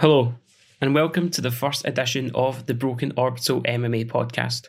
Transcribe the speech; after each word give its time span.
Hello, 0.00 0.36
and 0.80 0.94
welcome 0.94 1.28
to 1.28 1.40
the 1.40 1.50
first 1.50 1.84
edition 1.84 2.30
of 2.32 2.66
the 2.66 2.72
Broken 2.72 3.12
Orbital 3.16 3.62
MMA 3.62 4.08
podcast. 4.08 4.68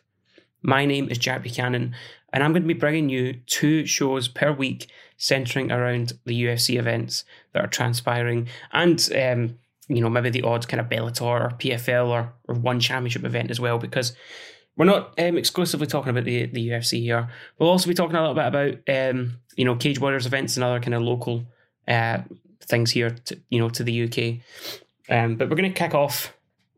My 0.63 0.87
name 0.87 1.07
is 1.07 1.19
Jack 1.19 1.43
Buchanan, 1.43 1.93
and 2.33 2.43
I'm 2.43 2.51
going 2.51 2.63
to 2.63 2.67
be 2.67 2.73
bringing 2.73 3.09
you 3.09 3.33
two 3.45 3.85
shows 3.85 4.27
per 4.27 4.51
week 4.51 4.89
centering 5.17 5.71
around 5.71 6.13
the 6.25 6.45
UFC 6.45 6.79
events 6.79 7.25
that 7.53 7.63
are 7.63 7.67
transpiring 7.67 8.47
and, 8.73 9.07
um, 9.15 9.59
you 9.87 10.01
know, 10.01 10.09
maybe 10.09 10.31
the 10.31 10.41
odd 10.41 10.67
kind 10.67 10.81
of 10.81 10.89
Bellator 10.89 11.21
or 11.21 11.51
PFL 11.59 12.07
or, 12.07 12.33
or 12.47 12.55
one 12.55 12.79
championship 12.79 13.23
event 13.23 13.51
as 13.51 13.59
well, 13.59 13.77
because 13.77 14.13
we're 14.77 14.85
not 14.85 15.13
um, 15.19 15.37
exclusively 15.37 15.85
talking 15.85 16.09
about 16.09 16.23
the, 16.23 16.47
the 16.47 16.69
UFC 16.69 17.01
here. 17.03 17.29
We'll 17.59 17.69
also 17.69 17.87
be 17.87 17.93
talking 17.93 18.15
a 18.15 18.19
little 18.19 18.33
bit 18.33 18.47
about, 18.47 18.79
um, 19.11 19.37
you 19.55 19.63
know, 19.63 19.75
Cage 19.75 20.01
Warriors 20.01 20.25
events 20.25 20.57
and 20.57 20.63
other 20.63 20.79
kind 20.79 20.95
of 20.95 21.03
local 21.03 21.43
uh, 21.87 22.23
things 22.61 22.89
here, 22.89 23.11
to, 23.11 23.39
you 23.51 23.59
know, 23.59 23.69
to 23.69 23.83
the 23.83 24.05
UK. 24.05 24.43
Um, 25.09 25.35
but 25.35 25.49
we're 25.49 25.55
going 25.55 25.73
to 25.73 25.77
kick 25.77 25.95
off 25.95 26.33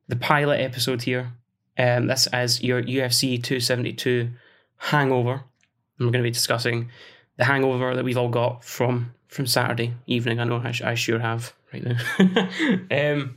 the 0.08 0.16
pilot 0.16 0.62
episode 0.62 1.02
here. 1.03 1.34
Um, 1.77 2.08
this 2.08 2.27
is 2.34 2.62
your 2.63 2.81
UFC 2.81 3.41
272 3.41 4.30
hangover. 4.77 5.34
And 5.34 6.07
we're 6.07 6.12
going 6.12 6.23
to 6.23 6.27
be 6.27 6.31
discussing 6.31 6.90
the 7.38 7.45
hangover 7.45 7.95
that 7.95 8.04
we've 8.04 8.17
all 8.17 8.30
got 8.30 8.63
from 8.63 9.13
from 9.27 9.48
Saturday 9.48 9.94
evening. 10.07 10.40
I 10.40 10.44
know 10.44 10.57
I, 10.57 10.73
I 10.84 10.95
sure 10.95 11.17
have 11.17 11.54
right 11.71 11.84
now. 11.84 11.98
um, 12.91 13.35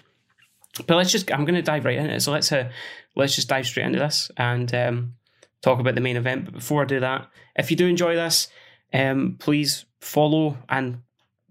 but 0.86 0.96
let's 0.96 1.12
just, 1.12 1.32
I'm 1.32 1.44
going 1.44 1.54
to 1.54 1.62
dive 1.62 1.84
right 1.84 1.96
into 1.96 2.14
it. 2.14 2.20
So 2.20 2.32
let's, 2.32 2.50
uh, 2.50 2.68
let's 3.14 3.36
just 3.36 3.48
dive 3.48 3.64
straight 3.64 3.86
into 3.86 4.00
this 4.00 4.28
and 4.36 4.74
um, 4.74 5.14
talk 5.62 5.78
about 5.78 5.94
the 5.94 6.00
main 6.00 6.16
event. 6.16 6.46
But 6.46 6.54
before 6.54 6.82
I 6.82 6.84
do 6.84 6.98
that, 6.98 7.28
if 7.54 7.70
you 7.70 7.76
do 7.76 7.86
enjoy 7.86 8.16
this, 8.16 8.48
um, 8.92 9.36
please 9.38 9.84
follow 10.00 10.58
and 10.68 11.02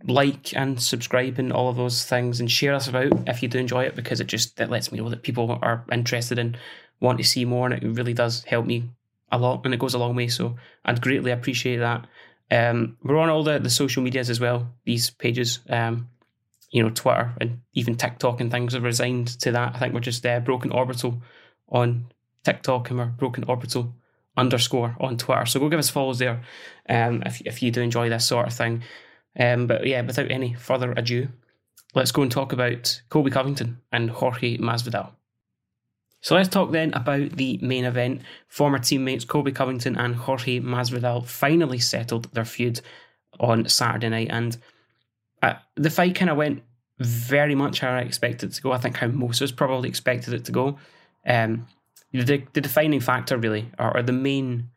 like 0.08 0.56
and 0.56 0.82
subscribe 0.82 1.40
and 1.40 1.54
all 1.54 1.70
of 1.70 1.78
those 1.78 2.06
things 2.06 2.40
and 2.40 2.52
share 2.52 2.74
us 2.74 2.88
about 2.88 3.12
if 3.28 3.42
you 3.42 3.48
do 3.48 3.58
enjoy 3.58 3.84
it 3.84 3.96
because 3.96 4.20
it 4.20 4.28
just 4.28 4.58
that 4.58 4.70
lets 4.70 4.92
me 4.92 5.00
know 5.00 5.10
that 5.10 5.24
people 5.24 5.58
are 5.62 5.86
interested 5.92 6.38
and 6.38 6.58
want 7.00 7.18
to 7.18 7.24
see 7.24 7.46
more 7.46 7.68
and 7.68 7.82
it 7.82 7.88
really 7.88 8.14
does 8.14 8.44
help 8.44 8.66
me 8.66 8.90
a 9.32 9.38
lot 9.38 9.62
and 9.64 9.74
it 9.74 9.80
goes 9.80 9.94
a 9.94 10.00
long 10.00 10.16
way. 10.16 10.28
So 10.28 10.58
I'd 10.86 11.02
greatly 11.02 11.32
appreciate 11.32 11.78
that. 11.78 12.06
Um, 12.52 12.98
we're 13.02 13.18
on 13.18 13.30
all 13.30 13.44
the, 13.44 13.60
the 13.60 13.70
social 13.70 14.04
medias 14.04 14.30
as 14.30 14.40
well 14.40 14.70
these 14.84 15.10
pages 15.10 15.60
um, 15.70 16.10
you 16.72 16.84
know 16.84 16.90
Twitter 16.90 17.34
and 17.40 17.62
even 17.74 17.96
TikTok 17.96 18.42
and 18.42 18.52
things 18.52 18.74
have 18.74 18.84
resigned 18.84 19.28
to 19.40 19.52
that. 19.54 19.76
I 19.76 19.80
think 19.80 19.94
we're 19.94 20.02
just 20.02 20.26
uh, 20.26 20.42
Broken 20.42 20.72
Orbital 20.72 21.22
on 21.70 22.08
TikTok 22.44 22.90
and 22.90 23.00
we're 23.00 23.06
Broken 23.06 23.46
Orbital 23.46 23.94
underscore 24.36 24.98
on 25.00 25.18
Twitter. 25.18 25.46
So 25.46 25.60
go 25.62 25.70
give 25.70 25.80
us 25.80 25.90
follows 25.90 26.20
there 26.20 26.44
um, 26.90 27.24
if, 27.26 27.42
if 27.42 27.64
you 27.64 27.72
do 27.72 27.82
enjoy 27.82 28.10
this 28.10 28.26
sort 28.26 28.48
of 28.48 28.54
thing 28.54 28.84
um, 29.40 29.68
but 29.68 29.86
yeah, 29.86 30.02
without 30.02 30.32
any 30.32 30.54
further 30.54 30.92
ado, 30.94 31.28
let's 31.96 32.12
go 32.12 32.22
and 32.22 32.32
talk 32.32 32.54
about 32.54 33.02
Colby 33.10 33.32
Covington 33.32 33.80
and 33.92 34.10
Jorge 34.10 34.58
Masvidal. 34.58 35.12
So 36.22 36.36
let's 36.36 36.50
talk 36.50 36.72
then 36.72 36.94
about 36.94 37.32
the 37.32 37.60
main 37.62 37.84
event. 37.84 38.22
Former 38.48 38.80
teammates 38.80 39.26
Colby 39.26 39.52
Covington 39.52 39.98
and 39.98 40.16
Jorge 40.16 40.60
Masvidal 40.62 41.26
finally 41.26 41.80
settled 41.80 42.34
their 42.34 42.46
feud 42.46 42.80
on 43.40 43.68
Saturday 43.68 44.10
night, 44.10 44.30
and 44.30 44.58
uh, 45.42 45.56
the 45.76 45.90
fight 45.90 46.16
kind 46.16 46.32
of 46.32 46.38
went 46.38 46.64
very 47.00 47.56
much 47.56 47.80
how 47.80 47.90
I 47.90 48.02
expected 48.02 48.52
it 48.52 48.54
to 48.54 48.62
go. 48.62 48.72
I 48.72 48.78
think 48.78 48.98
how 48.98 49.08
most 49.08 49.42
of 49.42 49.46
us 49.46 49.52
probably 49.52 49.90
expected 49.90 50.34
it 50.34 50.46
to 50.46 50.52
go. 50.52 50.78
Um, 51.26 51.68
the, 52.14 52.44
the 52.54 52.62
defining 52.62 53.00
factor, 53.00 53.38
really, 53.38 53.70
or, 53.80 53.98
or 53.98 54.04
the 54.04 54.14
main 54.14 54.70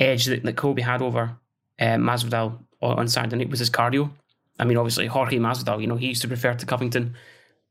edge 0.00 0.24
that, 0.26 0.42
that 0.42 0.56
Colby 0.56 0.82
had 0.82 1.02
over 1.02 1.36
uh, 1.78 1.84
Masvidal 1.84 2.58
on 2.82 3.08
Saturday 3.08 3.36
night 3.36 3.50
was 3.50 3.60
his 3.60 3.70
cardio. 3.70 4.10
I 4.58 4.64
mean, 4.64 4.76
obviously, 4.76 5.06
Jorge 5.06 5.38
Masvidal, 5.38 5.80
you 5.80 5.86
know, 5.86 5.96
he 5.96 6.08
used 6.08 6.22
to 6.22 6.28
refer 6.28 6.54
to 6.54 6.66
Covington 6.66 7.14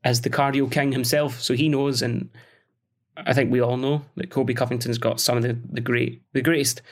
as 0.04 0.20
the 0.22 0.30
cardio 0.30 0.70
king 0.70 0.92
himself, 0.92 1.40
so 1.40 1.54
he 1.54 1.68
knows, 1.68 2.02
and 2.02 2.28
I 3.16 3.32
think 3.32 3.52
we 3.52 3.60
all 3.60 3.76
know 3.76 4.02
that 4.16 4.30
Colby 4.30 4.54
Covington's 4.54 4.98
got 4.98 5.20
some 5.20 5.36
of 5.36 5.42
the, 5.42 5.56
the 5.70 5.80
great, 5.80 6.22
the 6.32 6.42
greatest 6.42 6.82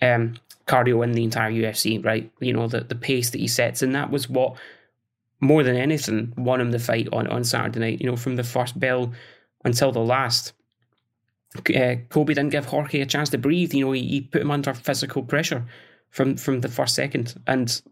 um, 0.00 0.36
cardio 0.66 1.02
in 1.02 1.12
the 1.12 1.24
entire 1.24 1.50
UFC, 1.50 2.04
right? 2.04 2.30
You 2.40 2.52
know, 2.52 2.68
the, 2.68 2.80
the 2.80 2.94
pace 2.94 3.30
that 3.30 3.40
he 3.40 3.48
sets, 3.48 3.82
and 3.82 3.94
that 3.94 4.10
was 4.10 4.28
what, 4.28 4.56
more 5.40 5.64
than 5.64 5.76
anything, 5.76 6.32
won 6.36 6.60
him 6.60 6.70
the 6.70 6.78
fight 6.78 7.08
on, 7.12 7.26
on 7.26 7.42
Saturday 7.42 7.80
night, 7.80 8.00
you 8.00 8.06
know, 8.08 8.16
from 8.16 8.36
the 8.36 8.44
first 8.44 8.78
bell 8.78 9.12
until 9.64 9.90
the 9.90 10.00
last. 10.00 10.52
Uh, 11.74 11.96
Colby 12.08 12.32
didn't 12.32 12.50
give 12.52 12.64
Jorge 12.66 13.00
a 13.00 13.06
chance 13.06 13.28
to 13.30 13.38
breathe, 13.38 13.74
you 13.74 13.84
know, 13.84 13.92
he, 13.92 14.06
he 14.06 14.20
put 14.20 14.40
him 14.40 14.50
under 14.50 14.72
physical 14.72 15.22
pressure 15.22 15.66
from 16.12 16.36
from 16.36 16.60
the 16.60 16.68
first 16.68 16.94
second. 16.94 17.34
And 17.48 17.82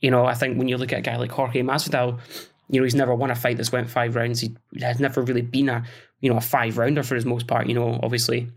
you 0.00 0.10
know, 0.10 0.24
I 0.24 0.34
think 0.34 0.56
when 0.56 0.68
you 0.68 0.76
look 0.76 0.92
at 0.92 1.00
a 1.00 1.02
guy 1.02 1.16
like 1.16 1.32
Jorge 1.32 1.62
Masvidal, 1.62 2.20
you 2.68 2.80
know, 2.80 2.84
he's 2.84 2.94
never 2.94 3.14
won 3.14 3.30
a 3.30 3.34
fight 3.34 3.56
that's 3.56 3.72
went 3.72 3.90
five 3.90 4.14
rounds. 4.14 4.40
He 4.40 4.54
has 4.80 5.00
never 5.00 5.22
really 5.22 5.42
been 5.42 5.68
a 5.68 5.84
you 6.20 6.30
know 6.30 6.36
a 6.36 6.40
five 6.40 6.78
rounder 6.78 7.02
for 7.02 7.16
his 7.16 7.26
most 7.26 7.48
part. 7.48 7.66
You 7.66 7.74
know, 7.74 7.98
obviously 8.02 8.48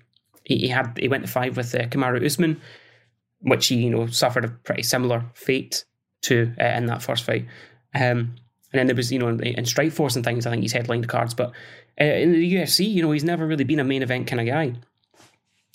he, 0.44 0.60
he 0.60 0.68
had 0.68 0.98
he 1.00 1.08
went 1.08 1.26
to 1.26 1.32
five 1.32 1.58
with 1.58 1.74
uh, 1.74 1.88
Usman, 2.24 2.62
which 3.42 3.68
he 3.68 3.76
you 3.76 3.90
know 3.90 4.08
suffered 4.08 4.46
a 4.46 4.50
pretty 4.50 4.84
similar 4.84 5.26
fate 5.34 5.86
to 6.24 6.54
uh, 6.60 6.66
in 6.66 6.86
that 6.86 7.02
first 7.02 7.24
fight. 7.24 7.48
Um, 7.94 8.36
and 8.72 8.80
then 8.80 8.88
there 8.88 8.96
was 8.96 9.12
you 9.12 9.20
know 9.20 9.30
in, 9.30 9.42
in 9.42 9.64
Strikeforce 9.64 10.16
and 10.16 10.26
things. 10.26 10.46
I 10.46 10.52
think 10.52 10.64
he's 10.64 10.74
headlined 10.74 11.08
cards, 11.08 11.34
but 11.34 11.54
uh, 12.00 12.04
in 12.04 12.34
the 12.34 12.56
UFC, 12.56 12.90
you 12.92 13.02
know, 13.02 13.12
he's 13.12 13.24
never 13.24 13.48
really 13.48 13.64
been 13.64 13.80
a 13.80 13.86
main 13.86 14.04
event 14.04 14.28
kind 14.28 14.42
of 14.42 14.48
guy. 14.48 14.74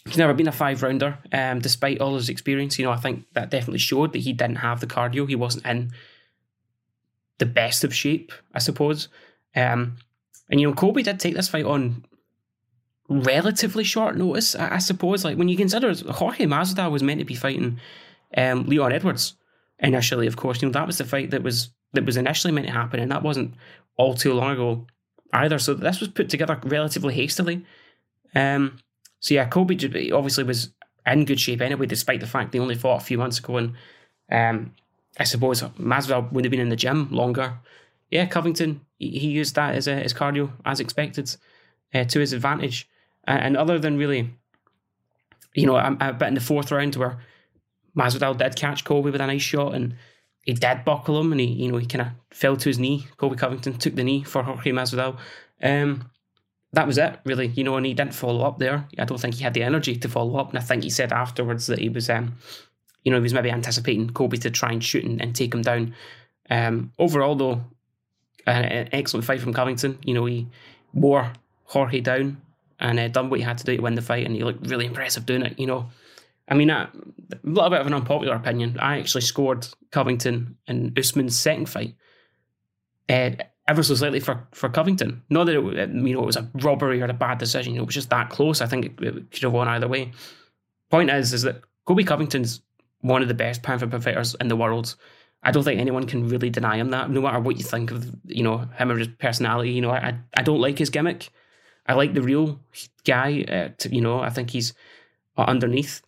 He's 0.07 0.17
never 0.17 0.33
been 0.33 0.49
a 0.49 0.53
five 0.53 0.83
rounder, 0.83 1.19
um, 1.33 1.61
despite 1.61 2.01
all 2.01 2.15
his 2.15 2.31
experience. 2.31 2.79
You 2.79 2.87
know, 2.87 2.91
I 2.91 2.97
think 2.97 3.27
that 3.35 3.51
definitely 3.51 3.81
showed 3.81 4.13
that 4.13 4.21
he 4.21 4.33
didn't 4.33 4.57
have 4.57 4.81
the 4.81 4.87
cardio. 4.87 5.29
He 5.29 5.37
wasn't 5.37 5.67
in 5.67 5.93
the 7.39 7.47
best 7.47 7.85
of 7.85 7.95
shape, 7.95 8.33
I 8.55 8.61
suppose. 8.61 9.09
Um, 9.55 9.97
and 10.49 10.61
you 10.61 10.69
know, 10.69 10.75
Colby 10.75 11.03
did 11.03 11.21
take 11.21 11.35
this 11.35 11.49
fight 11.49 11.65
on 11.65 12.05
relatively 13.09 13.85
short 13.85 14.17
notice, 14.17 14.55
I, 14.55 14.77
I 14.77 14.79
suppose. 14.79 15.25
Like 15.25 15.37
when 15.37 15.49
you 15.49 15.57
consider 15.57 15.93
Jorge 16.13 16.47
Masvidal 16.47 16.91
was 16.91 17.03
meant 17.03 17.19
to 17.19 17.27
be 17.27 17.35
fighting 17.35 17.79
um, 18.37 18.65
Leon 18.65 18.93
Edwards 18.93 19.35
initially, 19.81 20.27
of 20.27 20.37
course. 20.37 20.63
You 20.63 20.69
know 20.69 20.73
that 20.73 20.87
was 20.87 20.99
the 20.99 21.05
fight 21.05 21.31
that 21.31 21.43
was 21.43 21.71
that 21.93 22.07
was 22.07 22.17
initially 22.17 22.53
meant 22.53 22.69
to 22.69 22.73
happen, 22.73 23.01
and 23.01 23.11
that 23.11 23.23
wasn't 23.23 23.55
all 23.97 24.15
too 24.15 24.33
long 24.33 24.53
ago 24.53 24.87
either. 25.33 25.59
So 25.59 25.75
this 25.75 26.01
was 26.01 26.09
put 26.09 26.29
together 26.29 26.59
relatively 26.65 27.15
hastily. 27.15 27.65
Um, 28.35 28.79
so 29.21 29.35
yeah, 29.35 29.47
Colby 29.47 30.13
obviously 30.13 30.45
was 30.45 30.71
in 31.07 31.25
good 31.25 31.41
shape 31.41 31.61
anyway, 31.61 31.87
despite 31.87 32.21
the 32.21 32.27
fact 32.27 32.53
they 32.53 32.59
only 32.59 32.75
fought 32.75 33.03
a 33.03 33.05
few 33.05 33.19
months 33.19 33.39
ago. 33.39 33.59
And 33.59 33.75
um, 34.33 34.75
I 35.19 35.25
suppose 35.25 35.63
Masvidal 35.63 36.33
would 36.33 36.45
have 36.45 36.51
been 36.51 36.61
in 36.61 36.71
the 36.71 36.77
gym 36.77 37.11
longer. 37.11 37.59
Yeah, 38.11 38.27
Covington 38.27 38.81
he, 38.99 39.29
used 39.29 39.55
that 39.55 39.75
as 39.75 39.87
a, 39.87 39.93
as 39.93 40.15
cardio 40.15 40.51
as 40.65 40.81
expected 40.81 41.35
uh, 41.95 42.05
to 42.05 42.21
his 42.21 42.33
advantage. 42.33 42.89
And, 43.25 43.41
and 43.41 43.57
other 43.57 43.79
than 43.79 43.99
really, 43.99 44.31
you 45.55 45.67
know, 45.67 45.77
a, 45.77 45.97
a 46.01 46.13
bit 46.13 46.29
in 46.29 46.35
the 46.35 46.41
fourth 46.41 46.73
round 46.73 46.97
where 46.97 47.19
Masvidal 47.97 48.39
did 48.39 48.57
catch 48.57 48.85
Colby 48.85 49.11
with 49.11 49.21
a 49.21 49.27
nice 49.27 49.43
shot 49.43 49.75
and 49.75 49.97
he 50.45 50.55
did 50.55 50.85
buckle 50.85 51.21
him 51.21 51.33
and 51.33 51.41
he, 51.41 51.47
you 51.47 51.71
know, 51.71 51.79
he 51.79 51.87
kind 51.87 52.03
of 52.03 52.37
fell 52.37 52.57
to 52.57 52.69
his 52.69 52.79
knee. 52.79 53.07
Colby 53.19 53.37
Covington 53.37 53.79
took 53.79 53.95
the 53.95 54.05
knee 54.05 54.23
for 54.23 54.43
Jorge 54.43 54.71
Masvidal. 54.71 55.19
Um, 55.63 56.11
that 56.73 56.87
was 56.87 56.99
it, 56.99 57.19
really. 57.25 57.49
You 57.49 57.65
know, 57.65 57.77
and 57.77 57.87
he 57.87 57.95
didn't 57.95 58.15
follow 58.15 58.45
up 58.45 58.59
there. 58.59 58.87
I 58.99 59.05
don't 59.05 59.21
think 59.21 59.35
he 59.35 59.45
had 59.45 59.55
the 59.55 59.63
energy 59.63 59.97
to 59.97 60.09
follow 60.09 60.39
up. 60.39 60.51
And 60.51 60.59
I 60.59 60.63
think 60.63 60.85
he 60.85 60.91
said 60.91 61.13
afterwards 61.13 61.67
that 61.67 61.81
he 61.81 61.89
was, 61.89 62.09
um, 62.09 62.37
you 63.05 63.11
know, 63.11 63.19
he 63.19 63.23
was 63.23 63.35
maybe 63.35 63.51
anticipating 63.51 64.11
Colby 64.11 64.39
to 64.39 64.51
try 64.51 64.71
and 64.73 64.83
shoot 64.83 65.05
and, 65.05 65.21
and 65.21 65.35
take 65.35 65.53
him 65.53 65.63
down. 65.63 65.95
Um, 66.49 66.93
overall, 66.99 67.35
though, 67.35 67.65
an 68.47 68.89
excellent 68.93 69.25
fight 69.25 69.41
from 69.41 69.53
Covington. 69.53 69.99
You 70.05 70.15
know, 70.15 70.27
he 70.27 70.49
wore 70.93 71.33
Jorge 71.65 72.01
down 72.01 72.41
and 72.79 72.99
uh, 72.99 73.09
done 73.09 73.31
what 73.31 73.41
he 73.41 73.45
had 73.45 73.59
to 73.59 73.65
do 73.65 73.77
to 73.77 73.83
win 73.83 73.95
the 73.95 74.03
fight, 74.03 74.27
and 74.27 74.35
he 74.35 74.43
looked 74.43 74.67
really 74.67 74.87
impressive 74.87 75.27
doing 75.27 75.43
it. 75.43 75.59
You 75.59 75.67
know, 75.67 75.91
I 76.49 76.55
mean, 76.55 76.71
a 76.71 76.91
little 77.45 77.71
bit 77.71 77.81
of 77.81 77.87
an 77.87 77.95
unpopular 77.95 78.35
opinion. 78.35 78.79
I 78.81 78.99
actually 78.99 79.21
scored 79.21 79.69
Covington 79.91 80.57
in 80.67 80.93
Usman's 80.97 81.39
second 81.39 81.69
fight. 81.69 81.95
Uh, 83.09 83.31
ever 83.71 83.85
so 83.85 83.95
slightly 83.95 84.19
for, 84.19 84.47
for 84.51 84.69
Covington. 84.69 85.23
Not 85.31 85.45
that 85.45 85.57
it, 85.57 85.91
you 85.91 86.15
know 86.15 86.23
it 86.23 86.27
was 86.27 86.37
a 86.37 86.51
robbery 86.55 87.01
or 87.01 87.07
a 87.07 87.15
bad 87.15 87.39
decision. 87.39 87.73
You 87.73 87.79
know, 87.79 87.85
it 87.85 87.87
was 87.87 87.95
just 87.95 88.11
that 88.11 88.29
close. 88.29 88.61
I 88.61 88.67
think 88.67 88.85
it, 88.87 88.93
it 89.01 89.31
could 89.31 89.43
have 89.45 89.53
won 89.53 89.69
either 89.69 89.87
way. 89.87 90.11
Point 90.91 91.11
is, 91.11 91.33
is 91.33 91.43
that 91.43 91.63
Colby 91.87 92.03
Covington's 92.03 92.63
one 93.01 93.23
of 93.23 93.29
the 93.29 93.35
best 93.35 93.63
pound 93.63 93.81
for 93.81 93.87
pound 93.87 94.03
fighters 94.03 94.35
in 94.41 94.49
the 94.49 94.57
world. 94.57 94.97
I 95.43 95.53
don't 95.53 95.63
think 95.63 95.81
anyone 95.81 96.07
can 96.07 96.29
really 96.29 96.51
deny 96.51 96.77
him 96.77 96.91
that, 96.91 97.11
no 97.11 97.23
matter 97.23 97.41
what 97.41 97.57
you 97.57 97.65
think 97.65 97.93
of 97.93 98.11
you 98.27 98.43
know 98.43 98.59
him 98.59 98.91
or 98.91 98.99
his 98.99 99.09
personality. 99.19 99.71
You 99.71 99.83
know, 99.83 99.91
I 99.91 100.19
I 100.37 100.43
don't 100.43 100.61
like 100.61 100.79
his 100.79 100.91
gimmick. 100.91 101.31
I 101.87 101.95
like 101.95 102.13
the 102.13 102.23
real 102.23 102.61
guy. 103.05 103.45
Uh, 103.49 103.69
to, 103.79 103.95
you 103.95 104.01
know, 104.01 104.21
I 104.21 104.31
think 104.31 104.51
he's 104.51 104.75
uh, 105.39 105.43
underneath. 105.43 106.03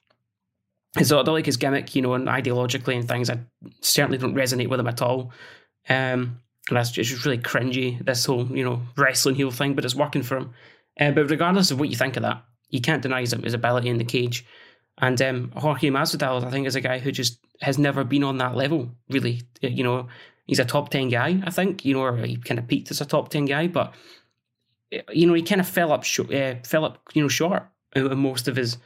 And 0.96 1.06
so 1.06 1.18
I 1.18 1.22
don't 1.22 1.34
like 1.34 1.46
his 1.46 1.56
gimmick, 1.56 1.94
you 1.94 2.02
know, 2.02 2.12
and 2.12 2.28
ideologically 2.28 2.96
and 2.96 3.08
things. 3.08 3.30
I 3.30 3.38
certainly 3.80 4.18
don't 4.18 4.34
resonate 4.34 4.68
with 4.68 4.80
him 4.80 4.88
at 4.88 5.00
all. 5.00 5.32
Um, 5.88 6.40
that's 6.70 6.90
just 6.90 7.24
really 7.24 7.38
cringy, 7.38 8.04
this 8.04 8.24
whole, 8.24 8.46
you 8.56 8.64
know, 8.64 8.82
wrestling 8.96 9.34
heel 9.34 9.50
thing, 9.50 9.74
but 9.74 9.84
it's 9.84 9.94
working 9.94 10.22
for 10.22 10.36
him. 10.36 10.54
Uh, 10.98 11.10
but 11.10 11.30
regardless 11.30 11.70
of 11.70 11.80
what 11.80 11.88
you 11.88 11.96
think 11.96 12.16
of 12.16 12.22
that, 12.22 12.44
you 12.68 12.80
can't 12.80 13.02
deny 13.02 13.20
his, 13.20 13.32
his 13.32 13.54
ability 13.54 13.88
in 13.88 13.98
the 13.98 14.04
cage. 14.04 14.46
And 14.98 15.20
um, 15.22 15.52
Jorge 15.56 15.88
Masvidal, 15.88 16.44
I 16.44 16.50
think, 16.50 16.66
is 16.66 16.76
a 16.76 16.80
guy 16.80 16.98
who 16.98 17.10
just 17.10 17.38
has 17.60 17.78
never 17.78 18.04
been 18.04 18.24
on 18.24 18.38
that 18.38 18.54
level, 18.54 18.90
really. 19.08 19.42
You 19.60 19.82
know, 19.82 20.08
he's 20.46 20.58
a 20.58 20.64
top 20.64 20.90
10 20.90 21.08
guy, 21.08 21.42
I 21.44 21.50
think, 21.50 21.84
you 21.84 21.94
know, 21.94 22.02
or 22.02 22.16
he 22.18 22.36
kind 22.36 22.58
of 22.58 22.68
peaked 22.68 22.90
as 22.90 23.00
a 23.00 23.06
top 23.06 23.30
10 23.30 23.46
guy, 23.46 23.66
but, 23.66 23.94
you 25.12 25.26
know, 25.26 25.34
he 25.34 25.42
kind 25.42 25.60
of 25.60 25.68
fell 25.68 25.92
up, 25.92 26.04
sh- 26.04 26.20
uh, 26.20 26.56
fell 26.64 26.84
up, 26.84 26.98
you 27.14 27.22
know, 27.22 27.28
short 27.28 27.64
in 27.94 28.18
most 28.18 28.48
of 28.48 28.56
his 28.56 28.78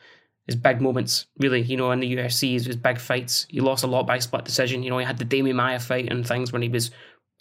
his 0.46 0.56
big 0.56 0.80
moments, 0.80 1.26
really, 1.38 1.60
you 1.60 1.76
know, 1.76 1.90
in 1.90 2.00
the 2.00 2.16
UFC, 2.16 2.52
his, 2.52 2.66
his 2.66 2.76
big 2.76 3.00
fights. 3.00 3.46
He 3.50 3.60
lost 3.60 3.82
a 3.82 3.88
lot 3.88 4.06
by 4.06 4.20
split 4.20 4.44
decision. 4.44 4.84
You 4.84 4.90
know, 4.90 4.98
he 4.98 5.04
had 5.04 5.18
the 5.18 5.24
Demian 5.24 5.56
Maya 5.56 5.80
fight 5.80 6.10
and 6.10 6.26
things 6.26 6.52
when 6.52 6.62
he 6.62 6.68
was 6.68 6.92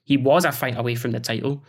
he 0.05 0.17
was 0.17 0.45
a 0.45 0.51
fight 0.51 0.77
away 0.77 0.95
from 0.95 1.11
the 1.11 1.19
title. 1.19 1.63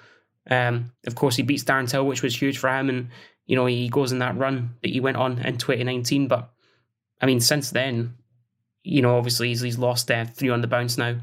Um, 0.48 0.92
of 1.06 1.16
course, 1.16 1.34
he 1.36 1.42
beats 1.42 1.64
Darren 1.64 1.88
Till, 1.88 2.06
which 2.06 2.22
was 2.22 2.40
huge 2.40 2.58
for 2.58 2.70
him, 2.70 2.88
and 2.88 3.08
you 3.46 3.56
know 3.56 3.66
he 3.66 3.88
goes 3.88 4.12
in 4.12 4.20
that 4.20 4.36
run 4.36 4.76
that 4.82 4.90
he 4.90 5.00
went 5.00 5.16
on 5.16 5.38
in 5.40 5.56
2019. 5.58 6.28
But 6.28 6.50
I 7.20 7.26
mean, 7.26 7.40
since 7.40 7.70
then, 7.70 8.14
you 8.84 9.02
know, 9.02 9.16
obviously 9.16 9.48
he's, 9.48 9.62
he's 9.62 9.78
lost 9.78 10.10
uh, 10.10 10.26
three 10.26 10.50
on 10.50 10.60
the 10.60 10.68
bounce 10.68 10.96
now, 10.96 11.16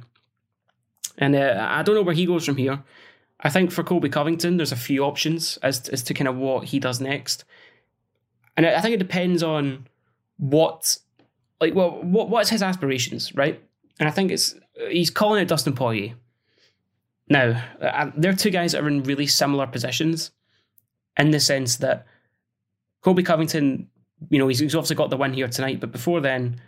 and 1.18 1.36
uh, 1.36 1.68
I 1.69 1.83
don't 1.83 1.95
know 1.95 2.01
where 2.01 2.15
he 2.15 2.25
goes 2.25 2.45
from 2.45 2.57
here. 2.57 2.83
I 3.39 3.50
think 3.50 3.71
for 3.71 3.83
Colby 3.83 4.10
Covington, 4.10 4.57
there's 4.57 4.71
a 4.71 4.77
few 4.77 5.04
options 5.04 5.57
as 5.57 5.88
as 5.89 6.04
to 6.04 6.13
kind 6.13 6.27
of 6.27 6.36
what 6.36 6.65
he 6.65 6.80
does 6.80 7.00
next, 7.00 7.45
and 8.57 8.65
I 8.65 8.81
think 8.81 8.95
it 8.95 9.00
depends 9.00 9.44
on 9.44 9.88
what 10.38 10.98
like 11.62 11.75
well 11.75 12.01
what 12.01 12.30
what's 12.30 12.50
his 12.50 12.63
aspirations, 12.63 13.33
right? 13.36 13.62
And 14.00 14.10
I 14.10 14.12
think 14.12 14.31
it's 14.31 14.56
he's 14.89 15.10
calling 15.10 15.42
it 15.42 15.48
Dustin 15.48 15.74
Poirier. 15.74 16.15
Now, 17.33 17.63
uh, 17.81 18.12
they're 18.15 18.33
two 18.33 18.51
guys 18.51 18.74
that 18.74 18.83
are 18.83 18.88
in 18.88 19.01
really 19.01 19.25
similar 19.25 19.65
positions 19.65 20.30
in 21.18 21.31
the 21.31 21.39
sense 21.39 21.77
that 21.77 22.06
Colby 23.01 23.24
Covington, 23.24 23.89
you 24.30 24.38
know, 24.38 24.47
he's, 24.47 24.59
he's 24.59 24.75
obviously 24.75 24.97
got 24.97 25.09
the 25.09 25.18
win 25.18 25.33
here 25.33 25.47
tonight, 25.47 25.80
but 25.80 25.91
before 25.91 26.21
then, 26.21 26.62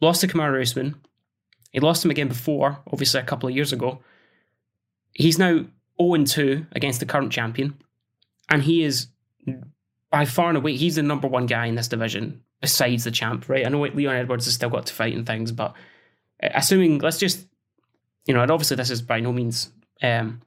lost 0.00 0.22
to 0.22 0.26
Kamaru 0.26 0.62
Usman. 0.62 0.94
He 1.70 1.80
lost 1.80 2.02
him 2.02 2.10
again 2.10 2.28
before, 2.28 2.78
obviously 2.90 3.20
a 3.20 3.24
couple 3.24 3.46
of 3.46 3.54
years 3.54 3.74
ago. 3.74 4.00
He's 5.12 5.38
now 5.38 5.66
0 6.00 6.24
2 6.24 6.66
against 6.72 7.00
the 7.00 7.06
current 7.06 7.30
champion, 7.30 7.76
and 8.48 8.62
he 8.62 8.84
is 8.84 9.08
by 10.10 10.24
far 10.24 10.48
and 10.48 10.56
away, 10.56 10.76
he's 10.76 10.96
the 10.96 11.02
number 11.02 11.28
one 11.28 11.44
guy 11.44 11.66
in 11.66 11.74
this 11.74 11.88
division 11.88 12.40
besides 12.62 13.04
the 13.04 13.10
champ, 13.10 13.50
right? 13.50 13.66
I 13.66 13.68
know 13.68 13.82
Leon 13.82 14.16
Edwards 14.16 14.46
has 14.46 14.54
still 14.54 14.70
got 14.70 14.86
to 14.86 14.94
fight 14.94 15.14
and 15.14 15.26
things, 15.26 15.52
but 15.52 15.74
uh, 16.42 16.48
assuming, 16.54 17.00
let's 17.00 17.18
just, 17.18 17.46
you 18.26 18.34
know, 18.34 18.42
and 18.42 18.50
obviously 18.50 18.76
this 18.76 18.90
is 18.90 19.02
by 19.02 19.20
no 19.20 19.32
means 19.32 19.70
um, 20.02 20.40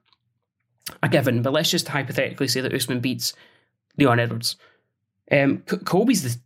a 1.02 1.08
given, 1.08 1.42
but 1.42 1.52
let's 1.52 1.70
just 1.70 1.88
hypothetically 1.88 2.48
say 2.48 2.60
that 2.60 2.74
Usman 2.74 3.00
beats 3.00 3.34
Leon 3.98 4.20
Edwards. 4.20 4.56
Um, 5.30 5.58
Colby's 5.84 6.22
the 6.22 6.40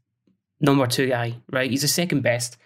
number 0.60 0.86
two 0.86 1.08
guy, 1.08 1.36
right? 1.50 1.70
He's 1.70 1.82
the 1.82 1.88
second 1.88 2.22
best. 2.22 2.56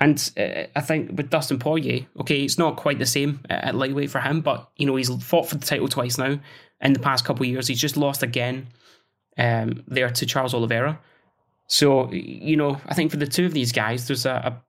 And 0.00 0.30
uh, 0.36 0.64
I 0.76 0.80
think 0.80 1.16
with 1.16 1.30
Dustin 1.30 1.58
Poirier, 1.58 2.06
okay, 2.20 2.42
it's 2.42 2.58
not 2.58 2.76
quite 2.76 2.98
the 2.98 3.06
same 3.06 3.40
at 3.50 3.74
lightweight 3.74 4.10
for 4.10 4.20
him, 4.20 4.40
but 4.40 4.70
you 4.76 4.86
know 4.86 4.96
he's 4.96 5.10
fought 5.24 5.48
for 5.48 5.56
the 5.56 5.66
title 5.66 5.88
twice 5.88 6.18
now 6.18 6.38
in 6.80 6.92
the 6.92 7.00
past 7.00 7.24
couple 7.24 7.44
of 7.44 7.50
years. 7.50 7.66
He's 7.66 7.80
just 7.80 7.96
lost 7.96 8.22
again 8.22 8.68
um, 9.36 9.82
there 9.88 10.10
to 10.10 10.26
Charles 10.26 10.54
Oliveira. 10.54 11.00
So, 11.66 12.10
you 12.12 12.56
know, 12.56 12.80
I 12.86 12.94
think 12.94 13.10
for 13.10 13.18
the 13.18 13.26
two 13.26 13.44
of 13.44 13.52
these 13.52 13.72
guys, 13.72 14.06
there's 14.06 14.24
a, 14.24 14.30
a 14.30 14.62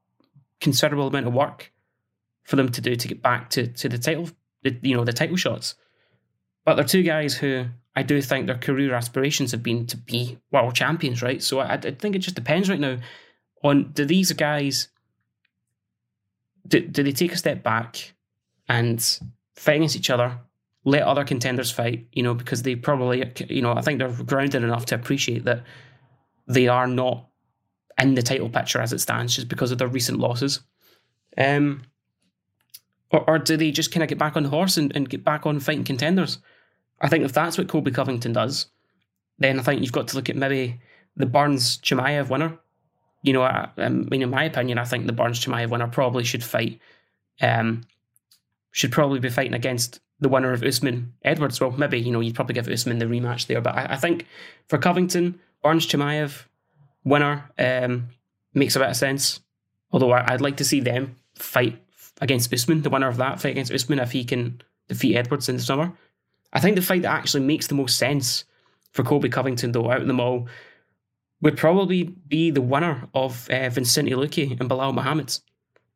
considerable 0.59 1.07
amount 1.07 1.27
of 1.27 1.33
work 1.33 1.71
for 2.49 2.55
them 2.55 2.69
to 2.69 2.81
do 2.81 2.95
to 2.95 3.07
get 3.07 3.21
back 3.21 3.51
to, 3.51 3.67
to 3.67 3.87
the 3.87 3.99
title, 3.99 4.27
the, 4.63 4.75
you 4.81 4.97
know, 4.97 5.05
the 5.05 5.13
title 5.13 5.35
shots. 5.35 5.75
But 6.65 6.75
they're 6.75 6.83
two 6.83 7.03
guys 7.03 7.35
who 7.35 7.65
I 7.95 8.01
do 8.01 8.19
think 8.23 8.47
their 8.47 8.57
career 8.57 8.95
aspirations 8.95 9.51
have 9.51 9.61
been 9.61 9.85
to 9.85 9.97
be 9.97 10.39
world 10.51 10.73
champions, 10.73 11.21
right? 11.21 11.43
So 11.43 11.59
I, 11.59 11.73
I 11.73 11.91
think 11.91 12.15
it 12.15 12.19
just 12.19 12.35
depends 12.35 12.67
right 12.67 12.79
now 12.79 12.97
on 13.63 13.91
do 13.91 14.03
these 14.03 14.31
guys 14.31 14.87
do, 16.67 16.79
do 16.81 17.03
they 17.03 17.11
take 17.11 17.33
a 17.33 17.37
step 17.37 17.61
back 17.61 18.13
and 18.67 18.99
fight 19.55 19.75
against 19.75 19.95
each 19.95 20.09
other, 20.09 20.39
let 20.85 21.03
other 21.03 21.25
contenders 21.25 21.69
fight, 21.69 22.07
you 22.13 22.23
know, 22.23 22.33
because 22.33 22.63
they 22.63 22.75
probably, 22.75 23.31
you 23.47 23.61
know, 23.61 23.73
I 23.73 23.81
think 23.81 23.99
they're 23.99 24.23
grounded 24.23 24.63
enough 24.63 24.87
to 24.87 24.95
appreciate 24.95 25.45
that 25.45 25.65
they 26.47 26.67
are 26.67 26.87
not 26.87 27.27
in 28.01 28.15
the 28.15 28.23
title 28.23 28.49
picture 28.49 28.81
as 28.81 28.91
it 28.91 29.01
stands 29.01 29.35
just 29.35 29.49
because 29.49 29.71
of 29.71 29.77
their 29.77 29.87
recent 29.87 30.17
losses. 30.17 30.61
Um, 31.37 31.83
or, 33.11 33.29
or 33.29 33.39
do 33.39 33.57
they 33.57 33.71
just 33.71 33.91
kind 33.91 34.03
of 34.03 34.09
get 34.09 34.17
back 34.17 34.35
on 34.35 34.43
the 34.43 34.49
horse 34.49 34.77
and, 34.77 34.95
and 34.95 35.09
get 35.09 35.23
back 35.23 35.45
on 35.45 35.59
fighting 35.59 35.83
contenders? 35.83 36.39
I 37.01 37.07
think 37.07 37.23
if 37.23 37.33
that's 37.33 37.57
what 37.57 37.67
Colby 37.67 37.91
Covington 37.91 38.33
does, 38.33 38.67
then 39.39 39.59
I 39.59 39.63
think 39.63 39.81
you've 39.81 39.91
got 39.91 40.09
to 40.09 40.15
look 40.15 40.29
at 40.29 40.35
maybe 40.35 40.79
the 41.15 41.25
Burns 41.25 41.77
Chimaev 41.77 42.29
winner. 42.29 42.57
You 43.23 43.33
know, 43.33 43.41
I, 43.41 43.69
I, 43.77 43.89
mean, 43.89 44.21
in 44.21 44.29
my 44.29 44.43
opinion, 44.43 44.77
I 44.77 44.85
think 44.85 45.05
the 45.05 45.13
Burns 45.13 45.43
Chimaev 45.43 45.69
winner 45.69 45.87
probably 45.87 46.23
should 46.23 46.43
fight, 46.43 46.79
um, 47.41 47.81
should 48.71 48.91
probably 48.91 49.19
be 49.19 49.29
fighting 49.29 49.53
against 49.53 49.99
the 50.19 50.29
winner 50.29 50.51
of 50.51 50.63
Usman 50.63 51.13
Edwards. 51.23 51.59
Well, 51.59 51.71
maybe 51.71 51.99
you 51.99 52.11
know 52.11 52.19
you'd 52.19 52.35
probably 52.35 52.55
give 52.55 52.67
Usman 52.67 52.99
the 52.99 53.05
rematch 53.05 53.47
there, 53.47 53.61
but 53.61 53.75
I, 53.75 53.93
I 53.93 53.95
think 53.97 54.25
for 54.67 54.77
Covington, 54.77 55.39
Burns 55.63 55.87
Chimaev 55.87 56.45
winner 57.03 57.49
um, 57.57 58.09
makes 58.53 58.75
a 58.75 58.79
bit 58.79 58.89
of 58.89 58.95
sense. 58.95 59.39
Although 59.91 60.11
I, 60.11 60.33
would 60.33 60.41
like 60.41 60.57
to 60.57 60.65
see 60.65 60.81
them 60.81 61.15
fight 61.35 61.81
against 62.19 62.53
Usman, 62.53 62.81
the 62.81 62.89
winner 62.89 63.07
of 63.07 63.17
that 63.17 63.41
fight 63.41 63.51
against 63.51 63.71
Usman, 63.71 63.99
if 63.99 64.11
he 64.11 64.23
can 64.23 64.61
defeat 64.87 65.15
Edwards 65.15 65.49
in 65.49 65.57
the 65.57 65.61
summer. 65.61 65.93
I 66.51 66.59
think 66.59 66.75
the 66.75 66.81
fight 66.81 67.03
that 67.03 67.11
actually 67.11 67.43
makes 67.43 67.67
the 67.67 67.75
most 67.75 67.97
sense 67.97 68.45
for 68.91 69.03
Colby 69.03 69.29
Covington, 69.29 69.71
though, 69.71 69.91
out 69.91 70.01
of 70.01 70.07
them 70.07 70.19
all, 70.19 70.47
would 71.41 71.57
probably 71.57 72.03
be 72.03 72.51
the 72.51 72.61
winner 72.61 73.07
of 73.13 73.49
uh, 73.49 73.69
Vicente 73.69 74.11
Luque 74.11 74.59
and 74.59 74.69
Belal 74.69 74.93
Muhammad. 74.93 75.37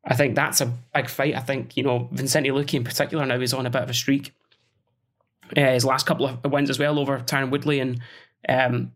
I 0.04 0.14
think 0.14 0.34
that's 0.34 0.60
a 0.60 0.72
big 0.94 1.08
fight. 1.08 1.34
I 1.34 1.40
think, 1.40 1.76
you 1.76 1.82
know, 1.82 2.08
Vicente 2.12 2.50
Luque 2.50 2.74
in 2.74 2.84
particular 2.84 3.24
now 3.26 3.40
is 3.40 3.54
on 3.54 3.66
a 3.66 3.70
bit 3.70 3.82
of 3.82 3.90
a 3.90 3.94
streak. 3.94 4.32
Uh, 5.56 5.72
his 5.72 5.84
last 5.84 6.06
couple 6.06 6.26
of 6.26 6.50
wins 6.50 6.70
as 6.70 6.78
well 6.78 6.98
over 6.98 7.18
Tyron 7.18 7.50
Woodley 7.50 7.80
and 7.80 8.00
um, 8.48 8.92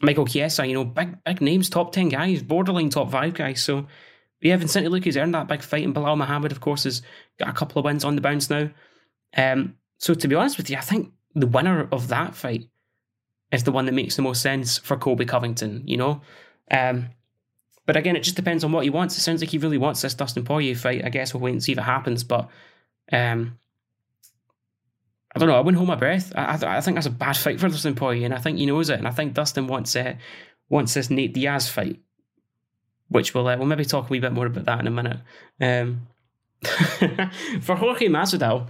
Michael 0.00 0.26
Chiesa, 0.26 0.66
you 0.66 0.74
know, 0.74 0.84
big 0.84 1.22
big 1.24 1.40
names, 1.40 1.68
top 1.68 1.92
10 1.92 2.08
guys, 2.08 2.42
borderline 2.42 2.90
top 2.90 3.10
five 3.10 3.34
guys. 3.34 3.62
So, 3.62 3.86
yeah, 4.40 4.56
Vicente 4.56 4.88
Luque's 4.88 5.16
earned 5.16 5.34
that 5.34 5.48
big 5.48 5.62
fight, 5.62 5.84
and 5.84 5.94
Belal 5.94 6.16
Muhammad, 6.16 6.52
of 6.52 6.60
course, 6.60 6.84
has 6.84 7.02
got 7.38 7.48
a 7.48 7.52
couple 7.52 7.78
of 7.78 7.84
wins 7.84 8.04
on 8.04 8.14
the 8.14 8.22
bounce 8.22 8.48
now. 8.48 8.70
Um, 9.36 9.76
so, 9.98 10.14
to 10.14 10.28
be 10.28 10.34
honest 10.34 10.56
with 10.56 10.70
you, 10.70 10.76
I 10.76 10.82
think 10.82 11.12
the 11.34 11.46
winner 11.46 11.88
of 11.92 12.08
that 12.08 12.34
fight 12.34 12.68
is 13.52 13.64
the 13.64 13.72
one 13.72 13.86
that 13.86 13.92
makes 13.92 14.16
the 14.16 14.22
most 14.22 14.42
sense 14.42 14.78
for 14.78 14.96
Colby 14.96 15.24
Covington, 15.24 15.82
you 15.86 15.96
know? 15.96 16.20
Um, 16.70 17.10
but 17.86 17.96
again, 17.96 18.16
it 18.16 18.22
just 18.22 18.36
depends 18.36 18.62
on 18.62 18.72
what 18.72 18.84
he 18.84 18.90
wants. 18.90 19.16
It 19.16 19.20
sounds 19.20 19.40
like 19.42 19.50
he 19.50 19.58
really 19.58 19.78
wants 19.78 20.02
this 20.02 20.14
Dustin 20.14 20.44
Poirier 20.44 20.76
fight. 20.76 21.04
I 21.04 21.08
guess 21.08 21.34
we'll 21.34 21.42
wait 21.42 21.52
and 21.52 21.62
see 21.62 21.72
if 21.72 21.78
it 21.78 21.82
happens. 21.82 22.22
But 22.22 22.48
um, 23.10 23.58
I 25.34 25.38
don't 25.38 25.48
know. 25.48 25.56
I 25.56 25.60
wouldn't 25.60 25.76
hold 25.76 25.88
my 25.88 25.96
breath. 25.96 26.32
I, 26.36 26.56
I, 26.56 26.76
I, 26.76 26.80
think 26.80 26.94
that's 26.94 27.08
a 27.08 27.10
bad 27.10 27.36
fight 27.36 27.58
for 27.58 27.68
Dustin 27.68 27.96
Poirier, 27.96 28.24
and 28.24 28.34
I 28.34 28.38
think 28.38 28.58
he 28.58 28.66
knows 28.66 28.90
it. 28.90 28.98
And 28.98 29.08
I 29.08 29.10
think 29.10 29.34
Dustin 29.34 29.66
wants 29.66 29.96
uh, 29.96 30.14
wants 30.68 30.94
this 30.94 31.10
Nate 31.10 31.34
Diaz 31.34 31.68
fight, 31.68 31.98
which 33.10 33.34
we'll 33.34 33.46
uh, 33.46 33.56
we'll 33.56 33.66
maybe 33.66 33.84
talk 33.84 34.08
a 34.08 34.08
wee 34.08 34.20
bit 34.20 34.32
more 34.32 34.46
about 34.46 34.64
that 34.64 34.80
in 34.80 34.86
a 34.86 34.90
minute. 34.90 35.18
Um, 35.60 36.06
for 37.60 37.76
Jorge 37.76 38.06
Masvidal, 38.08 38.68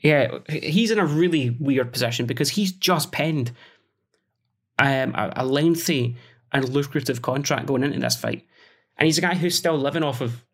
yeah, 0.00 0.38
he's 0.48 0.90
in 0.90 0.98
a 0.98 1.06
really 1.06 1.50
weird 1.58 1.92
position 1.92 2.26
because 2.26 2.50
he's 2.50 2.72
just 2.72 3.12
penned 3.12 3.52
um, 4.78 5.14
a, 5.14 5.32
a 5.36 5.44
lengthy 5.44 6.16
and 6.52 6.68
lucrative 6.68 7.20
contract 7.20 7.66
going 7.66 7.82
into 7.82 7.98
this 7.98 8.16
fight, 8.16 8.46
and 8.96 9.06
he's 9.06 9.18
a 9.18 9.22
guy 9.22 9.34
who's 9.34 9.58
still 9.58 9.76
living 9.76 10.04
off 10.04 10.20
of 10.20 10.44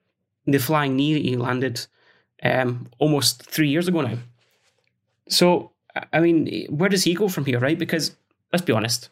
the 0.47 0.59
flying 0.59 0.97
knee 0.97 1.15
that 1.15 1.23
he 1.23 1.37
landed 1.37 1.87
um, 2.43 2.89
almost 2.99 3.43
three 3.43 3.69
years 3.69 3.87
ago 3.87 4.01
now. 4.01 4.19
So, 5.29 5.73
I 6.13 6.21
mean, 6.21 6.67
where 6.71 6.89
does 6.89 7.05
he 7.05 7.15
go 7.15 7.29
from 7.29 7.45
here, 7.45 7.59
right? 7.59 7.79
Because 7.79 8.17
let's 8.53 8.65
be 8.65 8.73
honest, 8.73 9.11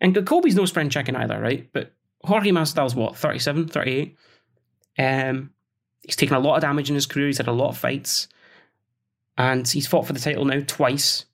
and 0.00 0.26
Colby's 0.26 0.56
no 0.56 0.64
spring 0.64 0.90
chicken 0.90 1.14
either, 1.16 1.38
right? 1.40 1.68
But 1.72 1.92
Jorge 2.24 2.50
Masvidal's 2.50 2.94
what, 2.94 3.16
37, 3.16 3.68
38? 3.68 4.16
Um, 4.98 5.50
he's 6.02 6.16
taken 6.16 6.36
a 6.36 6.40
lot 6.40 6.56
of 6.56 6.62
damage 6.62 6.88
in 6.88 6.94
his 6.94 7.06
career. 7.06 7.26
He's 7.26 7.38
had 7.38 7.48
a 7.48 7.52
lot 7.52 7.70
of 7.70 7.78
fights, 7.78 8.28
and 9.36 9.66
he's 9.66 9.86
fought 9.86 10.06
for 10.06 10.12
the 10.12 10.20
title 10.20 10.44
now 10.44 10.62
twice. 10.66 11.24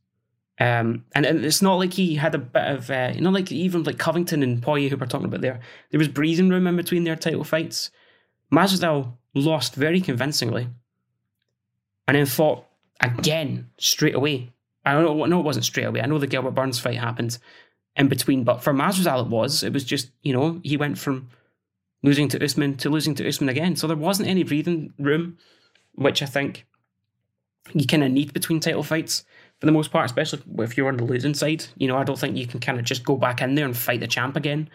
Um, 0.61 1.05
and, 1.15 1.27
and 1.27 1.45
it's 1.45 1.63
not 1.63 1.77
like 1.77 1.95
he 1.95 2.15
had 2.15 2.35
a 2.35 2.39
bit 2.39 2.63
of, 2.63 2.91
uh, 2.91 3.13
know, 3.13 3.31
like 3.31 3.51
even 3.51 3.83
like 3.83 3.99
Covington 3.99 4.43
and 4.43 4.63
Poirier 4.63 4.89
who 4.89 4.97
we're 4.97 5.07
talking 5.07 5.27
about 5.27 5.41
there. 5.41 5.61
There 5.91 5.99
was 5.99 6.09
breathing 6.09 6.49
room 6.49 6.67
in 6.67 6.77
between 6.77 7.05
their 7.05 7.17
title 7.17 7.43
fights. 7.43 7.91
Masvidal 8.53 9.15
lost 9.35 9.75
very 9.75 10.01
convincingly, 10.01 10.69
and 12.07 12.17
then 12.17 12.27
fought 12.27 12.67
again 13.01 13.71
straight 13.79 14.15
away. 14.15 14.53
I 14.85 14.93
know. 14.95 15.25
No, 15.25 15.41
it 15.41 15.45
wasn't 15.45 15.65
straight 15.65 15.87
away. 15.87 16.03
I 16.03 16.07
know 16.07 16.19
the 16.19 16.27
Gilbert 16.27 16.53
Burns 16.53 16.79
fight 16.79 16.99
happened 16.99 17.39
in 17.97 18.09
between, 18.09 18.45
but 18.45 18.63
for 18.63 18.73
Masvidal, 18.73 19.27
it 19.27 19.29
was. 19.29 19.63
It 19.63 19.73
was 19.73 19.85
just 19.85 20.11
you 20.23 20.33
know 20.33 20.61
he 20.63 20.77
went 20.77 20.99
from 20.99 21.29
losing 22.03 22.29
to 22.29 22.45
Usman 22.45 22.77
to 22.79 22.91
losing 22.91 23.15
to 23.17 23.27
Usman 23.27 23.49
again. 23.49 23.77
So 23.77 23.87
there 23.87 23.97
wasn't 23.97 24.29
any 24.29 24.43
breathing 24.43 24.93
room, 24.99 25.39
which 25.95 26.23
I 26.23 26.27
think 26.27 26.67
you 27.73 27.87
kind 27.87 28.05
of 28.05 28.11
need 28.11 28.33
between 28.33 28.61
title 28.61 28.83
fights 28.83 29.25
for 29.59 29.67
the 29.67 29.73
most 29.73 29.91
part, 29.91 30.05
especially 30.05 30.43
if 30.59 30.77
you're 30.77 30.89
on 30.89 30.97
the 30.97 31.05
losing 31.05 31.35
side. 31.35 31.65
You 31.77 31.89
know, 31.89 31.97
I 31.97 32.05
don't 32.05 32.19
think 32.19 32.37
you 32.37 32.47
can 32.47 32.61
kind 32.61 32.79
of 32.79 32.85
just 32.85 33.05
go 33.05 33.17
back 33.17 33.41
in 33.41 33.55
there 33.55 33.65
and 33.65 33.77
fight 33.77 34.01
the 34.01 34.07
champ 34.07 34.37
again. 34.37 34.69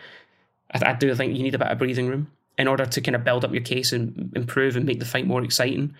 I, 0.74 0.92
I 0.92 0.94
do 0.94 1.14
think 1.16 1.36
you 1.38 1.44
need 1.44 1.56
a 1.56 1.60
bit 1.60 1.68
of 1.68 1.78
breathing 1.78 2.08
room 2.08 2.32
in 2.58 2.68
order 2.68 2.86
to 2.86 3.02
kind 3.02 3.16
of 3.16 3.24
build 3.24 3.46
up 3.46 3.54
your 3.54 3.64
case 3.64 3.94
and 3.94 4.34
improve 4.36 4.76
and 4.76 4.86
make 4.86 5.00
the 5.00 5.06
fight 5.06 5.28
more 5.28 5.44
exciting. 5.44 5.96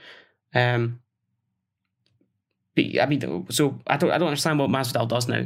Um, 0.54 1.00
but 2.76 2.86
I 3.02 3.06
mean, 3.06 3.48
so 3.50 3.80
I 3.88 3.98
don't 3.98 4.12
I 4.12 4.18
don't 4.18 4.28
understand 4.30 4.60
what 4.60 4.70
Masvidal 4.70 5.08
does 5.08 5.28
now, 5.28 5.46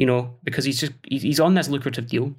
you 0.00 0.06
know, 0.06 0.34
because 0.42 0.64
he's 0.64 0.80
just 0.80 0.92
he's 1.06 1.38
on 1.38 1.52
this 1.52 1.68
lucrative 1.68 2.06
deal. 2.06 2.34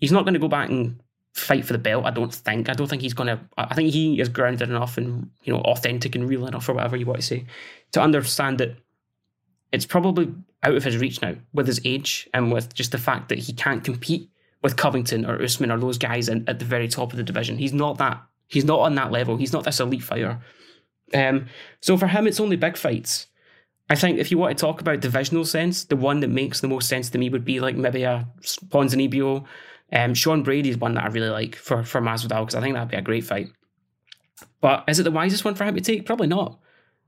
He's 0.00 0.12
not 0.12 0.24
going 0.24 0.32
to 0.32 0.40
go 0.40 0.48
back 0.48 0.70
and 0.70 0.98
fight 1.34 1.62
for 1.62 1.74
the 1.74 1.78
belt. 1.78 2.06
I 2.06 2.10
don't 2.10 2.34
think. 2.34 2.70
I 2.70 2.72
don't 2.72 2.86
think 2.86 3.02
he's 3.02 3.12
going 3.12 3.26
to. 3.26 3.38
I 3.58 3.74
think 3.74 3.92
he 3.92 4.18
is 4.18 4.30
grounded 4.30 4.70
enough 4.70 4.96
and 4.96 5.28
you 5.44 5.52
know 5.52 5.60
authentic 5.60 6.14
and 6.14 6.26
real 6.26 6.46
enough, 6.46 6.66
or 6.70 6.72
whatever 6.72 6.96
you 6.96 7.04
want 7.04 7.20
to 7.20 7.26
say, 7.26 7.44
to 7.90 8.00
understand 8.00 8.56
that 8.60 8.78
it's 9.72 9.84
probably 9.84 10.32
out 10.62 10.74
of 10.74 10.84
his 10.84 10.96
reach 10.96 11.20
now 11.20 11.34
with 11.52 11.66
his 11.66 11.82
age 11.84 12.30
and 12.32 12.50
with 12.50 12.72
just 12.72 12.92
the 12.92 12.98
fact 12.98 13.28
that 13.28 13.40
he 13.40 13.52
can't 13.52 13.84
compete 13.84 14.30
with 14.62 14.78
Covington 14.78 15.26
or 15.26 15.42
Usman 15.42 15.70
or 15.70 15.78
those 15.78 15.98
guys 15.98 16.30
in, 16.30 16.48
at 16.48 16.60
the 16.60 16.64
very 16.64 16.88
top 16.88 17.12
of 17.12 17.18
the 17.18 17.22
division. 17.22 17.58
He's 17.58 17.74
not 17.74 17.98
that. 17.98 18.22
He's 18.48 18.64
not 18.64 18.80
on 18.80 18.94
that 18.94 19.12
level. 19.12 19.36
He's 19.36 19.52
not 19.52 19.64
this 19.64 19.80
elite 19.80 20.02
fighter. 20.02 20.40
Um, 21.12 21.48
so 21.82 21.98
for 21.98 22.06
him, 22.06 22.26
it's 22.26 22.40
only 22.40 22.56
big 22.56 22.78
fights. 22.78 23.26
I 23.92 23.94
think 23.94 24.18
if 24.18 24.30
you 24.30 24.38
want 24.38 24.56
to 24.56 24.60
talk 24.60 24.80
about 24.80 25.00
divisional 25.00 25.44
sense, 25.44 25.84
the 25.84 25.96
one 25.96 26.20
that 26.20 26.30
makes 26.30 26.62
the 26.62 26.66
most 26.66 26.88
sense 26.88 27.10
to 27.10 27.18
me 27.18 27.28
would 27.28 27.44
be 27.44 27.60
like 27.60 27.76
maybe 27.76 28.04
a 28.04 28.26
Ponzinibbio. 28.40 29.44
Um, 29.92 30.14
Sean 30.14 30.42
Brady 30.42 30.70
is 30.70 30.78
one 30.78 30.94
that 30.94 31.04
I 31.04 31.08
really 31.08 31.28
like 31.28 31.56
for, 31.56 31.84
for 31.84 32.00
Masvidal 32.00 32.40
because 32.40 32.54
I 32.54 32.62
think 32.62 32.72
that'd 32.72 32.88
be 32.88 32.96
a 32.96 33.02
great 33.02 33.24
fight. 33.24 33.48
But 34.62 34.84
is 34.88 34.98
it 34.98 35.02
the 35.02 35.10
wisest 35.10 35.44
one 35.44 35.54
for 35.54 35.64
him 35.64 35.74
to 35.74 35.82
take? 35.82 36.06
Probably 36.06 36.26
not. 36.26 36.58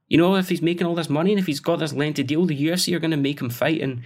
You 0.09 0.19
know, 0.19 0.37
if 0.37 0.51
he's 0.51 0.61
making 0.61 0.87
all 0.87 0.95
this 0.95 1.09
money 1.09 1.33
and 1.33 1.41
if 1.41 1.47
he's 1.47 1.59
got 1.59 1.79
this 1.79 1.95
lengthy 1.95 2.23
deal, 2.23 2.45
the 2.45 2.67
UFC 2.67 2.95
are 2.95 3.01
going 3.01 3.13
to 3.13 3.17
make 3.17 3.41
him 3.41 3.49
fight. 3.49 3.81
And 3.81 4.03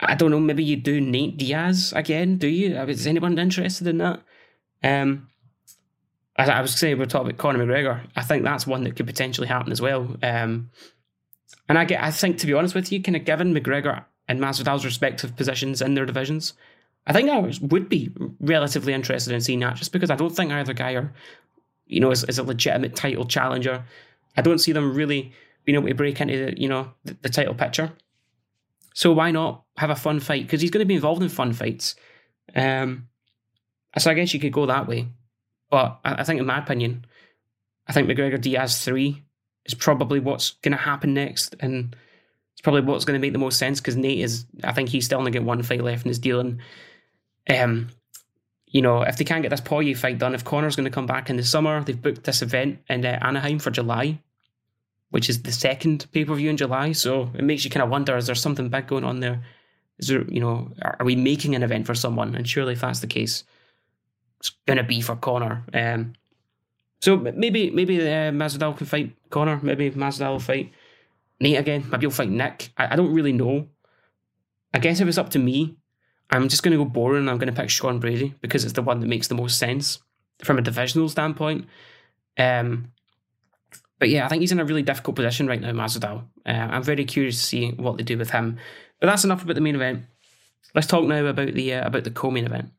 I 0.00 0.16
don't 0.16 0.32
know, 0.32 0.40
maybe 0.40 0.64
you 0.64 0.74
do 0.74 1.00
Nate 1.00 1.36
Diaz 1.36 1.92
again, 1.94 2.36
do 2.36 2.48
you? 2.48 2.74
Is 2.78 3.06
anyone 3.06 3.38
interested 3.38 3.86
in 3.86 3.98
that? 3.98 4.20
Um, 4.82 5.28
as 6.34 6.48
I 6.48 6.60
was 6.60 6.74
saying, 6.74 6.98
we're 6.98 7.06
talking 7.06 7.28
about 7.28 7.38
Conor 7.38 7.64
McGregor. 7.64 8.00
I 8.16 8.22
think 8.22 8.42
that's 8.42 8.66
one 8.66 8.82
that 8.82 8.96
could 8.96 9.06
potentially 9.06 9.46
happen 9.46 9.70
as 9.70 9.80
well. 9.80 10.16
Um, 10.20 10.70
and 11.68 11.78
I 11.78 11.84
get, 11.84 12.02
I 12.02 12.10
think, 12.10 12.38
to 12.38 12.46
be 12.46 12.54
honest 12.54 12.74
with 12.74 12.90
you, 12.92 13.02
kind 13.02 13.16
of 13.16 13.24
given 13.24 13.54
McGregor 13.54 14.04
and 14.28 14.40
Masvidal's 14.40 14.84
respective 14.84 15.36
positions 15.36 15.82
in 15.82 15.94
their 15.94 16.06
divisions, 16.06 16.54
I 17.06 17.12
think 17.12 17.28
I 17.30 17.52
would 17.62 17.88
be 17.88 18.10
relatively 18.40 18.92
interested 18.92 19.32
in 19.34 19.40
seeing 19.40 19.60
that, 19.60 19.76
just 19.76 19.92
because 19.92 20.10
I 20.10 20.16
don't 20.16 20.34
think 20.34 20.52
either 20.52 20.72
guy 20.72 20.92
are, 20.92 21.12
you 21.86 22.00
know, 22.00 22.10
is, 22.10 22.24
is 22.24 22.38
a 22.38 22.44
legitimate 22.44 22.94
title 22.94 23.24
challenger. 23.24 23.84
I 24.36 24.42
don't 24.42 24.58
see 24.58 24.72
them 24.72 24.94
really 24.94 25.32
being 25.64 25.76
able 25.76 25.88
to 25.88 25.94
break 25.94 26.20
into 26.20 26.46
the, 26.46 26.60
you 26.60 26.68
know 26.68 26.92
the, 27.04 27.16
the 27.22 27.28
title 27.28 27.54
picture. 27.54 27.92
So 28.94 29.12
why 29.12 29.30
not 29.30 29.64
have 29.76 29.90
a 29.90 29.96
fun 29.96 30.20
fight? 30.20 30.42
Because 30.42 30.60
he's 30.60 30.70
going 30.70 30.84
to 30.84 30.88
be 30.88 30.94
involved 30.94 31.22
in 31.22 31.28
fun 31.28 31.52
fights. 31.52 31.96
Um, 32.54 33.08
so 33.96 34.10
I 34.10 34.14
guess 34.14 34.34
you 34.34 34.40
could 34.40 34.52
go 34.52 34.66
that 34.66 34.86
way. 34.86 35.08
But 35.70 36.00
I, 36.04 36.14
I 36.16 36.24
think, 36.24 36.40
in 36.40 36.46
my 36.46 36.58
opinion, 36.58 37.06
I 37.86 37.92
think 37.92 38.08
McGregor 38.08 38.40
Diaz 38.40 38.84
three 38.84 39.22
is 39.66 39.74
probably 39.74 40.20
what's 40.20 40.50
going 40.62 40.72
to 40.72 40.78
happen 40.78 41.14
next, 41.14 41.54
and 41.60 41.94
it's 42.52 42.60
probably 42.60 42.82
what's 42.82 43.04
going 43.04 43.18
to 43.18 43.24
make 43.24 43.32
the 43.32 43.38
most 43.38 43.58
sense 43.58 43.80
because 43.80 43.96
Nate 43.96 44.20
is. 44.20 44.46
I 44.64 44.72
think 44.72 44.88
he's 44.88 45.04
still 45.04 45.18
only 45.18 45.30
got 45.30 45.42
one 45.42 45.62
fight 45.62 45.82
left 45.82 46.04
in 46.04 46.08
his 46.08 46.18
deal, 46.18 46.40
and 46.40 46.60
um, 47.48 47.88
you 48.66 48.82
know, 48.82 49.02
if 49.02 49.16
they 49.16 49.24
can't 49.24 49.42
get 49.42 49.50
this 49.50 49.60
Poirier 49.60 49.94
fight 49.94 50.18
done, 50.18 50.34
if 50.34 50.44
Conor's 50.44 50.76
going 50.76 50.84
to 50.84 50.90
come 50.90 51.06
back 51.06 51.28
in 51.28 51.36
the 51.36 51.44
summer, 51.44 51.82
they've 51.84 52.00
booked 52.00 52.24
this 52.24 52.42
event 52.42 52.80
in 52.88 53.04
uh, 53.04 53.18
Anaheim 53.20 53.58
for 53.58 53.70
July, 53.70 54.18
which 55.10 55.28
is 55.28 55.42
the 55.42 55.52
second 55.52 56.06
pay 56.12 56.24
per 56.24 56.34
view 56.34 56.50
in 56.50 56.56
July. 56.56 56.92
So 56.92 57.30
it 57.34 57.44
makes 57.44 57.64
you 57.64 57.70
kind 57.70 57.84
of 57.84 57.90
wonder: 57.90 58.16
is 58.16 58.26
there 58.26 58.34
something 58.34 58.68
big 58.68 58.86
going 58.86 59.04
on 59.04 59.20
there? 59.20 59.42
Is 59.98 60.08
there, 60.08 60.24
you 60.24 60.40
know, 60.40 60.72
are 60.82 61.04
we 61.04 61.14
making 61.14 61.54
an 61.54 61.62
event 61.62 61.86
for 61.86 61.94
someone? 61.94 62.34
And 62.34 62.48
surely, 62.48 62.72
if 62.72 62.80
that's 62.80 63.00
the 63.00 63.06
case, 63.06 63.44
it's 64.40 64.50
going 64.66 64.78
to 64.78 64.82
be 64.82 65.00
for 65.00 65.16
Conor. 65.16 65.64
Um, 65.72 66.14
so 67.02 67.16
maybe 67.16 67.70
maybe 67.70 68.00
uh, 68.00 68.30
Masvidal 68.30 68.76
can 68.76 68.86
fight 68.86 69.16
Conor. 69.28 69.58
Maybe 69.60 69.90
Masvidal 69.90 70.30
will 70.30 70.38
fight 70.38 70.70
Nate 71.40 71.58
again. 71.58 71.84
Maybe 71.90 72.02
he'll 72.02 72.12
fight 72.12 72.30
Nick. 72.30 72.70
I, 72.78 72.92
I 72.92 72.96
don't 72.96 73.12
really 73.12 73.32
know. 73.32 73.66
I 74.72 74.78
guess 74.78 75.00
if 75.00 75.08
it's 75.08 75.18
up 75.18 75.30
to 75.30 75.40
me, 75.40 75.76
I'm 76.30 76.48
just 76.48 76.62
going 76.62 76.78
to 76.78 76.82
go 76.82 76.88
boring. 76.88 77.22
And 77.22 77.30
I'm 77.30 77.38
going 77.38 77.52
to 77.52 77.60
pick 77.60 77.70
Sean 77.70 77.98
Brady 77.98 78.36
because 78.40 78.62
it's 78.62 78.74
the 78.74 78.82
one 78.82 79.00
that 79.00 79.08
makes 79.08 79.26
the 79.26 79.34
most 79.34 79.58
sense 79.58 79.98
from 80.44 80.58
a 80.58 80.62
divisional 80.62 81.08
standpoint. 81.08 81.66
Um, 82.38 82.92
but 83.98 84.08
yeah, 84.08 84.24
I 84.24 84.28
think 84.28 84.40
he's 84.40 84.52
in 84.52 84.60
a 84.60 84.64
really 84.64 84.82
difficult 84.82 85.16
position 85.16 85.48
right 85.48 85.60
now, 85.60 85.72
Masvidal. 85.72 86.22
Uh, 86.46 86.50
I'm 86.50 86.84
very 86.84 87.04
curious 87.04 87.40
to 87.40 87.46
see 87.46 87.70
what 87.72 87.96
they 87.96 88.04
do 88.04 88.16
with 88.16 88.30
him. 88.30 88.58
But 89.00 89.08
that's 89.08 89.24
enough 89.24 89.42
about 89.42 89.56
the 89.56 89.60
main 89.60 89.74
event. 89.74 90.04
Let's 90.72 90.86
talk 90.86 91.04
now 91.04 91.24
about 91.26 91.52
the 91.52 91.74
uh, 91.74 91.84
about 91.84 92.04
the 92.04 92.12
co-main 92.12 92.46
event. 92.46 92.70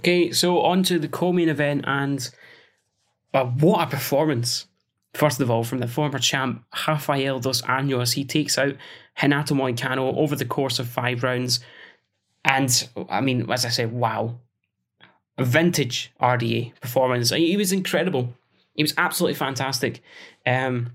Okay, 0.00 0.32
so 0.32 0.62
on 0.62 0.82
to 0.84 0.98
the 0.98 1.08
co-main 1.08 1.48
event, 1.48 1.84
and 1.86 2.28
uh, 3.34 3.44
what 3.44 3.86
a 3.86 3.90
performance! 3.90 4.66
First 5.14 5.40
of 5.40 5.50
all, 5.50 5.64
from 5.64 5.78
the 5.78 5.88
former 5.88 6.18
champ 6.18 6.64
Rafael 6.86 7.40
dos 7.40 7.62
Anjos, 7.62 8.14
he 8.14 8.24
takes 8.24 8.56
out 8.56 8.76
Renato 9.20 9.54
Moicano 9.54 10.16
over 10.16 10.36
the 10.36 10.44
course 10.44 10.78
of 10.78 10.88
five 10.88 11.22
rounds. 11.22 11.60
And 12.44 12.88
I 13.08 13.20
mean, 13.20 13.50
as 13.50 13.64
I 13.64 13.70
say, 13.70 13.86
wow. 13.86 14.38
A 15.36 15.44
vintage 15.44 16.12
RDA 16.20 16.78
performance. 16.80 17.30
He 17.30 17.56
was 17.56 17.72
incredible. 17.72 18.34
He 18.74 18.82
was 18.82 18.94
absolutely 18.98 19.34
fantastic. 19.34 20.02
Um, 20.46 20.92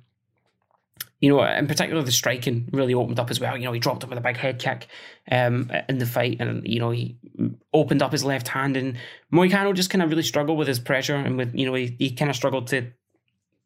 you 1.25 1.31
know, 1.31 1.43
in 1.43 1.65
particular, 1.65 2.03
the 2.03 2.11
striking 2.11 2.69
really 2.71 2.93
opened 2.93 3.19
up 3.19 3.31
as 3.31 3.39
well. 3.39 3.57
You 3.57 3.63
know, 3.63 3.71
he 3.71 3.79
dropped 3.79 4.03
him 4.03 4.11
with 4.11 4.19
a 4.19 4.21
big 4.21 4.37
head 4.37 4.59
kick 4.59 4.85
um, 5.31 5.71
in 5.89 5.97
the 5.97 6.05
fight, 6.05 6.37
and 6.39 6.67
you 6.67 6.79
know 6.79 6.91
he 6.91 7.17
opened 7.73 8.03
up 8.03 8.11
his 8.11 8.23
left 8.23 8.47
hand, 8.47 8.77
and 8.77 8.95
Moicano 9.33 9.73
just 9.73 9.89
kind 9.89 10.03
of 10.03 10.11
really 10.11 10.21
struggled 10.21 10.55
with 10.55 10.67
his 10.67 10.77
pressure, 10.77 11.15
and 11.15 11.35
with 11.35 11.55
you 11.55 11.65
know 11.65 11.73
he, 11.73 11.95
he 11.97 12.11
kind 12.11 12.29
of 12.29 12.35
struggled 12.35 12.67
to, 12.67 12.91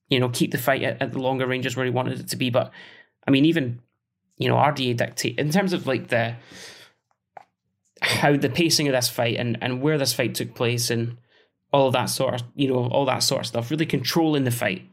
you 0.08 0.22
know, 0.22 0.30
keep 0.30 0.52
the 0.52 0.58
fight 0.58 0.84
at, 0.84 1.02
at 1.02 1.12
the 1.12 1.20
longer 1.20 1.46
ranges 1.46 1.76
where 1.76 1.86
he 1.86 1.92
wanted 1.92 2.22
it 2.22 2.30
to 2.30 2.38
be. 2.38 2.50
But 2.50 2.72
I 3.28 3.32
mean, 3.32 3.44
even 3.44 3.82
you 4.38 4.48
know, 4.48 4.56
RDA 4.56 4.96
dictate 4.96 5.38
in 5.38 5.50
terms 5.50 5.74
of 5.74 5.86
like 5.86 6.08
the 6.08 6.38
how 8.02 8.38
the 8.38 8.50
pacing 8.50 8.88
of 8.88 8.94
this 8.94 9.10
fight 9.10 9.36
and, 9.36 9.58
and 9.60 9.82
where 9.82 9.98
this 9.98 10.14
fight 10.14 10.34
took 10.34 10.56
place 10.56 10.90
and 10.90 11.18
all 11.74 11.92
that 11.92 12.06
sort 12.06 12.36
of 12.36 12.44
you 12.56 12.70
know 12.70 12.88
all 12.88 13.04
that 13.06 13.20
sort 13.20 13.42
of 13.42 13.48
stuff 13.48 13.70
really 13.70 13.86
controlling 13.86 14.46
the 14.46 14.52
fight 14.52 14.89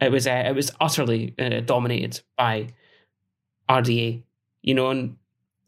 it 0.00 0.10
was 0.10 0.26
uh, 0.26 0.44
it 0.46 0.54
was 0.54 0.70
utterly 0.80 1.34
uh, 1.38 1.60
dominated 1.60 2.20
by 2.36 2.68
RDA 3.68 4.22
you 4.62 4.74
know 4.74 4.90
and 4.90 5.16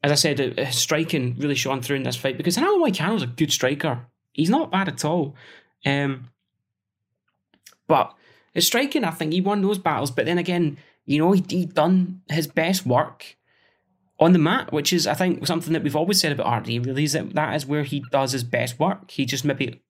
as 0.03 0.13
I 0.13 0.17
said 0.17 0.59
uh, 0.59 0.71
striking 0.71 1.37
really 1.39 1.55
shone 1.55 1.83
through 1.83 1.97
in 1.97 2.03
this 2.03 2.17
fight 2.17 2.37
because 2.37 2.59
I 2.59 2.63
know 2.63 2.83
Moicano's 2.83 3.23
a 3.23 3.27
good 3.27 3.53
striker 3.53 4.07
he's 4.33 4.51
not 4.51 4.71
bad 4.71 4.89
at 4.89 5.05
all 5.05 5.35
um, 5.85 6.29
but 7.87 8.15
his 8.55 8.67
striking 8.67 9.05
I 9.05 9.11
think 9.11 9.33
he 9.33 9.41
won 9.41 9.63
those 9.63 9.79
battles 9.79 10.11
but 10.11 10.27
then 10.27 10.39
again 10.39 10.79
you 11.05 11.19
know 11.19 11.33
he, 11.33 11.45
he 11.49 11.67
done 11.67 12.23
his 12.29 12.47
best 12.47 12.87
work 12.87 13.37
on 14.23 14.33
the 14.33 14.39
mat, 14.39 14.73
which 14.73 14.93
is, 14.93 15.07
I 15.07 15.15
think, 15.15 15.47
something 15.47 15.73
that 15.73 15.83
we've 15.83 15.97
always 15.97 16.21
said 16.21 16.33
about 16.33 16.65
RDA. 16.65 16.87
really, 16.87 17.05
is 17.05 17.13
that 17.13 17.35
that 17.35 17.57
is 17.57 17.67
where 17.67 17.83
he 17.83 18.05
does 18.11 18.33
his 18.33 18.45
best 18.45 18.79
work. 18.79 19.11
He 19.11 19.25
just 19.25 19.45
maybe, 19.45 19.83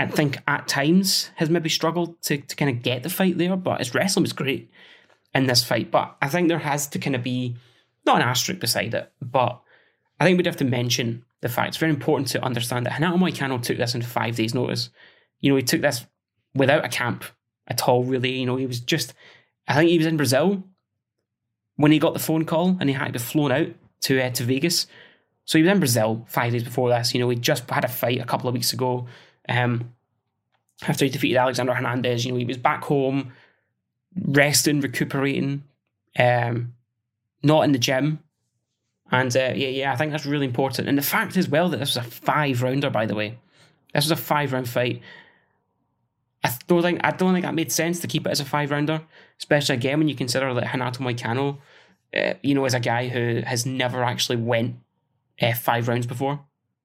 I 0.00 0.06
think, 0.06 0.38
at 0.46 0.68
times 0.68 1.30
has 1.36 1.50
maybe 1.50 1.68
struggled 1.68 2.20
to, 2.22 2.38
to 2.38 2.56
kind 2.56 2.70
of 2.70 2.82
get 2.82 3.02
the 3.02 3.10
fight 3.10 3.38
there, 3.38 3.56
but 3.56 3.78
his 3.78 3.94
wrestling 3.94 4.22
was 4.22 4.32
great 4.32 4.70
in 5.34 5.46
this 5.46 5.62
fight. 5.62 5.90
But 5.90 6.16
I 6.22 6.28
think 6.28 6.48
there 6.48 6.58
has 6.58 6.86
to 6.88 6.98
kind 6.98 7.16
of 7.16 7.22
be, 7.22 7.56
not 8.06 8.16
an 8.16 8.28
asterisk 8.28 8.60
beside 8.60 8.94
it, 8.94 9.12
but 9.20 9.60
I 10.18 10.24
think 10.24 10.36
we'd 10.36 10.46
have 10.46 10.56
to 10.58 10.64
mention 10.64 11.24
the 11.40 11.48
fact 11.48 11.68
it's 11.68 11.76
very 11.76 11.92
important 11.92 12.28
to 12.28 12.42
understand 12.44 12.86
that 12.86 12.94
Renato 12.94 13.16
Moicano 13.16 13.62
took 13.62 13.78
this 13.78 13.94
in 13.94 14.02
five 14.02 14.36
days' 14.36 14.54
notice. 14.54 14.90
You 15.40 15.50
know, 15.50 15.56
he 15.56 15.62
took 15.62 15.80
this 15.80 16.06
without 16.54 16.84
a 16.84 16.88
camp 16.88 17.24
at 17.66 17.88
all, 17.88 18.04
really. 18.04 18.32
You 18.32 18.46
know, 18.46 18.56
he 18.56 18.66
was 18.66 18.80
just, 18.80 19.14
I 19.66 19.74
think 19.74 19.90
he 19.90 19.98
was 19.98 20.06
in 20.06 20.16
Brazil 20.16 20.62
when 21.76 21.92
he 21.92 21.98
got 21.98 22.12
the 22.12 22.20
phone 22.20 22.44
call 22.44 22.76
and 22.78 22.90
he 22.90 22.94
had 22.94 23.06
to 23.06 23.12
be 23.12 23.18
flown 23.18 23.52
out 23.52 23.68
to 24.02 24.20
uh, 24.20 24.30
to 24.30 24.44
Vegas. 24.44 24.86
So 25.46 25.58
he 25.58 25.62
was 25.62 25.72
in 25.72 25.78
Brazil 25.78 26.26
five 26.28 26.52
days 26.52 26.64
before 26.64 26.90
this. 26.90 27.14
You 27.14 27.20
know, 27.20 27.30
he 27.30 27.36
just 27.36 27.68
had 27.70 27.84
a 27.84 27.88
fight 27.88 28.20
a 28.20 28.26
couple 28.26 28.48
of 28.48 28.54
weeks 28.54 28.72
ago. 28.72 29.06
Um, 29.50 29.92
after 30.86 31.04
he 31.04 31.10
defeated 31.10 31.36
Alexander 31.36 31.74
Hernandez, 31.74 32.24
you 32.24 32.32
know, 32.32 32.38
he 32.38 32.44
was 32.44 32.56
back 32.56 32.84
home, 32.84 33.32
resting, 34.16 34.80
recuperating, 34.80 35.64
um, 36.18 36.74
not 37.42 37.62
in 37.62 37.72
the 37.72 37.78
gym. 37.78 38.20
And 39.10 39.34
uh, 39.36 39.52
yeah, 39.54 39.68
yeah, 39.68 39.92
I 39.92 39.96
think 39.96 40.12
that's 40.12 40.24
really 40.24 40.46
important. 40.46 40.88
And 40.88 40.96
the 40.96 41.02
fact 41.02 41.36
as 41.36 41.48
well 41.48 41.68
that 41.68 41.78
this 41.78 41.96
was 41.96 42.06
a 42.06 42.08
five 42.08 42.62
rounder, 42.62 42.90
by 42.90 43.06
the 43.06 43.14
way, 43.14 43.38
this 43.92 44.04
was 44.04 44.12
a 44.12 44.16
five 44.16 44.52
round 44.52 44.68
fight. 44.68 45.02
I 46.42 46.56
don't 46.68 46.82
think 46.82 47.00
I 47.04 47.10
don't 47.10 47.34
think 47.34 47.44
that 47.44 47.54
made 47.54 47.72
sense 47.72 48.00
to 48.00 48.06
keep 48.06 48.26
it 48.26 48.30
as 48.30 48.40
a 48.40 48.44
five 48.44 48.70
rounder, 48.70 49.02
especially 49.38 49.74
again 49.74 49.98
when 49.98 50.08
you 50.08 50.14
consider 50.14 50.54
that 50.54 50.72
Renato 50.72 51.02
Moicano, 51.02 51.58
uh, 52.16 52.34
you 52.42 52.54
know, 52.54 52.64
is 52.64 52.72
a 52.72 52.80
guy 52.80 53.08
who 53.08 53.42
has 53.44 53.66
never 53.66 54.02
actually 54.04 54.36
went 54.36 54.76
uh, 55.42 55.54
five 55.54 55.88
rounds 55.88 56.06
before. 56.06 56.40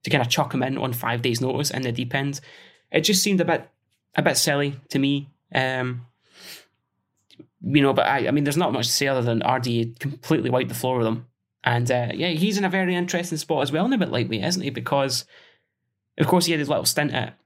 To 0.06 0.10
kind 0.12 0.22
of 0.22 0.30
chuck 0.30 0.54
him 0.54 0.64
in 0.64 0.78
on 0.78 0.94
five 0.94 1.22
days' 1.22 1.42
notice 1.42 1.72
in 1.72 1.82
the 1.82 1.92
deep 1.92 2.14
end, 2.16 2.40
it 2.92 3.02
just 3.02 3.22
seemed 3.22 3.42
a 3.42 3.46
bit 3.46 3.70
a 4.16 4.22
bit 4.22 4.38
silly 4.38 4.80
to 4.90 5.00
me. 5.00 5.30
Um, 5.54 6.06
you 7.62 7.82
know, 7.82 7.94
but 7.94 8.06
I, 8.06 8.28
I 8.28 8.32
mean, 8.32 8.44
there's 8.44 8.56
not 8.56 8.72
much 8.72 8.86
to 8.88 8.94
say 8.94 9.08
other 9.08 9.22
than 9.24 9.40
RD 9.40 10.00
completely 10.00 10.50
wiped 10.52 10.70
the 10.70 10.76
floor 10.76 11.00
with 11.00 11.08
him, 11.08 11.26
and 11.64 11.90
uh, 11.92 12.10
yeah, 12.14 12.30
he's 12.30 12.58
in 12.58 12.66
a 12.66 12.70
very 12.70 12.96
interesting 12.96 13.38
spot 13.38 13.64
as 13.64 13.72
well 13.72 13.86
in 13.86 13.94
a 13.94 13.98
bit 13.98 14.10
lightweight, 14.12 14.44
isn't 14.44 14.62
he? 14.62 14.70
Because 14.70 15.26
of 16.20 16.28
course 16.28 16.46
he 16.46 16.52
had 16.52 16.60
his 16.60 16.70
little 16.70 16.86
stint 16.86 17.14
at 17.14 17.38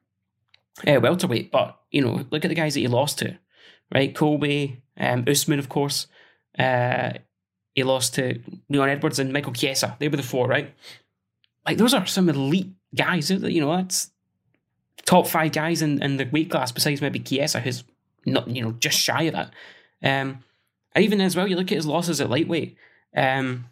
uh, 0.85 0.99
welterweight, 0.99 1.51
but 1.51 1.79
you 1.91 2.01
know, 2.01 2.25
look 2.29 2.45
at 2.45 2.49
the 2.49 2.55
guys 2.55 2.73
that 2.73 2.81
he 2.81 2.87
lost 2.87 3.19
to. 3.19 3.37
right? 3.93 4.13
Colby, 4.15 4.81
um, 4.97 5.25
Usman, 5.27 5.59
of 5.59 5.69
course. 5.69 6.07
Uh, 6.57 7.13
he 7.73 7.83
lost 7.83 8.15
to 8.15 8.39
Leon 8.69 8.89
Edwards 8.89 9.19
and 9.19 9.31
Michael 9.31 9.53
Chiesa. 9.53 9.95
They 9.99 10.07
were 10.09 10.17
the 10.17 10.23
four, 10.23 10.47
right? 10.47 10.73
Like 11.65 11.77
those 11.77 11.93
are 11.93 12.05
some 12.05 12.29
elite 12.29 12.71
guys. 12.95 13.29
You 13.29 13.61
know, 13.61 13.75
that's 13.75 14.11
top 15.05 15.27
five 15.27 15.51
guys 15.51 15.81
in, 15.81 16.01
in 16.01 16.17
the 16.17 16.25
weight 16.25 16.51
class 16.51 16.71
besides 16.71 17.01
maybe 17.01 17.19
Chiesa, 17.19 17.59
who's 17.59 17.83
not 18.25 18.47
you 18.47 18.61
know 18.61 18.71
just 18.73 18.97
shy 18.97 19.23
of 19.23 19.33
that. 19.33 19.53
Um, 20.01 20.43
and 20.93 21.05
even 21.05 21.21
as 21.21 21.35
well, 21.35 21.47
you 21.47 21.55
look 21.55 21.71
at 21.71 21.77
his 21.77 21.85
losses 21.85 22.21
at 22.21 22.29
lightweight. 22.29 22.75
Um, 23.15 23.65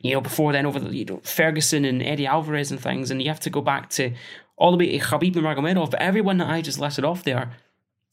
you 0.00 0.14
know, 0.14 0.20
before 0.20 0.52
then 0.52 0.66
over 0.66 0.80
the 0.80 0.94
you 0.94 1.04
know 1.04 1.20
Ferguson 1.24 1.84
and 1.84 2.02
Eddie 2.02 2.26
Alvarez 2.26 2.70
and 2.70 2.80
things, 2.80 3.10
and 3.10 3.22
you 3.22 3.28
have 3.28 3.40
to 3.40 3.50
go 3.50 3.60
back 3.60 3.90
to 3.90 4.12
all 4.56 4.70
the 4.70 4.78
way 4.78 4.98
to 4.98 5.04
Khabib 5.04 5.34
Nurmagomedov. 5.34 5.90
But 5.90 6.00
everyone 6.00 6.38
that 6.38 6.48
I 6.48 6.62
just 6.62 6.78
listed 6.78 7.04
off 7.04 7.24
there, 7.24 7.52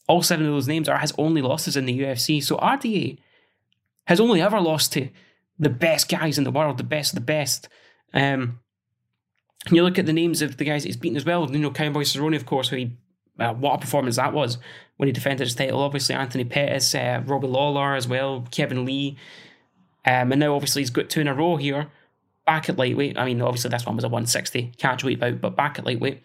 all 0.06 0.22
seven 0.22 0.46
of 0.46 0.52
those 0.52 0.68
names 0.68 0.88
are 0.88 0.98
his 0.98 1.12
only 1.18 1.42
losses 1.42 1.76
in 1.76 1.86
the 1.86 1.98
UFC. 1.98 2.42
So 2.42 2.56
RDA 2.56 3.18
has 4.06 4.20
only 4.20 4.40
ever 4.40 4.60
lost 4.60 4.92
to 4.94 5.08
the 5.58 5.68
best 5.68 6.08
guys 6.08 6.38
in 6.38 6.44
the 6.44 6.50
world, 6.50 6.78
the 6.78 6.84
best 6.84 7.12
of 7.12 7.16
the 7.16 7.24
best. 7.24 7.68
Um, 8.14 8.60
and 9.68 9.76
you 9.76 9.82
look 9.82 9.98
at 9.98 10.06
the 10.06 10.12
names 10.12 10.42
of 10.42 10.56
the 10.56 10.64
guys 10.64 10.84
he's 10.84 10.96
beaten 10.96 11.16
as 11.16 11.24
well. 11.24 11.50
You 11.50 11.58
know, 11.58 11.70
Cowboy 11.70 12.02
Cerrone, 12.02 12.36
of 12.36 12.46
course, 12.46 12.70
he, 12.70 12.96
uh, 13.38 13.54
what 13.54 13.74
a 13.74 13.78
performance 13.78 14.16
that 14.16 14.32
was 14.32 14.58
when 14.96 15.06
he 15.06 15.12
defended 15.12 15.46
his 15.46 15.54
title. 15.54 15.80
Obviously, 15.80 16.14
Anthony 16.14 16.44
Pettis, 16.44 16.94
uh, 16.94 17.22
Robbie 17.24 17.46
Lawler 17.46 17.94
as 17.94 18.08
well, 18.08 18.46
Kevin 18.50 18.84
Lee. 18.84 19.16
Um, 20.04 20.32
and 20.32 20.40
now, 20.40 20.54
obviously, 20.54 20.82
he's 20.82 20.90
got 20.90 21.10
two 21.10 21.20
in 21.20 21.28
a 21.28 21.34
row 21.34 21.56
here. 21.56 21.90
Back 22.46 22.68
at 22.68 22.78
lightweight. 22.78 23.18
I 23.18 23.26
mean, 23.26 23.42
obviously, 23.42 23.70
this 23.70 23.84
one 23.84 23.96
was 23.96 24.04
a 24.04 24.08
160 24.08 24.72
catch 24.78 25.04
weight 25.04 25.20
bout, 25.20 25.40
but 25.40 25.56
back 25.56 25.78
at 25.78 25.84
lightweight. 25.84 26.22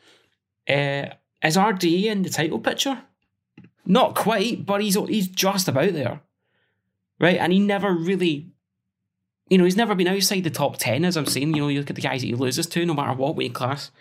Uh, 0.68 1.14
is 1.44 1.58
RDA 1.58 2.06
in 2.06 2.22
the 2.22 2.30
title 2.30 2.60
picture? 2.60 3.04
Not 3.86 4.16
quite, 4.16 4.66
but 4.66 4.82
he's 4.82 4.96
he's 4.96 5.28
just 5.28 5.68
about 5.68 5.92
there 5.92 6.22
right? 7.24 7.38
And 7.38 7.54
he 7.54 7.60
never 7.60 7.94
really, 7.94 8.52
you 9.50 9.58
know, 9.58 9.66
he's 9.66 9.78
never 9.78 9.96
been 9.96 10.08
outside 10.08 10.44
the 10.44 10.50
top 10.50 10.78
10, 10.78 11.06
as 11.06 11.18
I'm 11.18 11.26
saying. 11.26 11.54
You 11.54 11.62
know, 11.62 11.68
you 11.68 11.80
look 11.80 11.90
at 11.90 11.96
the 11.96 12.02
guys 12.02 12.22
that 12.22 12.28
he 12.28 12.36
loses 12.36 12.68
to, 12.68 12.86
no 12.86 12.94
matter 12.94 13.14
what 13.14 13.36
weight 13.36 13.54
class. 13.54 13.92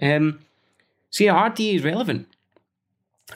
Um, 0.00 0.40
so 1.10 1.24
yeah, 1.24 1.48
RDA 1.48 1.76
is 1.76 1.84
relevant. 1.84 2.28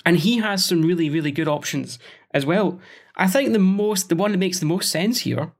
And 0.04 0.18
he 0.18 0.38
has 0.38 0.64
some 0.64 0.82
really, 0.82 1.10
really 1.10 1.32
good 1.32 1.48
options 1.48 1.98
as 2.32 2.46
well. 2.46 2.80
I 3.16 3.26
think 3.26 3.52
the 3.52 3.58
most, 3.58 4.08
the 4.08 4.16
one 4.16 4.32
that 4.32 4.38
makes 4.38 4.60
the 4.60 4.66
most 4.66 4.90
sense 4.90 5.20
here, 5.20 5.52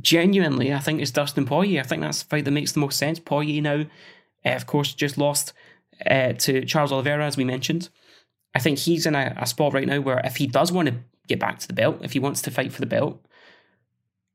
genuinely, 0.00 0.72
I 0.72 0.78
think 0.78 1.00
is 1.00 1.10
Dustin 1.10 1.46
Poirier. 1.46 1.80
I 1.80 1.84
think 1.84 2.02
that's 2.02 2.22
the 2.22 2.28
fight 2.28 2.44
that 2.44 2.50
makes 2.50 2.72
the 2.72 2.80
most 2.80 2.98
sense. 2.98 3.18
Poirier 3.18 3.62
now, 3.62 3.86
uh, 4.44 4.50
of 4.50 4.66
course, 4.66 4.94
just 4.94 5.18
lost 5.18 5.52
uh, 6.08 6.34
to 6.34 6.64
Charles 6.64 6.92
Oliveira, 6.92 7.24
as 7.24 7.36
we 7.36 7.44
mentioned. 7.44 7.88
I 8.54 8.58
think 8.58 8.78
he's 8.78 9.06
in 9.06 9.14
a, 9.14 9.34
a, 9.36 9.46
spot 9.46 9.74
right 9.74 9.86
now 9.86 10.00
where 10.00 10.20
if 10.24 10.36
he 10.36 10.46
does 10.46 10.72
want 10.72 10.88
to 10.88 10.94
get 11.26 11.38
back 11.38 11.58
to 11.58 11.66
the 11.66 11.74
belt, 11.74 11.98
if 12.02 12.12
he 12.12 12.18
wants 12.18 12.42
to 12.42 12.50
fight 12.50 12.72
for 12.72 12.80
the 12.80 12.86
belt, 12.86 13.20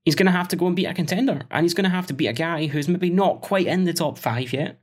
he's 0.04 0.16
going 0.16 0.26
to 0.26 0.32
have 0.32 0.48
to 0.50 0.56
go 0.56 0.68
and 0.68 0.76
beat 0.76 0.86
a 0.86 0.94
contender. 0.94 1.42
And 1.52 1.64
he's 1.64 1.74
going 1.74 1.86
to 1.86 1.90
have 1.90 2.08
to 2.08 2.14
beat 2.14 2.28
a 2.28 2.34
guy 2.34 2.68
who's 2.68 2.88
maybe 2.88 3.10
not 3.10 3.42
quite 3.42 3.68
in 3.68 3.84
the 3.84 3.94
top 3.94 4.18
five 4.18 4.54
yet, 4.54 4.80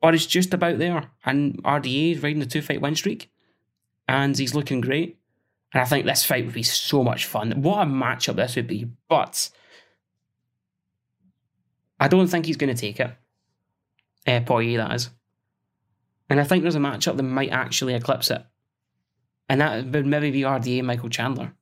but 0.00 0.14
is 0.14 0.26
just 0.26 0.54
about 0.54 0.78
there. 0.78 1.10
And 1.24 1.62
RDA 1.62 2.12
is 2.12 2.22
riding 2.22 2.40
the 2.40 2.46
two 2.46 2.62
fight 2.62 2.80
win 2.80 2.94
streak, 2.94 3.30
and 4.08 4.36
he's 4.36 4.54
looking 4.54 4.80
great. 4.80 5.18
And 5.72 5.82
I 5.82 5.86
think 5.86 6.06
this 6.06 6.24
fight 6.24 6.44
would 6.44 6.54
be 6.54 6.62
so 6.62 7.02
much 7.02 7.26
fun. 7.26 7.62
What 7.62 7.82
a 7.82 7.86
matchup 7.90 8.36
this 8.36 8.56
would 8.56 8.68
be. 8.68 8.88
But 9.08 9.50
I 11.98 12.08
don't 12.08 12.28
think 12.28 12.46
he's 12.46 12.56
going 12.56 12.74
to 12.74 12.80
take 12.80 13.00
it. 13.00 13.10
Uh, 14.26 14.40
Poirier, 14.40 14.78
that 14.78 14.94
is. 14.94 15.10
And 16.30 16.40
I 16.40 16.44
think 16.44 16.62
there's 16.62 16.76
a 16.76 16.80
matchup 16.80 17.16
that 17.16 17.22
might 17.22 17.50
actually 17.50 17.94
eclipse 17.94 18.30
it 18.30 18.44
and 19.48 19.60
that 19.60 19.86
would 19.86 20.06
maybe 20.06 20.30
be 20.30 20.42
RDA 20.42 20.82
Michael 20.82 21.08
Chandler 21.08 21.52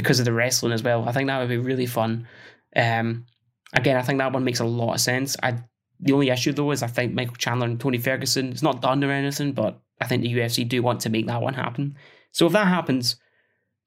because 0.00 0.18
of 0.18 0.24
the 0.24 0.32
wrestling 0.32 0.72
as 0.72 0.82
well. 0.82 1.08
I 1.08 1.12
think 1.12 1.28
that 1.28 1.38
would 1.38 1.48
be 1.48 1.58
really 1.58 1.86
fun. 1.86 2.26
Um, 2.74 3.26
again, 3.72 3.96
I 3.96 4.02
think 4.02 4.18
that 4.18 4.32
one 4.32 4.44
makes 4.44 4.60
a 4.60 4.64
lot 4.64 4.94
of 4.94 5.00
sense. 5.00 5.36
I 5.42 5.62
the 6.00 6.12
only 6.12 6.30
issue 6.30 6.52
though 6.52 6.70
is 6.70 6.82
I 6.82 6.86
think 6.86 7.12
Michael 7.12 7.36
Chandler 7.36 7.66
and 7.66 7.78
Tony 7.78 7.98
Ferguson. 7.98 8.50
It's 8.50 8.62
not 8.62 8.80
done 8.80 9.04
or 9.04 9.10
anything, 9.10 9.52
but 9.52 9.80
I 10.00 10.06
think 10.06 10.22
the 10.22 10.34
UFC 10.34 10.66
do 10.66 10.82
want 10.82 11.00
to 11.00 11.10
make 11.10 11.26
that 11.26 11.42
one 11.42 11.54
happen. 11.54 11.96
So 12.32 12.46
if 12.46 12.52
that 12.52 12.66
happens, 12.66 13.16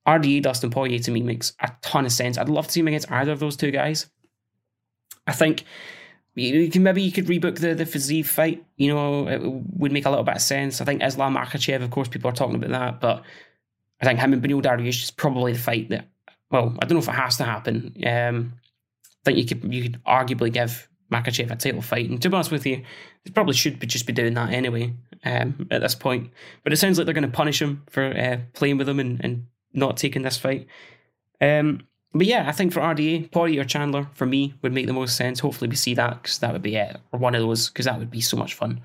RDA 0.07 0.43
Dustin 0.43 0.69
Poirier 0.69 0.99
to 0.99 1.11
me 1.11 1.21
makes 1.21 1.53
a 1.59 1.71
ton 1.81 2.05
of 2.05 2.11
sense. 2.11 2.38
I'd 2.38 2.49
love 2.49 2.67
to 2.67 2.73
see 2.73 2.81
him 2.81 2.88
against 2.88 3.11
either 3.11 3.31
of 3.31 3.39
those 3.39 3.57
two 3.57 3.71
guys. 3.71 4.07
I 5.25 5.31
think 5.31 5.63
you 6.35 6.69
can 6.69 6.83
maybe 6.83 7.01
you 7.01 7.11
could 7.11 7.27
rebook 7.27 7.59
the 7.59 7.73
the 7.73 7.85
Fiziev 7.85 8.25
fight. 8.25 8.63
You 8.75 8.93
know, 8.93 9.27
it 9.27 9.41
would 9.41 9.91
make 9.91 10.05
a 10.05 10.09
little 10.09 10.25
bit 10.25 10.35
of 10.35 10.41
sense. 10.41 10.81
I 10.81 10.85
think 10.85 11.01
Islam 11.01 11.35
Makhachev, 11.35 11.81
of 11.81 11.91
course, 11.91 12.07
people 12.07 12.29
are 12.29 12.33
talking 12.33 12.55
about 12.55 12.71
that, 12.71 12.99
but 12.99 13.23
I 14.03 14.05
think 14.05 14.19
him 14.19 14.33
and 14.33 14.43
Beneil 14.43 14.61
Dariush 14.61 15.03
is 15.03 15.11
probably 15.11 15.53
the 15.53 15.59
fight 15.59 15.89
that. 15.89 16.09
Well, 16.51 16.75
I 16.81 16.85
don't 16.85 16.97
know 16.97 17.01
if 17.01 17.07
it 17.07 17.11
has 17.13 17.37
to 17.37 17.45
happen. 17.45 17.95
Um, 18.05 18.53
I 19.25 19.31
think 19.31 19.37
you 19.37 19.45
could 19.45 19.73
you 19.73 19.81
could 19.81 20.03
arguably 20.03 20.51
give 20.51 20.89
Makhachev 21.09 21.49
a 21.51 21.55
title 21.55 21.81
fight, 21.81 22.09
and 22.09 22.21
to 22.21 22.29
be 22.29 22.35
honest 22.35 22.51
with 22.51 22.65
you, 22.65 22.83
they 23.23 23.31
probably 23.31 23.53
should 23.53 23.79
be 23.79 23.87
just 23.87 24.05
be 24.05 24.13
doing 24.13 24.33
that 24.33 24.51
anyway 24.51 24.93
um, 25.23 25.67
at 25.71 25.81
this 25.81 25.95
point. 25.95 26.31
But 26.63 26.73
it 26.73 26.77
sounds 26.77 26.97
like 26.97 27.05
they're 27.05 27.13
going 27.13 27.23
to 27.23 27.29
punish 27.29 27.61
him 27.61 27.83
for 27.89 28.03
uh, 28.03 28.39
playing 28.53 28.77
with 28.77 28.89
him 28.89 28.99
and, 28.99 29.23
and 29.23 29.45
not 29.71 29.95
taking 29.95 30.23
this 30.23 30.37
fight. 30.37 30.67
Um, 31.39 31.87
but 32.13 32.27
yeah, 32.27 32.47
I 32.47 32.51
think 32.51 32.73
for 32.73 32.81
RDA, 32.81 33.31
Poirier 33.31 33.61
or 33.61 33.65
Chandler 33.65 34.07
for 34.13 34.25
me 34.25 34.53
would 34.61 34.73
make 34.73 34.85
the 34.85 34.93
most 34.93 35.15
sense. 35.15 35.39
Hopefully, 35.39 35.69
we 35.69 35.77
see 35.77 35.93
that 35.95 36.21
because 36.21 36.39
that 36.39 36.51
would 36.51 36.61
be 36.61 36.75
it, 36.75 36.97
or 37.13 37.19
one 37.19 37.35
of 37.35 37.41
those 37.41 37.69
because 37.69 37.85
that 37.85 37.97
would 37.97 38.11
be 38.11 38.21
so 38.21 38.35
much 38.35 38.53
fun. 38.53 38.81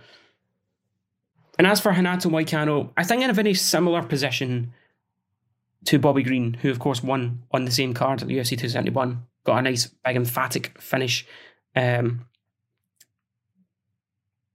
And 1.59 1.67
as 1.67 1.81
for 1.81 1.91
Renato 1.91 2.31
Moicano, 2.31 2.91
I 2.97 3.03
think 3.03 3.23
in 3.23 3.31
a 3.31 3.35
very 3.35 3.55
similar 3.55 4.03
position 4.03 4.73
to 5.85 5.99
Bobby 5.99 6.23
Green, 6.23 6.55
who 6.55 6.71
of 6.71 6.79
course 6.79 7.03
won 7.03 7.43
on 7.51 7.65
the 7.65 7.71
same 7.71 7.95
card 7.95 8.23
at 8.23 8.29
the 8.29 8.37
UFC 8.37 8.51
271, 8.51 9.23
got 9.45 9.59
a 9.59 9.63
nice 9.63 9.87
big 9.87 10.17
emphatic 10.17 10.81
finish. 10.81 11.27
Um, 11.77 12.27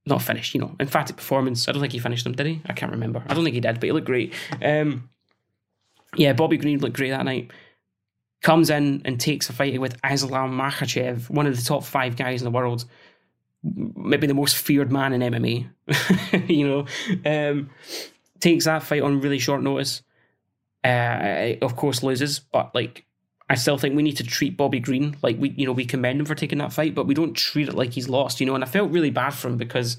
not 0.06 0.20
finish, 0.20 0.54
you 0.54 0.60
know, 0.60 0.76
emphatic 0.78 1.16
performance. 1.16 1.66
I 1.66 1.72
don't 1.72 1.80
think 1.80 1.94
he 1.94 1.98
finished 1.98 2.24
them, 2.24 2.34
did 2.34 2.46
he? 2.46 2.60
I 2.66 2.74
can't 2.74 2.92
remember. 2.92 3.22
I 3.26 3.32
don't 3.32 3.42
think 3.42 3.54
he 3.54 3.60
did, 3.60 3.76
but 3.76 3.84
he 3.84 3.92
looked 3.92 4.06
great. 4.06 4.34
Um, 4.62 5.08
yeah, 6.14 6.34
Bobby 6.34 6.58
Green 6.58 6.78
looked 6.78 6.96
great 6.96 7.10
that 7.10 7.24
night 7.24 7.50
comes 8.44 8.68
in 8.68 9.00
and 9.06 9.18
takes 9.18 9.48
a 9.48 9.54
fight 9.54 9.80
with 9.80 9.96
Islam 10.04 10.56
Makhachev, 10.56 11.30
one 11.30 11.46
of 11.46 11.56
the 11.56 11.62
top 11.62 11.82
five 11.82 12.14
guys 12.14 12.42
in 12.42 12.44
the 12.44 12.50
world, 12.50 12.84
maybe 13.64 14.26
the 14.26 14.34
most 14.34 14.56
feared 14.56 14.92
man 14.92 15.14
in 15.14 15.22
MMA. 15.22 15.66
you 16.50 16.68
know, 16.68 16.86
um, 17.24 17.70
takes 18.40 18.66
that 18.66 18.82
fight 18.82 19.00
on 19.00 19.22
really 19.22 19.38
short 19.38 19.62
notice. 19.62 20.02
Uh, 20.84 21.54
of 21.62 21.76
course, 21.76 22.02
loses, 22.02 22.38
but 22.38 22.74
like 22.74 23.06
I 23.48 23.54
still 23.56 23.78
think 23.78 23.94
we 23.94 24.02
need 24.02 24.18
to 24.18 24.24
treat 24.24 24.56
Bobby 24.56 24.80
Green 24.80 25.16
like 25.22 25.38
we, 25.38 25.50
you 25.50 25.66
know, 25.66 25.72
we 25.72 25.84
commend 25.84 26.20
him 26.20 26.26
for 26.26 26.34
taking 26.34 26.58
that 26.58 26.72
fight, 26.72 26.94
but 26.94 27.06
we 27.06 27.14
don't 27.14 27.34
treat 27.34 27.68
it 27.68 27.74
like 27.74 27.92
he's 27.92 28.08
lost, 28.08 28.40
you 28.40 28.46
know. 28.46 28.54
And 28.54 28.64
I 28.64 28.66
felt 28.66 28.90
really 28.90 29.10
bad 29.10 29.30
for 29.30 29.48
him 29.48 29.56
because, 29.56 29.98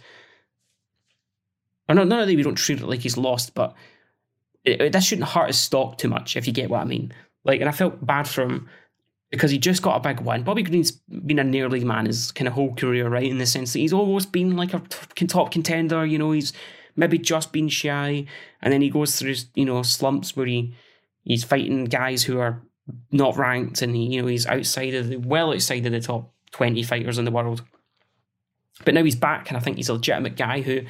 or 1.88 1.96
not, 1.96 2.08
not 2.08 2.26
that 2.26 2.36
we 2.36 2.44
don't 2.44 2.56
treat 2.56 2.80
it 2.80 2.88
like 2.88 3.02
he's 3.02 3.18
lost, 3.18 3.54
but 3.54 3.76
it, 4.64 4.82
it, 4.82 4.94
that 4.94 5.04
shouldn't 5.04 5.28
hurt 5.28 5.48
his 5.48 5.58
stock 5.58 5.98
too 5.98 6.08
much, 6.08 6.36
if 6.36 6.48
you 6.48 6.54
get 6.54 6.70
what 6.70 6.82
I 6.82 6.86
mean. 6.86 7.14
Like, 7.44 7.60
and 7.60 7.70
I 7.70 7.72
felt 7.72 8.04
bad 8.04 8.28
for 8.28 8.44
him 8.44 8.68
because 9.30 9.52
he 9.52 9.60
just 9.60 9.84
got 9.84 9.98
a 9.98 10.00
big 10.00 10.26
win. 10.26 10.44
Bobby 10.44 10.64
Green's 10.64 10.92
been 10.92 11.40
a 11.40 11.44
nearly 11.44 11.84
man 11.84 12.08
his 12.08 12.32
kind 12.32 12.48
of 12.48 12.54
whole 12.56 12.74
career, 12.74 13.10
right? 13.10 13.30
In 13.30 13.38
the 13.38 13.46
sense 13.46 13.74
that 13.74 13.80
he's 13.80 13.94
always 13.94 14.26
been 14.26 14.56
like 14.56 14.74
a 14.74 14.80
top 15.28 15.52
contender. 15.52 16.06
You 16.06 16.18
know, 16.18 16.32
he's 16.32 16.52
maybe 16.96 17.18
just 17.18 17.52
been 17.52 17.70
shy, 17.70 18.26
and 18.62 18.74
then 18.74 18.82
he 18.82 18.90
goes 18.90 19.18
through 19.18 19.36
you 19.54 19.66
know 19.66 19.82
slumps 19.84 20.36
where 20.36 20.46
he 20.46 20.74
he's 21.24 21.44
fighting 21.44 21.86
guys 21.86 22.24
who 22.24 22.40
are 22.40 22.62
not 23.12 23.38
ranked, 23.38 23.82
and 23.82 23.96
he 23.96 24.06
you 24.08 24.22
know 24.22 24.28
he's 24.28 24.48
outside 24.48 24.94
of 24.94 25.10
the 25.10 25.18
well 25.18 25.54
outside 25.54 25.86
of 25.86 25.92
the 25.92 26.00
top 26.00 26.32
twenty 26.52 26.84
fighters 26.84 27.18
in 27.18 27.26
the 27.26 27.32
world. 27.32 27.64
But 28.84 28.94
now 28.94 29.04
he's 29.04 29.16
back, 29.16 29.50
and 29.50 29.58
I 29.58 29.62
think 29.62 29.78
he's 29.78 29.90
a 29.90 29.94
legitimate 29.94 30.36
guy 30.36 30.62
who 30.62 30.82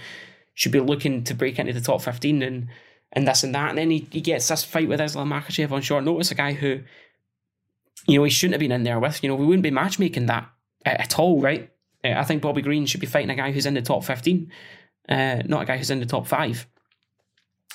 should 0.53 0.71
be 0.71 0.79
looking 0.79 1.23
to 1.25 1.33
break 1.33 1.59
into 1.59 1.73
the 1.73 1.81
top 1.81 2.01
fifteen 2.01 2.41
and 2.41 2.67
and 3.15 3.27
this 3.27 3.43
and 3.43 3.55
that. 3.55 3.69
And 3.69 3.77
then 3.77 3.91
he, 3.91 4.07
he 4.11 4.21
gets 4.21 4.47
this 4.47 4.63
fight 4.63 4.89
with 4.89 5.01
Islam 5.01 5.29
Makhachev 5.29 5.71
on 5.71 5.81
short 5.81 6.03
notice, 6.03 6.31
a 6.31 6.35
guy 6.35 6.53
who, 6.53 6.81
you 8.07 8.19
know, 8.19 8.23
he 8.23 8.29
shouldn't 8.29 8.53
have 8.53 8.59
been 8.59 8.71
in 8.71 8.83
there 8.83 8.99
with. 8.99 9.23
You 9.23 9.29
know, 9.29 9.35
we 9.35 9.45
wouldn't 9.45 9.63
be 9.63 9.71
matchmaking 9.71 10.27
that 10.27 10.49
at 10.85 11.17
all, 11.17 11.41
right? 11.41 11.71
Uh, 12.03 12.09
I 12.09 12.23
think 12.23 12.41
Bobby 12.41 12.61
Green 12.61 12.85
should 12.85 12.99
be 12.99 13.07
fighting 13.07 13.29
a 13.29 13.35
guy 13.35 13.51
who's 13.51 13.65
in 13.65 13.73
the 13.73 13.81
top 13.81 14.03
15, 14.03 14.51
uh, 15.09 15.41
not 15.45 15.63
a 15.63 15.65
guy 15.65 15.77
who's 15.77 15.91
in 15.91 15.99
the 15.99 16.05
top 16.05 16.27
five. 16.27 16.67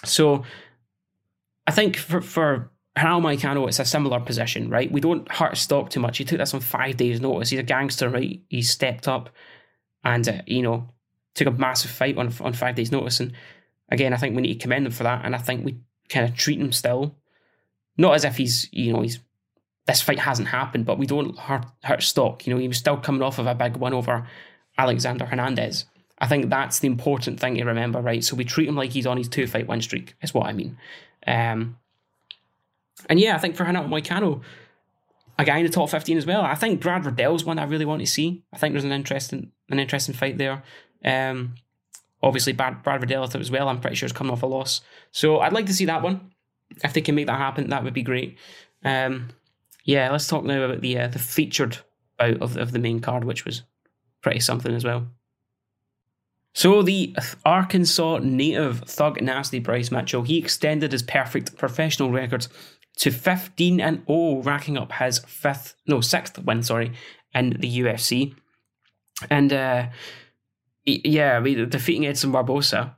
So 0.04 0.44
I 1.66 1.72
think 1.72 1.96
for, 1.96 2.20
for 2.20 2.70
Hal 2.96 3.20
Moicano, 3.20 3.68
it's 3.68 3.78
a 3.78 3.84
similar 3.84 4.20
position, 4.20 4.70
right? 4.70 4.90
We 4.90 5.00
don't 5.00 5.30
hurt 5.30 5.56
stock 5.56 5.90
too 5.90 6.00
much. 6.00 6.18
He 6.18 6.24
took 6.24 6.38
this 6.38 6.54
on 6.54 6.60
five 6.60 6.96
days' 6.96 7.20
notice. 7.20 7.50
He's 7.50 7.60
a 7.60 7.64
gangster, 7.64 8.08
right? 8.08 8.40
He 8.48 8.62
stepped 8.62 9.06
up 9.06 9.30
and, 10.02 10.28
uh, 10.28 10.42
you 10.46 10.62
know, 10.62 10.88
took 11.34 11.48
a 11.48 11.52
massive 11.52 11.90
fight 11.90 12.16
on, 12.16 12.32
on 12.40 12.52
five 12.52 12.74
days' 12.74 12.92
notice. 12.92 13.20
And 13.20 13.32
again, 13.90 14.12
I 14.12 14.16
think 14.16 14.34
we 14.34 14.42
need 14.42 14.54
to 14.54 14.60
commend 14.60 14.86
him 14.86 14.92
for 14.92 15.04
that, 15.04 15.24
and 15.24 15.34
I 15.34 15.38
think 15.38 15.64
we 15.64 15.78
kind 16.08 16.28
of 16.28 16.34
treat 16.36 16.60
him 16.60 16.72
still, 16.72 17.16
not 17.96 18.14
as 18.14 18.24
if 18.24 18.36
he's 18.36 18.68
you 18.72 18.92
know 18.92 19.00
he's 19.02 19.20
this 19.86 20.02
fight 20.02 20.20
hasn't 20.20 20.48
happened, 20.48 20.86
but 20.86 20.98
we 20.98 21.06
don't 21.06 21.36
hurt, 21.38 21.66
hurt 21.82 22.02
stock. 22.02 22.46
You 22.46 22.52
know, 22.54 22.60
he 22.60 22.68
was 22.68 22.78
still 22.78 22.96
coming 22.96 23.22
off 23.22 23.38
of 23.38 23.46
a 23.46 23.54
big 23.54 23.76
win 23.76 23.92
over 23.92 24.26
Alexander 24.78 25.26
Hernandez, 25.26 25.86
I 26.20 26.26
think 26.26 26.50
that's 26.50 26.80
the 26.80 26.86
important 26.86 27.40
thing 27.40 27.56
to 27.56 27.64
remember, 27.64 28.00
right? 28.00 28.22
So 28.22 28.36
we 28.36 28.44
treat 28.44 28.68
him 28.68 28.76
like 28.76 28.90
he's 28.90 29.06
on 29.06 29.16
his 29.16 29.28
two 29.28 29.46
fight 29.46 29.66
win 29.66 29.80
streak, 29.80 30.14
is 30.22 30.34
what 30.34 30.46
I 30.46 30.52
mean. 30.52 30.76
Um, 31.26 31.78
and 33.08 33.18
yeah, 33.18 33.34
I 33.34 33.38
think 33.38 33.56
for 33.56 33.64
Renato 33.64 33.88
Moicano, 33.88 34.42
a 35.38 35.44
guy 35.44 35.58
in 35.58 35.64
the 35.64 35.72
top 35.72 35.88
15 35.88 36.18
as 36.18 36.26
well. 36.26 36.42
I 36.42 36.54
think 36.54 36.82
Brad 36.82 37.06
Riddell's 37.06 37.44
one 37.44 37.58
I 37.58 37.64
really 37.64 37.86
want 37.86 38.00
to 38.00 38.06
see. 38.06 38.44
I 38.52 38.58
think 38.58 38.74
there's 38.74 38.84
an 38.84 38.92
interesting 38.92 39.52
an 39.70 39.78
interesting 39.78 40.14
fight 40.14 40.36
there. 40.36 40.62
Um, 41.04 41.54
obviously, 42.22 42.52
Brad, 42.52 42.82
Brad 42.82 43.00
Riddell 43.00 43.24
as 43.24 43.50
well. 43.50 43.68
I'm 43.68 43.80
pretty 43.80 43.96
sure 43.96 44.06
is 44.06 44.12
coming 44.12 44.32
off 44.32 44.42
a 44.42 44.46
loss. 44.46 44.82
So 45.12 45.40
I'd 45.40 45.52
like 45.52 45.66
to 45.66 45.74
see 45.74 45.86
that 45.86 46.02
one. 46.02 46.32
If 46.84 46.92
they 46.92 47.00
can 47.00 47.14
make 47.14 47.26
that 47.26 47.38
happen, 47.38 47.70
that 47.70 47.82
would 47.82 47.94
be 47.94 48.02
great. 48.02 48.36
Um, 48.84 49.30
yeah, 49.84 50.10
let's 50.10 50.28
talk 50.28 50.44
now 50.44 50.62
about 50.62 50.82
the 50.82 50.98
uh, 50.98 51.08
the 51.08 51.18
featured 51.18 51.78
bout 52.18 52.42
of, 52.42 52.56
of 52.56 52.72
the 52.72 52.78
main 52.78 53.00
card, 53.00 53.24
which 53.24 53.44
was 53.44 53.62
pretty 54.20 54.40
something 54.40 54.74
as 54.74 54.84
well. 54.84 55.06
So 56.54 56.82
the 56.82 57.14
Arkansas 57.44 58.18
native 58.22 58.80
thug 58.80 59.20
nasty 59.22 59.60
Bryce 59.60 59.90
Mitchell, 59.90 60.22
he 60.22 60.38
extended 60.38 60.92
his 60.92 61.02
perfect 61.02 61.56
professional 61.56 62.10
record 62.10 62.46
to 62.96 63.10
15 63.10 63.80
and 63.80 64.04
0, 64.06 64.42
racking 64.42 64.76
up 64.76 64.92
his 64.92 65.20
fifth, 65.20 65.74
no, 65.86 66.00
sixth 66.00 66.38
win, 66.40 66.62
sorry, 66.62 66.92
in 67.34 67.50
the 67.60 67.80
UFC. 67.80 68.34
And 69.30 69.52
uh, 69.52 69.86
yeah, 70.84 71.36
I 71.36 71.40
mean, 71.40 71.68
defeating 71.68 72.06
Edson 72.06 72.32
Barbosa 72.32 72.94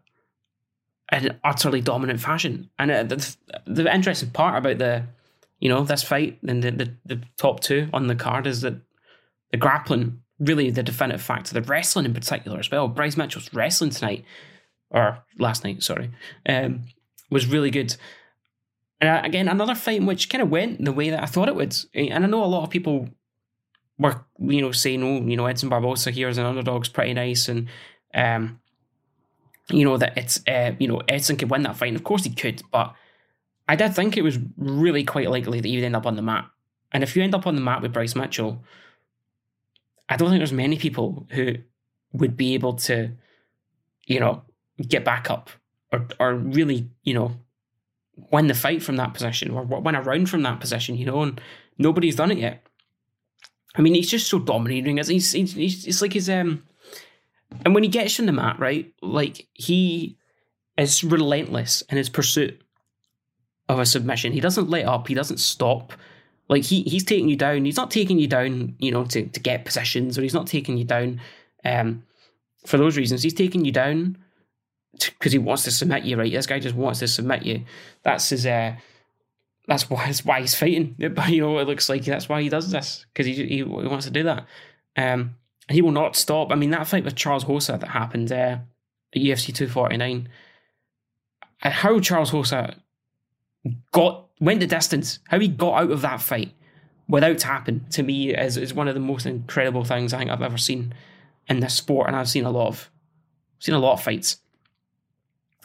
in 1.11 1.27
an 1.27 1.41
utterly 1.45 1.81
dominant 1.81 2.21
fashion. 2.21 2.71
And 2.79 2.91
uh, 2.91 3.03
the, 3.03 3.37
the 3.67 3.95
interesting 3.95 4.31
part 4.31 4.57
about 4.57 4.79
the, 4.79 5.05
you 5.61 5.69
know, 5.69 5.85
this 5.85 6.03
fight 6.03 6.39
and 6.47 6.63
the, 6.63 6.71
the, 6.71 6.95
the 7.05 7.23
top 7.37 7.61
two 7.61 7.89
on 7.93 8.07
the 8.07 8.15
card 8.15 8.47
is 8.47 8.63
that 8.63 8.81
the 9.51 9.59
grappling 9.59 10.22
really 10.43 10.71
the 10.71 10.83
definitive 10.83 11.23
factor. 11.23 11.55
The 11.55 11.63
wrestling 11.63 12.05
in 12.05 12.15
particular 12.15 12.59
as 12.59 12.71
well. 12.71 12.89
Bryce 12.89 13.17
Mitchell's 13.17 13.53
wrestling 13.55 13.91
tonight, 13.91 14.25
or 14.91 15.19
last 15.39 15.65
night, 15.65 15.83
sorry, 15.83 16.11
um, 16.49 16.85
was 17.31 17.47
really 17.47 17.71
good. 17.71 17.97
And 19.01 19.25
again, 19.25 19.49
another 19.49 19.75
fight 19.75 20.03
which 20.03 20.29
kind 20.29 20.43
of 20.43 20.51
went 20.51 20.85
the 20.85 20.93
way 20.93 21.11
that 21.11 21.23
I 21.23 21.27
thought 21.27 21.49
it 21.49 21.57
would. 21.57 21.75
And 21.95 22.25
I 22.25 22.27
know 22.27 22.45
a 22.45 22.47
lot 22.47 22.65
of 22.65 22.71
people 22.71 23.09
were, 23.99 24.25
you 24.39 24.61
know, 24.61 24.73
saying, 24.73 25.03
"Oh, 25.03 25.27
you 25.27 25.37
know, 25.37 25.47
Edson 25.47 25.71
Barbosa 25.71 26.11
here 26.11 26.29
as 26.29 26.39
an 26.39 26.47
underdog's 26.47 26.89
pretty 26.89 27.15
nice," 27.15 27.49
and 27.49 27.69
um, 28.15 28.61
you 29.71 29.85
know 29.85 29.97
that 29.97 30.17
it's, 30.17 30.41
uh, 30.47 30.73
you 30.79 30.89
know, 30.89 31.03
Edson 31.09 31.37
could 31.37 31.51
win 31.51 31.63
that 31.63 31.77
fight. 31.77 31.89
And 31.89 31.97
of 31.97 32.05
course 32.05 32.25
he 32.25 32.31
could, 32.31 32.63
but 32.71 32.95
I 33.69 33.77
did 33.77 33.95
think 33.95 34.17
it 34.17 34.23
was 34.23 34.39
really 34.57 35.05
quite 35.05 35.31
likely 35.31 35.61
that 35.61 35.69
he 35.69 35.77
would 35.77 35.85
end 35.85 35.97
up 35.97 36.07
on 36.07 36.17
the 36.17 36.23
mat. 36.23 36.47
And 36.93 37.03
if 37.03 37.17
you 37.17 37.23
end 37.23 37.35
up 37.35 37.47
on 37.47 37.55
the 37.55 37.61
mat 37.61 37.81
with 37.81 37.93
Bryce 37.93 38.15
Mitchell, 38.15 38.63
I 40.13 40.17
don't 40.17 40.29
think 40.29 40.41
there's 40.41 40.53
many 40.53 40.77
people 40.77 41.27
who 41.31 41.55
would 42.13 42.37
be 42.37 42.53
able 42.53 42.75
to, 42.75 43.13
you 44.07 44.21
know, 44.21 44.43
get 44.87 45.05
back 45.05 45.31
up 45.31 45.49
or 45.91 46.07
or 46.21 46.35
really, 46.35 46.91
you 47.03 47.15
know, 47.15 47.33
win 48.31 48.47
the 48.47 48.55
fight 48.55 48.83
from 48.83 48.97
that 48.97 49.15
position 49.15 49.51
or 49.51 49.65
win 49.65 49.95
a 49.95 50.03
round 50.03 50.29
from 50.29 50.43
that 50.43 50.61
position, 50.61 50.97
you 50.97 51.07
know, 51.07 51.23
and 51.23 51.41
nobody's 51.79 52.17
done 52.17 52.31
it 52.31 52.39
yet. 52.39 52.67
I 53.75 53.81
mean, 53.81 53.95
he's 53.95 54.11
just 54.11 54.29
so 54.29 54.39
dominating. 54.39 54.99
He's, 54.99 55.33
he's, 55.33 55.53
he's 55.55 55.87
it's 55.87 56.03
like 56.03 56.13
his 56.13 56.29
um, 56.29 56.63
and 57.65 57.75
when 57.75 57.83
he 57.83 57.89
gets 57.89 58.21
on 58.21 58.27
the 58.27 58.33
mat, 58.33 58.59
right, 58.59 58.93
like 59.01 59.47
he 59.55 60.19
is 60.77 61.03
relentless 61.03 61.83
in 61.89 61.97
his 61.97 62.11
pursuit 62.11 62.61
of 63.71 63.79
a 63.79 63.87
submission. 63.87 64.33
He 64.33 64.41
doesn't 64.41 64.69
let 64.69 64.85
up. 64.85 65.09
He 65.09 65.15
doesn't 65.15 65.41
stop. 65.41 65.95
Like 66.49 66.65
he 66.65 66.83
he's 66.83 67.05
taking 67.05 67.29
you 67.29 67.37
down. 67.37 67.65
He's 67.65 67.77
not 67.77 67.91
taking 67.91 68.19
you 68.19 68.27
down, 68.27 68.75
you 68.79 68.91
know, 68.91 69.05
to, 69.07 69.27
to 69.27 69.41
get 69.41 69.65
positions, 69.65 70.19
or 70.19 70.23
he's 70.23 70.35
not 70.35 70.47
taking 70.47 70.77
you 70.77 70.85
down 70.85 71.21
um, 71.65 72.03
for 72.67 72.77
those 72.77 72.97
reasons. 72.97 73.23
He's 73.23 73.35
taking 73.35 73.65
you 73.65 73.73
down 73.73 74.19
because 74.93 75.33
he 75.33 75.39
wants 75.39 75.65
to 75.65 75.71
submit 75.71 76.05
you, 76.05 76.17
right? 76.17 76.31
This 76.31 76.47
guy 76.47 76.59
just 76.59 76.75
wants 76.75 76.99
to 76.99 77.09
submit 77.09 77.45
you. 77.45 77.65
That's 78.03 78.29
his. 78.29 78.45
Uh, 78.45 78.75
that's 79.67 79.89
why. 79.89 80.07
That's 80.07 80.25
why 80.25 80.41
he's 80.41 80.55
fighting. 80.55 80.97
But 80.99 81.29
you 81.29 81.41
know, 81.41 81.59
it 81.59 81.67
looks 81.67 81.89
like 81.89 82.05
that's 82.05 82.29
why 82.29 82.43
he 82.43 82.49
does 82.49 82.71
this 82.71 83.07
because 83.13 83.27
he, 83.27 83.35
he, 83.35 83.47
he 83.57 83.63
wants 83.63 84.07
to 84.07 84.13
do 84.13 84.25
that. 84.25 84.47
Um, 84.97 85.37
he 85.69 85.81
will 85.81 85.93
not 85.93 86.17
stop. 86.17 86.51
I 86.51 86.57
mean, 86.57 86.71
that 86.71 86.89
fight 86.89 87.05
with 87.05 87.15
Charles 87.15 87.47
Rosa 87.47 87.79
that 87.81 87.89
happened 87.89 88.33
uh, 88.33 88.59
at 89.15 89.23
UFC 89.23 89.55
two 89.55 89.69
forty 89.69 89.97
nine. 89.97 90.29
How 91.59 92.01
Charles 92.01 92.33
Rosa 92.33 92.77
got 93.93 94.29
went 94.41 94.61
the 94.61 94.67
distance. 94.67 95.19
How 95.29 95.39
he 95.39 95.49
got 95.49 95.83
out 95.83 95.91
of 95.91 96.03
that 96.03 96.21
fight 96.21 96.53
without 97.09 97.39
tapping 97.39 97.85
to 97.91 98.03
me 98.03 98.35
is, 98.35 98.57
is 98.57 98.75
one 98.75 98.89
of 98.89 98.95
the 98.95 99.01
most 99.01 99.27
incredible 99.27 99.85
things 99.85 100.13
I 100.13 100.19
think 100.19 100.31
I've 100.31 100.43
ever 100.43 100.59
seen 100.59 100.95
in 101.49 101.61
this 101.61 101.75
sport, 101.75 102.07
and 102.07 102.17
I've 102.17 102.29
seen 102.29 102.45
a 102.45 102.51
lot 102.51 102.69
of 102.69 102.91
seen 103.59 103.75
a 103.75 103.79
lot 103.79 103.95
of 103.95 104.03
fights. 104.03 104.39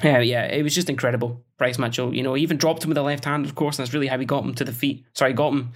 Yeah, 0.04 0.20
yeah, 0.20 0.46
it 0.46 0.62
was 0.62 0.76
just 0.76 0.90
incredible. 0.90 1.44
Bryce 1.58 1.80
Mitchell, 1.80 2.14
you 2.14 2.22
know, 2.22 2.36
he 2.36 2.44
even 2.44 2.58
dropped 2.58 2.84
him 2.84 2.90
with 2.90 2.96
the 2.96 3.02
left 3.02 3.26
hand, 3.26 3.46
of 3.46 3.56
course, 3.56 3.80
and 3.80 3.86
that's 3.86 3.94
really 3.94 4.08
how 4.08 4.20
he 4.20 4.26
got 4.26 4.44
him 4.44 4.54
to 4.54 4.64
the 4.64 4.72
feet. 4.72 5.04
Sorry, 5.14 5.34
got 5.34 5.54
him 5.54 5.72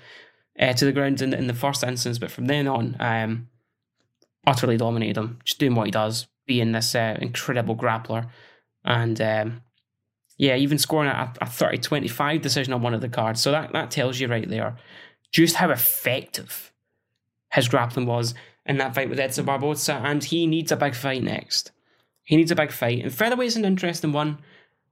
uh, 0.60 0.74
to 0.74 0.86
the 0.86 0.92
ground 0.92 1.22
in, 1.24 1.34
in 1.34 1.48
the 1.48 1.56
first 1.56 1.84
instance, 1.84 2.20
but 2.20 2.30
from 2.30 2.46
then 2.46 2.68
on, 2.68 2.96
um, 3.00 3.48
utterly 4.46 4.78
dominated 4.78 5.18
him, 5.18 5.40
just 5.44 5.58
doing 5.58 5.74
what 5.74 5.88
he 5.88 5.92
does, 5.92 6.28
being 6.46 6.72
this 6.72 6.94
uh, 6.94 7.18
incredible 7.20 7.76
grappler, 7.76 8.30
and 8.86 9.20
um, 9.22 9.62
yeah, 10.42 10.56
even 10.56 10.80
scoring 10.80 11.08
a, 11.08 11.32
a 11.40 11.46
30 11.46 11.78
25 11.78 12.42
decision 12.42 12.74
on 12.74 12.82
one 12.82 12.96
of 12.96 13.02
the 13.02 13.08
cards. 13.08 13.40
So 13.40 13.52
that, 13.52 13.74
that 13.74 13.92
tells 13.92 14.20
you 14.20 14.28
right 14.28 14.50
there 14.50 14.76
just 15.32 15.58
how 15.58 15.70
effective 15.70 16.74
his 17.54 17.68
grappling 17.68 18.08
was 18.08 18.34
in 18.66 18.78
that 18.78 18.96
fight 18.96 19.08
with 19.08 19.20
Edson 19.20 19.46
Barbosa. 19.46 20.02
And 20.02 20.24
he 20.24 20.48
needs 20.48 20.72
a 20.72 20.76
big 20.76 20.96
fight 20.96 21.22
next. 21.22 21.72
He 22.24 22.36
needs 22.36 22.50
a 22.50 22.56
big 22.56 22.72
fight. 22.72 23.04
And 23.04 23.14
featherweight 23.14 23.50
is 23.50 23.56
an 23.56 23.66
interesting 23.66 24.14
one 24.14 24.40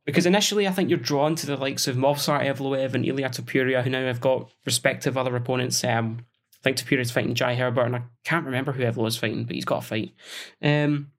because 0.06 0.28
initially 0.28 0.68
I 0.68 0.72
think 0.72 0.88
you're 0.88 1.00
drawn 1.00 1.34
to 1.38 1.48
the 1.48 1.58
likes 1.58 1.88
of 1.88 1.98
Movsar 1.98 2.46
Evloev 2.46 2.94
and 2.94 3.04
Ilia 3.04 3.30
Topuria, 3.30 3.82
who 3.82 3.90
now 3.90 4.06
have 4.06 4.22
got 4.22 4.52
respective 4.68 5.18
other 5.18 5.36
opponents. 5.36 5.84
Um, 5.84 6.28
I 6.60 6.62
think 6.62 6.78
Topuria's 6.78 7.10
fighting 7.10 7.34
Jai 7.34 7.56
Herbert, 7.56 7.86
and 7.86 7.96
I 7.96 8.04
can't 8.24 8.46
remember 8.46 8.72
who 8.72 8.84
Evloev's 8.84 9.18
fighting, 9.18 9.46
but 9.46 9.56
he's 9.56 9.66
got 9.66 9.84
a 9.84 9.88
fight. 9.88 10.14
Um, 10.62 11.10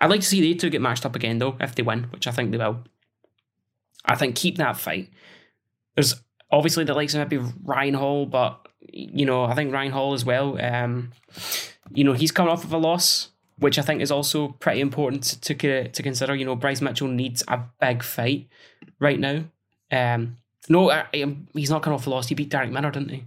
I'd 0.00 0.10
like 0.10 0.22
to 0.22 0.26
see 0.26 0.40
they 0.40 0.58
two 0.58 0.68
get 0.68 0.80
matched 0.80 1.06
up 1.06 1.14
again, 1.14 1.38
though, 1.38 1.56
if 1.60 1.76
they 1.76 1.84
win, 1.84 2.08
which 2.10 2.26
I 2.26 2.32
think 2.32 2.50
they 2.50 2.58
will. 2.58 2.80
I 4.06 4.14
think 4.14 4.36
keep 4.36 4.56
that 4.58 4.76
fight. 4.76 5.10
There's 5.94 6.14
obviously 6.50 6.84
the 6.84 6.94
likes 6.94 7.14
of 7.14 7.20
maybe 7.20 7.44
Ryan 7.62 7.94
Hall, 7.94 8.26
but 8.26 8.68
you 8.80 9.26
know 9.26 9.44
I 9.44 9.54
think 9.54 9.72
Ryan 9.72 9.92
Hall 9.92 10.14
as 10.14 10.24
well. 10.24 10.60
Um, 10.62 11.12
you 11.92 12.04
know 12.04 12.12
he's 12.12 12.32
coming 12.32 12.52
off 12.52 12.64
of 12.64 12.72
a 12.72 12.78
loss, 12.78 13.30
which 13.58 13.78
I 13.78 13.82
think 13.82 14.00
is 14.00 14.10
also 14.10 14.48
pretty 14.60 14.80
important 14.80 15.22
to 15.42 15.54
to, 15.54 15.88
to 15.88 16.02
consider. 16.02 16.34
You 16.34 16.44
know 16.44 16.56
Bryce 16.56 16.80
Mitchell 16.80 17.08
needs 17.08 17.42
a 17.48 17.60
big 17.80 18.02
fight 18.02 18.48
right 18.98 19.18
now. 19.18 19.44
Um, 19.90 20.36
no, 20.68 20.90
I, 20.90 21.06
I, 21.14 21.36
he's 21.52 21.70
not 21.70 21.82
coming 21.82 21.98
off 21.98 22.06
a 22.06 22.10
loss. 22.10 22.28
He 22.28 22.34
beat 22.34 22.50
Darrick 22.50 22.72
Minner, 22.72 22.90
didn't 22.90 23.10
he? 23.10 23.24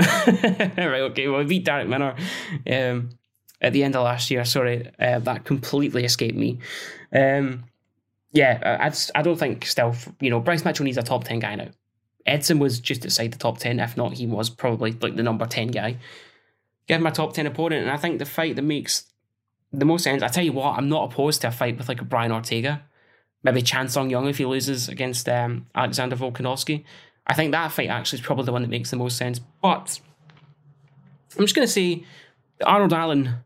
right, 0.00 1.00
okay. 1.02 1.28
Well, 1.28 1.40
he 1.40 1.46
beat 1.46 1.64
Darrick 1.64 1.88
Minner 1.88 2.16
um, 2.70 3.10
at 3.60 3.72
the 3.72 3.84
end 3.84 3.96
of 3.96 4.04
last 4.04 4.30
year. 4.30 4.44
Sorry, 4.44 4.90
uh, 4.98 5.20
that 5.20 5.44
completely 5.44 6.04
escaped 6.04 6.36
me. 6.36 6.58
Um, 7.12 7.64
yeah, 8.32 8.78
I, 8.80 9.18
I 9.18 9.22
don't 9.22 9.38
think 9.38 9.66
still, 9.66 9.94
you 10.20 10.30
know, 10.30 10.40
Bryce 10.40 10.64
Mitchell 10.64 10.84
needs 10.84 10.98
a 10.98 11.02
top 11.02 11.24
10 11.24 11.38
guy 11.38 11.54
now. 11.54 11.68
Edson 12.26 12.58
was 12.58 12.78
just 12.78 13.04
outside 13.04 13.32
the 13.32 13.38
top 13.38 13.58
10. 13.58 13.80
If 13.80 13.96
not, 13.96 14.12
he 14.12 14.26
was 14.26 14.50
probably 14.50 14.92
like 14.92 15.16
the 15.16 15.22
number 15.22 15.46
10 15.46 15.68
guy. 15.68 15.96
Give 16.86 17.00
him 17.00 17.06
a 17.06 17.10
top 17.10 17.32
10 17.32 17.46
opponent. 17.46 17.82
And 17.82 17.90
I 17.90 17.96
think 17.96 18.18
the 18.18 18.26
fight 18.26 18.56
that 18.56 18.62
makes 18.62 19.04
the 19.72 19.84
most 19.84 20.04
sense, 20.04 20.22
I 20.22 20.28
tell 20.28 20.44
you 20.44 20.52
what, 20.52 20.76
I'm 20.76 20.88
not 20.88 21.10
opposed 21.10 21.40
to 21.42 21.48
a 21.48 21.50
fight 21.50 21.78
with 21.78 21.88
like 21.88 22.00
a 22.00 22.04
Brian 22.04 22.32
Ortega. 22.32 22.82
Maybe 23.42 23.62
Chan 23.62 23.88
Sung 23.88 24.10
Jung 24.10 24.26
if 24.26 24.38
he 24.38 24.44
loses 24.44 24.88
against 24.88 25.28
um, 25.28 25.66
Alexander 25.74 26.16
Volkanovski. 26.16 26.84
I 27.26 27.34
think 27.34 27.52
that 27.52 27.72
fight 27.72 27.88
actually 27.88 28.18
is 28.18 28.24
probably 28.24 28.44
the 28.44 28.52
one 28.52 28.62
that 28.62 28.68
makes 28.68 28.90
the 28.90 28.96
most 28.96 29.16
sense. 29.16 29.40
But 29.62 30.00
I'm 31.36 31.44
just 31.44 31.54
going 31.54 31.66
to 31.66 31.72
say 31.72 32.04
Arnold 32.64 32.92
Allen 32.92 33.36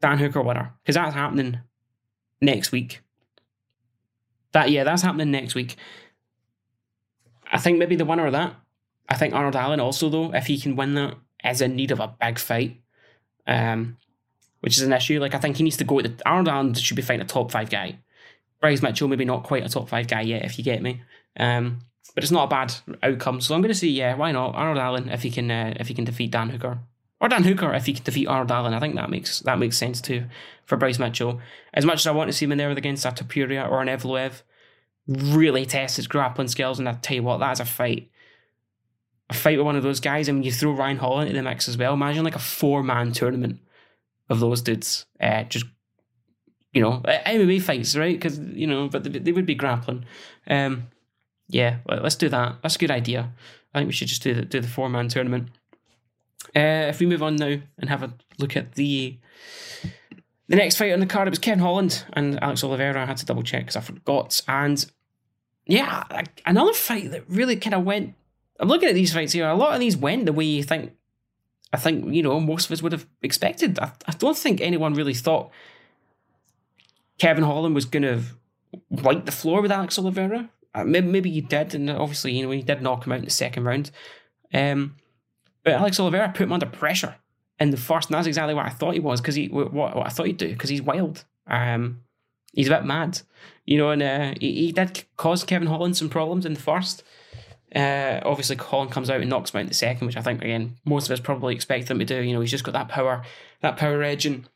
Dan 0.00 0.18
Hooker 0.18 0.42
winner, 0.42 0.72
because 0.82 0.94
that's 0.94 1.14
happening 1.14 1.58
next 2.40 2.72
week. 2.72 3.00
That 4.56 4.70
yeah, 4.70 4.84
that's 4.84 5.02
happening 5.02 5.30
next 5.30 5.54
week. 5.54 5.76
I 7.52 7.58
think 7.58 7.76
maybe 7.76 7.94
the 7.94 8.06
winner 8.06 8.24
of 8.24 8.32
that. 8.32 8.54
I 9.06 9.14
think 9.14 9.34
Arnold 9.34 9.54
Allen 9.54 9.80
also 9.80 10.08
though, 10.08 10.32
if 10.32 10.46
he 10.46 10.58
can 10.58 10.76
win 10.76 10.94
that, 10.94 11.16
is 11.44 11.60
in 11.60 11.76
need 11.76 11.90
of 11.90 12.00
a 12.00 12.14
big 12.18 12.38
fight. 12.38 12.80
Um, 13.46 13.98
which 14.60 14.78
is 14.78 14.82
an 14.82 14.94
issue. 14.94 15.20
Like 15.20 15.34
I 15.34 15.38
think 15.40 15.58
he 15.58 15.62
needs 15.62 15.76
to 15.76 15.84
go. 15.84 16.00
The, 16.00 16.14
Arnold 16.24 16.48
Allen 16.48 16.72
should 16.72 16.96
be 16.96 17.02
fighting 17.02 17.20
a 17.20 17.26
top 17.28 17.50
five 17.50 17.68
guy. 17.68 17.98
Bryce 18.62 18.80
Mitchell 18.80 19.08
maybe 19.08 19.26
not 19.26 19.42
quite 19.42 19.62
a 19.62 19.68
top 19.68 19.90
five 19.90 20.08
guy 20.08 20.22
yet, 20.22 20.46
if 20.46 20.56
you 20.56 20.64
get 20.64 20.80
me. 20.80 21.02
Um, 21.38 21.80
but 22.14 22.24
it's 22.24 22.32
not 22.32 22.44
a 22.44 22.48
bad 22.48 22.72
outcome. 23.02 23.42
So 23.42 23.54
I'm 23.54 23.60
going 23.60 23.74
to 23.74 23.78
say 23.78 23.88
yeah, 23.88 24.16
why 24.16 24.32
not 24.32 24.54
Arnold 24.54 24.78
Allen 24.78 25.10
if 25.10 25.22
he 25.22 25.30
can 25.30 25.50
uh, 25.50 25.74
if 25.78 25.88
he 25.88 25.92
can 25.92 26.06
defeat 26.06 26.30
Dan 26.30 26.48
Hooker 26.48 26.78
or 27.20 27.28
Dan 27.28 27.44
Hooker 27.44 27.72
if 27.74 27.86
he 27.86 27.94
can 27.94 28.04
defeat 28.04 28.26
Arnold 28.26 28.52
Allen. 28.52 28.74
I 28.74 28.80
think 28.80 28.94
that 28.96 29.10
makes 29.10 29.40
that 29.40 29.58
makes 29.58 29.76
sense 29.76 30.00
too 30.00 30.26
for 30.64 30.76
Bryce 30.76 30.98
Mitchell. 30.98 31.40
As 31.72 31.84
much 31.84 32.00
as 32.00 32.06
I 32.06 32.12
want 32.12 32.28
to 32.28 32.32
see 32.32 32.44
him 32.44 32.52
in 32.52 32.58
there 32.58 32.70
against 32.70 33.04
a 33.04 33.10
Topuria 33.10 33.68
or 33.70 33.80
an 33.80 33.88
Evloev, 33.88 34.42
really 35.06 35.64
test 35.64 35.96
his 35.96 36.06
grappling 36.06 36.48
skills. 36.48 36.78
And 36.78 36.88
I 36.88 36.94
tell 36.94 37.16
you 37.16 37.22
what, 37.22 37.38
that's 37.38 37.60
a 37.60 37.64
fight. 37.64 38.10
A 39.28 39.34
fight 39.34 39.56
with 39.58 39.66
one 39.66 39.76
of 39.76 39.82
those 39.82 40.00
guys. 40.00 40.28
I 40.28 40.32
mean, 40.32 40.42
you 40.42 40.52
throw 40.52 40.72
Ryan 40.72 40.98
Hall 40.98 41.20
into 41.20 41.32
the 41.32 41.42
mix 41.42 41.68
as 41.68 41.76
well. 41.76 41.94
Imagine 41.94 42.24
like 42.24 42.36
a 42.36 42.40
four 42.40 42.82
man 42.82 43.12
tournament 43.12 43.60
of 44.28 44.40
those 44.40 44.62
dudes. 44.62 45.06
Uh, 45.20 45.44
just 45.44 45.66
you 46.72 46.82
know, 46.82 47.00
MMA 47.06 47.62
fights, 47.62 47.96
right? 47.96 48.14
Because 48.14 48.38
you 48.38 48.66
know, 48.66 48.88
but 48.88 49.04
they, 49.04 49.18
they 49.18 49.32
would 49.32 49.46
be 49.46 49.54
grappling. 49.54 50.04
Um, 50.46 50.88
yeah, 51.48 51.78
let's 51.88 52.16
do 52.16 52.28
that. 52.28 52.56
That's 52.62 52.76
a 52.76 52.78
good 52.78 52.90
idea. 52.90 53.32
I 53.72 53.78
think 53.78 53.88
we 53.88 53.92
should 53.92 54.08
just 54.08 54.22
do 54.22 54.34
the 54.34 54.42
do 54.42 54.60
the 54.60 54.68
four 54.68 54.88
man 54.88 55.08
tournament. 55.08 55.48
Uh, 56.56 56.88
if 56.88 57.00
we 57.00 57.06
move 57.06 57.22
on 57.22 57.36
now 57.36 57.58
and 57.78 57.90
have 57.90 58.02
a 58.02 58.14
look 58.38 58.56
at 58.56 58.72
the 58.72 59.18
the 60.48 60.56
next 60.56 60.76
fight 60.76 60.92
on 60.92 61.00
the 61.00 61.06
card, 61.06 61.28
it 61.28 61.30
was 61.30 61.38
Kevin 61.38 61.58
Holland 61.58 62.04
and 62.14 62.42
Alex 62.42 62.64
Oliveira. 62.64 63.02
I 63.02 63.06
had 63.06 63.18
to 63.18 63.26
double 63.26 63.42
check 63.42 63.62
because 63.62 63.76
I 63.76 63.80
forgot. 63.80 64.40
And 64.48 64.84
yeah, 65.66 66.04
another 66.46 66.72
fight 66.72 67.10
that 67.10 67.28
really 67.28 67.56
kind 67.56 67.74
of 67.74 67.84
went. 67.84 68.14
I'm 68.58 68.68
looking 68.68 68.88
at 68.88 68.94
these 68.94 69.12
fights 69.12 69.32
here. 69.32 69.46
A 69.46 69.54
lot 69.54 69.74
of 69.74 69.80
these 69.80 69.98
went 69.98 70.24
the 70.24 70.32
way 70.32 70.44
you 70.44 70.62
think. 70.62 70.92
I 71.74 71.76
think 71.76 72.14
you 72.14 72.22
know 72.22 72.40
most 72.40 72.66
of 72.66 72.72
us 72.72 72.82
would 72.82 72.92
have 72.92 73.06
expected. 73.20 73.78
I, 73.78 73.92
I 74.06 74.12
don't 74.12 74.38
think 74.38 74.60
anyone 74.62 74.94
really 74.94 75.14
thought 75.14 75.50
Kevin 77.18 77.44
Holland 77.44 77.74
was 77.74 77.84
going 77.84 78.04
to 78.04 78.22
wipe 78.88 79.26
the 79.26 79.32
floor 79.32 79.60
with 79.60 79.72
Alex 79.72 79.98
Oliveira. 79.98 80.48
Uh, 80.74 80.84
maybe, 80.84 81.06
maybe 81.06 81.30
he 81.30 81.42
did, 81.42 81.74
and 81.74 81.90
obviously 81.90 82.32
you 82.32 82.44
know 82.44 82.50
he 82.50 82.62
did 82.62 82.80
knock 82.80 83.04
him 83.04 83.12
out 83.12 83.18
in 83.18 83.24
the 83.26 83.30
second 83.30 83.64
round. 83.64 83.90
Um, 84.54 84.96
but 85.66 85.74
Alex 85.74 85.98
Oliveira 85.98 86.28
put 86.28 86.44
him 86.44 86.52
under 86.52 86.64
pressure 86.64 87.16
in 87.58 87.70
the 87.70 87.76
first, 87.76 88.08
and 88.08 88.16
that's 88.16 88.28
exactly 88.28 88.54
what 88.54 88.66
I 88.66 88.68
thought 88.68 88.94
he 88.94 89.00
was 89.00 89.20
because 89.20 89.34
he 89.34 89.48
what, 89.48 89.72
what 89.72 90.06
I 90.06 90.10
thought 90.10 90.26
he'd 90.26 90.36
do 90.36 90.48
because 90.48 90.70
he's 90.70 90.80
wild. 90.80 91.24
Um, 91.48 92.02
he's 92.52 92.68
a 92.68 92.70
bit 92.70 92.84
mad, 92.84 93.20
you 93.64 93.76
know, 93.76 93.90
and 93.90 94.00
uh, 94.00 94.34
he, 94.40 94.52
he 94.52 94.72
did 94.72 95.02
cause 95.16 95.42
Kevin 95.42 95.66
Holland 95.66 95.96
some 95.96 96.08
problems 96.08 96.46
in 96.46 96.54
the 96.54 96.60
first. 96.60 97.02
Uh, 97.74 98.20
obviously, 98.24 98.54
Holland 98.54 98.92
comes 98.92 99.10
out 99.10 99.20
and 99.20 99.28
knocks 99.28 99.50
him 99.50 99.58
out 99.58 99.62
in 99.62 99.66
the 99.66 99.74
second, 99.74 100.06
which 100.06 100.16
I 100.16 100.22
think 100.22 100.40
again 100.40 100.76
most 100.84 101.08
of 101.08 101.12
us 101.12 101.18
probably 101.18 101.56
expect 101.56 101.90
him 101.90 101.98
to 101.98 102.04
do. 102.04 102.22
You 102.22 102.32
know, 102.32 102.40
he's 102.40 102.52
just 102.52 102.62
got 102.62 102.74
that 102.74 102.88
power, 102.88 103.24
that 103.60 103.76
power 103.76 104.04
edge, 104.04 104.24
and 104.24 104.48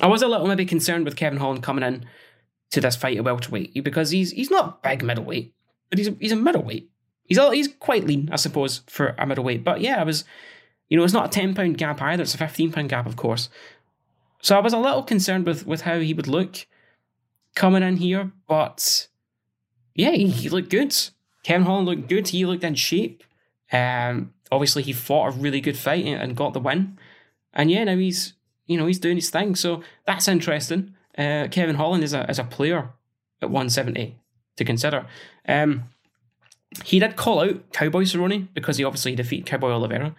I 0.00 0.06
was 0.06 0.22
a 0.22 0.28
little 0.28 0.46
maybe 0.46 0.64
concerned 0.64 1.04
with 1.04 1.16
Kevin 1.16 1.40
Holland 1.40 1.64
coming 1.64 1.82
in 1.82 2.06
to 2.70 2.80
this 2.80 2.94
fight 2.94 3.16
at 3.16 3.24
welterweight 3.24 3.82
because 3.82 4.10
he's 4.10 4.30
he's 4.30 4.52
not 4.52 4.84
big 4.84 5.02
middleweight, 5.02 5.52
but 5.90 5.98
he's 5.98 6.06
a, 6.06 6.16
he's 6.20 6.30
a 6.30 6.36
middleweight. 6.36 6.91
He's 7.36 7.50
he's 7.52 7.74
quite 7.78 8.04
lean, 8.04 8.28
I 8.30 8.36
suppose, 8.36 8.82
for 8.86 9.14
a 9.18 9.26
middleweight. 9.26 9.64
But 9.64 9.80
yeah, 9.80 10.00
I 10.00 10.04
was, 10.04 10.24
you 10.88 10.98
know, 10.98 11.04
it's 11.04 11.12
not 11.12 11.26
a 11.26 11.30
ten 11.30 11.54
pound 11.54 11.78
gap 11.78 12.02
either. 12.02 12.22
It's 12.22 12.34
a 12.34 12.38
fifteen 12.38 12.70
pound 12.70 12.90
gap, 12.90 13.06
of 13.06 13.16
course. 13.16 13.48
So 14.42 14.56
I 14.56 14.60
was 14.60 14.72
a 14.72 14.78
little 14.78 15.02
concerned 15.02 15.46
with 15.46 15.66
with 15.66 15.82
how 15.82 15.98
he 15.98 16.12
would 16.12 16.28
look 16.28 16.66
coming 17.54 17.82
in 17.82 17.96
here, 17.96 18.32
but 18.46 19.08
yeah, 19.94 20.10
he, 20.10 20.28
he 20.28 20.48
looked 20.48 20.70
good. 20.70 20.94
Kevin 21.42 21.66
Holland 21.66 21.86
looked 21.86 22.08
good. 22.08 22.28
He 22.28 22.44
looked 22.44 22.64
in 22.64 22.74
shape. 22.74 23.24
Um, 23.72 24.32
obviously, 24.50 24.82
he 24.82 24.92
fought 24.92 25.34
a 25.34 25.38
really 25.38 25.60
good 25.60 25.76
fight 25.76 26.04
and 26.06 26.36
got 26.36 26.52
the 26.52 26.60
win. 26.60 26.98
And 27.54 27.70
yeah, 27.70 27.84
now 27.84 27.96
he's 27.96 28.34
you 28.66 28.76
know 28.76 28.86
he's 28.86 28.98
doing 28.98 29.16
his 29.16 29.30
thing. 29.30 29.54
So 29.54 29.82
that's 30.06 30.28
interesting. 30.28 30.94
Uh, 31.16 31.48
Kevin 31.50 31.76
Holland 31.76 32.04
is 32.04 32.12
a 32.12 32.28
is 32.30 32.38
a 32.38 32.44
player 32.44 32.90
at 33.40 33.50
170 33.50 34.18
to 34.56 34.64
consider. 34.64 35.06
Um, 35.48 35.84
he 36.84 36.98
did 36.98 37.16
call 37.16 37.40
out 37.40 37.72
Cowboy 37.72 38.04
Cerrone 38.04 38.48
because 38.54 38.76
he 38.76 38.84
obviously 38.84 39.14
defeated 39.14 39.46
Cowboy 39.46 39.70
Oliveira. 39.70 40.14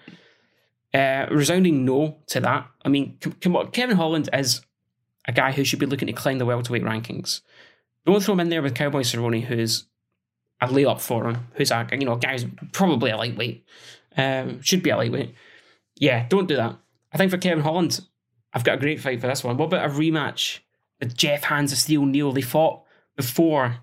Uh, 0.93 1.25
resounding 1.31 1.85
no 1.85 2.17
to 2.27 2.39
that. 2.39 2.67
I 2.85 2.89
mean, 2.89 3.17
Kevin 3.71 3.97
Holland 3.97 4.29
is 4.31 4.61
a 5.27 5.31
guy 5.31 5.51
who 5.51 5.63
should 5.63 5.79
be 5.79 5.85
looking 5.85 6.07
to 6.07 6.13
climb 6.13 6.37
the 6.37 6.45
welterweight 6.45 6.83
rankings. 6.83 7.41
Don't 8.05 8.21
throw 8.21 8.33
him 8.33 8.41
in 8.41 8.49
there 8.49 8.61
with 8.61 8.75
Cowboy 8.75 9.01
Cerrone, 9.01 9.43
who's 9.43 9.85
a 10.61 10.67
layup 10.67 11.01
for 11.01 11.29
him, 11.29 11.47
who's 11.53 11.71
a 11.71 11.87
you 11.91 12.05
know 12.05 12.13
a 12.13 12.19
guy 12.19 12.33
who's 12.33 12.45
probably 12.71 13.11
a 13.11 13.17
lightweight, 13.17 13.65
um, 14.17 14.61
should 14.61 14.83
be 14.83 14.91
a 14.91 14.97
lightweight. 14.97 15.33
Yeah, 15.95 16.27
don't 16.27 16.47
do 16.47 16.57
that. 16.57 16.75
I 17.11 17.17
think 17.17 17.31
for 17.31 17.37
Kevin 17.37 17.63
Holland, 17.63 18.01
I've 18.53 18.63
got 18.63 18.75
a 18.75 18.79
great 18.79 18.99
fight 18.99 19.21
for 19.21 19.27
this 19.27 19.43
one. 19.43 19.57
What 19.57 19.65
about 19.65 19.85
a 19.85 19.93
rematch 19.93 20.59
with 20.99 21.17
Jeff 21.17 21.43
Hands 21.43 21.71
of 21.71 21.77
Steel 21.77 22.05
Neal? 22.05 22.31
They 22.31 22.41
fought 22.41 22.83
before 23.15 23.77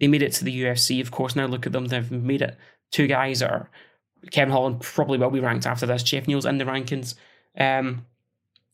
they 0.00 0.08
made 0.08 0.22
it 0.22 0.32
to 0.34 0.44
the 0.44 0.62
UFC. 0.62 1.00
Of 1.00 1.10
course, 1.10 1.36
now 1.36 1.46
look 1.46 1.66
at 1.66 1.72
them. 1.72 1.86
They've 1.86 2.10
made 2.10 2.42
it. 2.42 2.56
Two 2.90 3.06
guys 3.06 3.42
are 3.42 3.70
Kevin 4.30 4.52
Holland 4.52 4.80
probably 4.80 5.18
will 5.18 5.30
be 5.30 5.40
ranked 5.40 5.66
after 5.66 5.86
this. 5.86 6.02
Jeff 6.02 6.26
Neal's 6.26 6.46
in 6.46 6.58
the 6.58 6.64
rankings. 6.64 7.14
Um, 7.58 8.06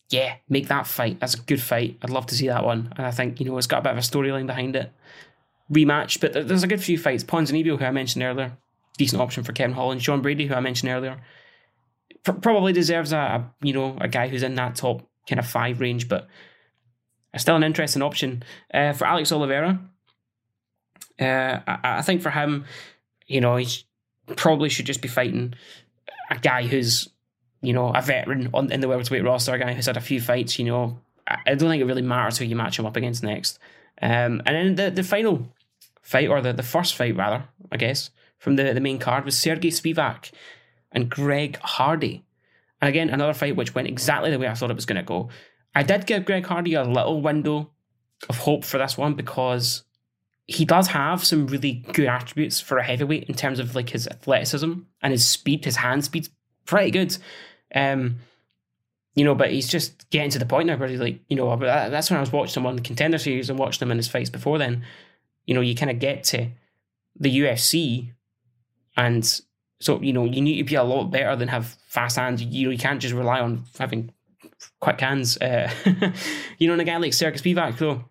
yeah, 0.08 0.36
make 0.48 0.68
that 0.68 0.86
fight. 0.86 1.20
That's 1.20 1.34
a 1.34 1.40
good 1.40 1.62
fight. 1.62 1.98
I'd 2.02 2.10
love 2.10 2.26
to 2.26 2.34
see 2.34 2.48
that 2.48 2.64
one. 2.64 2.92
And 2.96 3.06
I 3.06 3.10
think, 3.10 3.40
you 3.40 3.46
know, 3.46 3.56
it's 3.58 3.66
got 3.66 3.78
a 3.78 3.82
bit 3.82 3.92
of 3.92 3.98
a 3.98 4.00
storyline 4.00 4.46
behind 4.46 4.76
it. 4.76 4.92
Rematch, 5.72 6.20
but 6.20 6.32
there's 6.32 6.64
a 6.64 6.68
good 6.68 6.82
few 6.82 6.98
fights. 6.98 7.22
Ponzinibbio, 7.22 7.78
who 7.78 7.84
I 7.84 7.92
mentioned 7.92 8.24
earlier, 8.24 8.56
decent 8.98 9.22
option 9.22 9.44
for 9.44 9.52
Kevin 9.52 9.74
Holland. 9.74 10.02
Sean 10.02 10.20
Brady, 10.20 10.46
who 10.46 10.54
I 10.54 10.60
mentioned 10.60 10.90
earlier, 10.90 11.20
probably 12.24 12.72
deserves 12.72 13.12
a, 13.12 13.16
a, 13.16 13.54
you 13.62 13.72
know 13.72 13.96
a 14.00 14.08
guy 14.08 14.26
who's 14.26 14.42
in 14.42 14.56
that 14.56 14.74
top 14.74 15.08
kind 15.28 15.38
of 15.38 15.46
five 15.46 15.80
range, 15.80 16.08
but 16.08 16.26
still 17.36 17.54
an 17.54 17.62
interesting 17.62 18.02
option 18.02 18.42
uh, 18.74 18.92
for 18.92 19.06
Alex 19.06 19.30
Oliveira. 19.30 19.80
Uh, 21.20 21.60
I, 21.66 21.78
I, 21.98 22.02
think 22.02 22.22
for 22.22 22.30
him, 22.30 22.64
you 23.26 23.40
know, 23.40 23.56
he 23.56 23.68
probably 24.36 24.68
should 24.68 24.86
just 24.86 25.02
be 25.02 25.08
fighting 25.08 25.54
a 26.30 26.38
guy 26.38 26.66
who's 26.66 27.08
you 27.62 27.72
know 27.72 27.92
a 27.94 28.00
veteran 28.00 28.48
on 28.54 28.72
in 28.72 28.80
the 28.80 28.88
welterweight 28.88 29.24
roster, 29.24 29.54
a 29.54 29.58
guy 29.58 29.74
who's 29.74 29.86
had 29.86 29.96
a 29.96 30.00
few 30.00 30.20
fights. 30.20 30.58
You 30.58 30.66
know, 30.66 30.98
I, 31.28 31.38
I 31.46 31.54
don't 31.54 31.68
think 31.68 31.82
it 31.82 31.86
really 31.86 32.02
matters 32.02 32.38
who 32.38 32.44
you 32.44 32.56
match 32.56 32.78
him 32.78 32.86
up 32.86 32.96
against 32.96 33.22
next. 33.22 33.58
Um, 34.00 34.42
and 34.46 34.56
then 34.56 34.74
the 34.76 34.90
the 34.90 35.02
final 35.02 35.46
fight, 36.02 36.28
or 36.28 36.40
the, 36.40 36.52
the 36.52 36.62
first 36.62 36.94
fight 36.94 37.16
rather, 37.16 37.44
I 37.70 37.76
guess, 37.76 38.10
from 38.38 38.56
the, 38.56 38.72
the 38.72 38.80
main 38.80 38.98
card 38.98 39.24
was 39.24 39.38
Sergey 39.38 39.70
Spivak 39.70 40.32
and 40.90 41.10
Greg 41.10 41.58
Hardy. 41.58 42.24
And 42.80 42.88
again, 42.88 43.10
another 43.10 43.34
fight 43.34 43.56
which 43.56 43.74
went 43.74 43.88
exactly 43.88 44.30
the 44.30 44.38
way 44.38 44.48
I 44.48 44.54
thought 44.54 44.70
it 44.70 44.76
was 44.76 44.86
going 44.86 44.96
to 44.96 45.02
go. 45.02 45.28
I 45.74 45.82
did 45.82 46.06
give 46.06 46.24
Greg 46.24 46.46
Hardy 46.46 46.74
a 46.74 46.82
little 46.82 47.20
window 47.20 47.70
of 48.28 48.38
hope 48.38 48.64
for 48.64 48.78
this 48.78 48.98
one 48.98 49.14
because 49.14 49.84
he 50.50 50.64
does 50.64 50.88
have 50.88 51.24
some 51.24 51.46
really 51.46 51.84
good 51.92 52.08
attributes 52.08 52.60
for 52.60 52.78
a 52.78 52.82
heavyweight 52.82 53.24
in 53.24 53.34
terms 53.34 53.60
of 53.60 53.76
like 53.76 53.90
his 53.90 54.08
athleticism 54.08 54.72
and 55.00 55.12
his 55.12 55.26
speed. 55.26 55.64
His 55.64 55.76
hand 55.76 56.04
speed's 56.04 56.28
pretty 56.66 56.90
good. 56.90 57.16
Um, 57.72 58.16
you 59.14 59.24
know, 59.24 59.36
but 59.36 59.52
he's 59.52 59.68
just 59.68 60.10
getting 60.10 60.30
to 60.30 60.40
the 60.40 60.46
point 60.46 60.66
now 60.66 60.76
where 60.76 60.88
he's 60.88 60.98
like, 60.98 61.20
you 61.28 61.36
know, 61.36 61.54
that's 61.56 62.10
when 62.10 62.16
I 62.16 62.20
was 62.20 62.32
watching 62.32 62.60
him 62.60 62.66
on 62.66 62.74
the 62.74 62.82
contender 62.82 63.18
series 63.18 63.48
and 63.48 63.60
watching 63.60 63.86
him 63.86 63.92
in 63.92 63.96
his 63.96 64.08
fights 64.08 64.28
before 64.28 64.58
then. 64.58 64.84
You 65.46 65.54
know, 65.54 65.60
you 65.60 65.76
kind 65.76 65.90
of 65.90 66.00
get 66.00 66.24
to 66.24 66.48
the 67.16 67.40
UFC 67.40 68.12
and 68.96 69.40
so, 69.80 70.02
you 70.02 70.12
know, 70.12 70.24
you 70.24 70.42
need 70.42 70.58
to 70.58 70.64
be 70.64 70.74
a 70.74 70.82
lot 70.82 71.12
better 71.12 71.36
than 71.36 71.46
have 71.48 71.76
fast 71.86 72.16
hands. 72.16 72.42
You 72.42 72.66
know, 72.66 72.72
you 72.72 72.78
can't 72.78 73.00
just 73.00 73.14
rely 73.14 73.40
on 73.40 73.64
having 73.78 74.12
quick 74.80 75.00
hands. 75.00 75.36
Uh, 75.38 75.70
you 76.58 76.66
know, 76.66 76.72
and 76.72 76.82
a 76.82 76.84
guy 76.84 76.96
like 76.96 77.14
Sergey 77.14 77.38
Spivak, 77.38 77.78
though, 77.78 78.04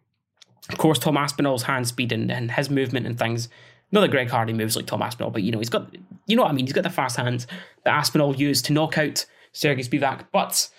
of 0.69 0.77
course, 0.77 0.99
Tom 0.99 1.17
Aspinall's 1.17 1.63
hand 1.63 1.87
speed 1.87 2.11
and, 2.11 2.31
and 2.31 2.51
his 2.51 2.69
movement 2.69 3.05
and 3.05 3.17
things. 3.17 3.49
Not 3.91 4.01
that 4.01 4.11
Greg 4.11 4.29
Hardy 4.29 4.53
moves 4.53 4.75
like 4.75 4.85
Tom 4.85 5.01
Aspinall, 5.01 5.31
but 5.31 5.41
you 5.41 5.51
know, 5.51 5.57
he's 5.57 5.69
got, 5.69 5.93
you 6.27 6.35
know 6.35 6.43
what 6.43 6.51
I 6.51 6.53
mean? 6.53 6.65
He's 6.65 6.73
got 6.73 6.83
the 6.83 6.89
fast 6.89 7.17
hands 7.17 7.47
that 7.83 7.93
Aspinall 7.93 8.35
used 8.35 8.65
to 8.65 8.73
knock 8.73 8.97
out 8.97 9.25
Sergey 9.51 9.81
Spivak. 9.81 10.25
But 10.31 10.69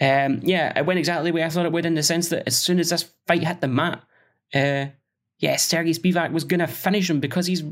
um, 0.00 0.40
yeah, 0.42 0.76
it 0.76 0.84
went 0.84 0.98
exactly 0.98 1.30
the 1.30 1.34
way 1.34 1.44
I 1.44 1.48
thought 1.48 1.66
it 1.66 1.72
would 1.72 1.86
in 1.86 1.94
the 1.94 2.02
sense 2.02 2.28
that 2.30 2.42
as 2.46 2.56
soon 2.56 2.80
as 2.80 2.90
this 2.90 3.10
fight 3.26 3.44
hit 3.44 3.60
the 3.60 3.68
mat, 3.68 4.02
uh, 4.52 4.86
yeah, 5.38 5.56
Sergey 5.56 5.92
Spivak 5.92 6.32
was 6.32 6.44
going 6.44 6.60
to 6.60 6.66
finish 6.66 7.08
him 7.08 7.20
because 7.20 7.46
he's 7.46 7.62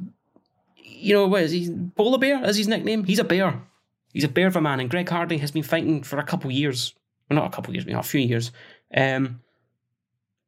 you 1.02 1.14
know, 1.14 1.26
what 1.26 1.42
is 1.42 1.50
he? 1.50 1.68
Polar 1.96 2.18
Bear 2.18 2.44
is 2.44 2.56
his 2.56 2.68
nickname. 2.68 3.04
He's 3.04 3.18
a 3.18 3.24
bear. 3.24 3.60
He's 4.12 4.24
a 4.24 4.28
bear 4.28 4.46
of 4.46 4.56
a 4.56 4.60
man, 4.60 4.78
and 4.78 4.88
Greg 4.88 5.08
Hardy 5.08 5.38
has 5.38 5.50
been 5.50 5.62
fighting 5.62 6.02
for 6.02 6.18
a 6.18 6.22
couple 6.22 6.50
years. 6.50 6.94
Well, 7.28 7.40
not 7.40 7.46
a 7.46 7.50
couple 7.50 7.74
years, 7.74 7.84
but 7.84 7.94
a 7.94 8.02
few 8.02 8.20
years. 8.20 8.52
Um, 8.96 9.40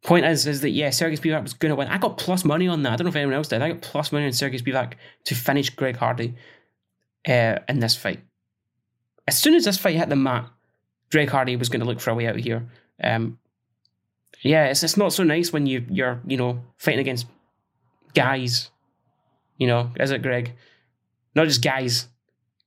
point 0.04 0.24
is, 0.26 0.46
is 0.46 0.60
that 0.60 0.70
yeah, 0.70 0.90
Sergey 0.90 1.16
Spivak 1.16 1.42
was 1.42 1.54
going 1.54 1.70
to 1.70 1.76
win. 1.76 1.88
I 1.88 1.98
got 1.98 2.18
plus 2.18 2.44
money 2.44 2.68
on 2.68 2.82
that. 2.82 2.92
I 2.92 2.96
don't 2.96 3.06
know 3.06 3.10
if 3.10 3.16
anyone 3.16 3.34
else 3.34 3.48
did. 3.48 3.62
I 3.62 3.72
got 3.72 3.80
plus 3.82 4.12
money 4.12 4.26
on 4.26 4.32
Sergey 4.32 4.58
Spivak 4.58 4.94
to 5.24 5.34
finish 5.34 5.70
Greg 5.70 5.96
Hardy 5.96 6.34
uh, 7.26 7.58
in 7.68 7.80
this 7.80 7.96
fight. 7.96 8.20
As 9.26 9.38
soon 9.38 9.54
as 9.54 9.64
this 9.64 9.78
fight 9.78 9.96
hit 9.96 10.08
the 10.08 10.16
mat, 10.16 10.48
Greg 11.10 11.30
Hardy 11.30 11.56
was 11.56 11.68
going 11.68 11.80
to 11.80 11.86
look 11.86 12.00
for 12.00 12.10
a 12.10 12.14
way 12.14 12.26
out 12.26 12.36
of 12.36 12.44
here. 12.44 12.68
Um, 13.02 13.38
yeah, 14.42 14.66
it's 14.66 14.82
it's 14.82 14.96
not 14.96 15.12
so 15.12 15.24
nice 15.24 15.52
when 15.52 15.66
you 15.66 15.84
you're 15.88 16.20
you 16.26 16.36
know 16.36 16.62
fighting 16.76 17.00
against 17.00 17.26
guys 18.14 18.70
you 19.58 19.66
know, 19.66 19.90
is 19.98 20.10
it, 20.10 20.22
Greg? 20.22 20.52
Not 21.34 21.46
just 21.46 21.62
guys, 21.62 22.08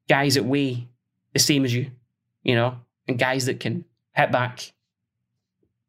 guys 0.08 0.36
that 0.36 0.46
weigh 0.46 0.88
the 1.34 1.40
same 1.40 1.66
as 1.66 1.74
you, 1.74 1.92
you 2.44 2.56
know, 2.56 2.78
and 3.08 3.20
guys 3.20 3.46
that 3.46 3.60
can 3.60 3.86
hit 4.14 4.32
back. 4.32 4.72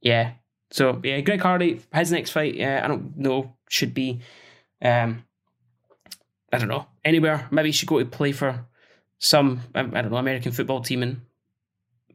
Yeah. 0.01 0.33
So 0.71 1.01
yeah, 1.03 1.21
Greg 1.21 1.41
Hardy, 1.41 1.81
his 1.95 2.13
next 2.13 2.31
fight, 2.31 2.55
yeah, 2.55 2.83
I 2.85 2.89
don't 2.89 3.17
know, 3.17 3.55
should 3.69 3.95
be, 3.95 4.21
um, 4.83 5.25
I 6.53 6.59
don't 6.59 6.69
know, 6.69 6.87
anywhere. 7.05 7.49
Maybe 7.51 7.69
he 7.69 7.73
should 7.73 7.89
go 7.89 7.99
to 7.99 8.05
play 8.05 8.33
for 8.33 8.67
some, 9.19 9.61
I 9.75 9.83
don't 9.83 10.11
know, 10.11 10.17
American 10.17 10.53
football 10.53 10.83
team 10.83 11.03
and 11.03 11.21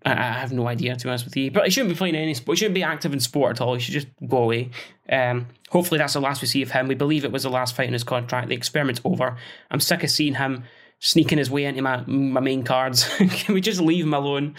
I, 0.06 0.12
I 0.14 0.32
have 0.34 0.52
no 0.52 0.68
idea 0.68 0.96
to 0.96 1.04
be 1.04 1.10
honest 1.10 1.26
with 1.26 1.36
you. 1.36 1.52
But 1.52 1.66
he 1.66 1.72
shouldn't 1.72 1.94
be 1.94 1.98
playing 1.98 2.16
any 2.16 2.34
sport. 2.34 2.58
He 2.58 2.60
shouldn't 2.60 2.76
be 2.76 2.84
active 2.84 3.14
in 3.14 3.20
sport 3.20 3.58
at 3.58 3.62
all. 3.62 3.74
He 3.74 3.80
should 3.80 3.94
just 3.94 4.08
go 4.28 4.44
away. 4.44 4.70
Um, 5.10 5.48
hopefully 5.70 5.98
that's 5.98 6.14
the 6.14 6.22
last 6.22 6.42
we 6.42 6.48
see 6.48 6.62
of 6.62 6.72
him. 6.72 6.88
We 6.88 6.96
believe 6.96 7.26
it 7.26 7.32
was 7.32 7.44
the 7.44 7.50
last 7.50 7.76
fight 7.76 7.88
in 7.88 7.94
his 7.94 8.04
contract. 8.04 8.50
The 8.50 8.56
experiment's 8.56 9.02
over. 9.04 9.38
I'm 9.72 9.80
sick 9.80 10.04
of 10.04 10.12
seeing 10.12 10.36
him 10.36 10.64
sneaking 11.00 11.38
his 11.38 11.52
way 11.52 11.66
into 11.66 11.82
my 11.82 12.04
my 12.06 12.40
main 12.40 12.64
cards. 12.64 13.10
Can 13.18 13.54
we 13.54 13.62
just 13.62 13.82
leave 13.82 14.06
him 14.06 14.14
alone? 14.14 14.56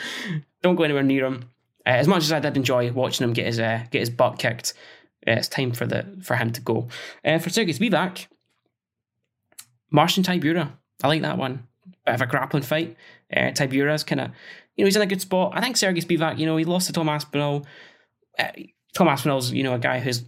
Don't 0.62 0.76
go 0.76 0.84
anywhere 0.84 1.02
near 1.02 1.26
him. 1.26 1.50
Uh, 1.86 1.90
as 1.90 2.08
much 2.08 2.22
as 2.22 2.32
I 2.32 2.40
did 2.40 2.56
enjoy 2.56 2.92
watching 2.92 3.24
him 3.24 3.32
get 3.32 3.46
his 3.46 3.60
uh, 3.60 3.84
get 3.90 4.00
his 4.00 4.10
butt 4.10 4.38
kicked, 4.38 4.74
uh, 5.26 5.32
it's 5.32 5.48
time 5.48 5.72
for 5.72 5.86
the 5.86 6.06
for 6.22 6.36
him 6.36 6.52
to 6.52 6.60
go. 6.60 6.88
Uh, 7.24 7.38
for 7.38 7.50
Sergey 7.50 7.72
Spivak, 7.72 8.26
Marcin 9.90 10.22
Tybura. 10.22 10.72
I 11.02 11.08
like 11.08 11.22
that 11.22 11.38
one. 11.38 11.66
Bit 12.06 12.14
of 12.14 12.20
a 12.22 12.26
grappling 12.26 12.62
fight. 12.62 12.96
Uh, 13.34 13.50
Tybura's 13.50 14.04
kind 14.04 14.20
of, 14.20 14.30
you 14.76 14.84
know, 14.84 14.86
he's 14.86 14.96
in 14.96 15.02
a 15.02 15.06
good 15.06 15.20
spot. 15.20 15.52
I 15.54 15.60
think 15.60 15.76
Sergey 15.76 16.00
Spivak, 16.00 16.38
you 16.38 16.46
know, 16.46 16.56
he 16.56 16.64
lost 16.64 16.86
to 16.86 16.92
Tom 16.92 17.08
Aspinall. 17.08 17.66
Uh, 18.38 18.48
Tom 18.94 19.08
Aspinall's, 19.08 19.52
you 19.52 19.62
know, 19.62 19.74
a 19.74 19.78
guy 19.78 20.00
who's 20.00 20.24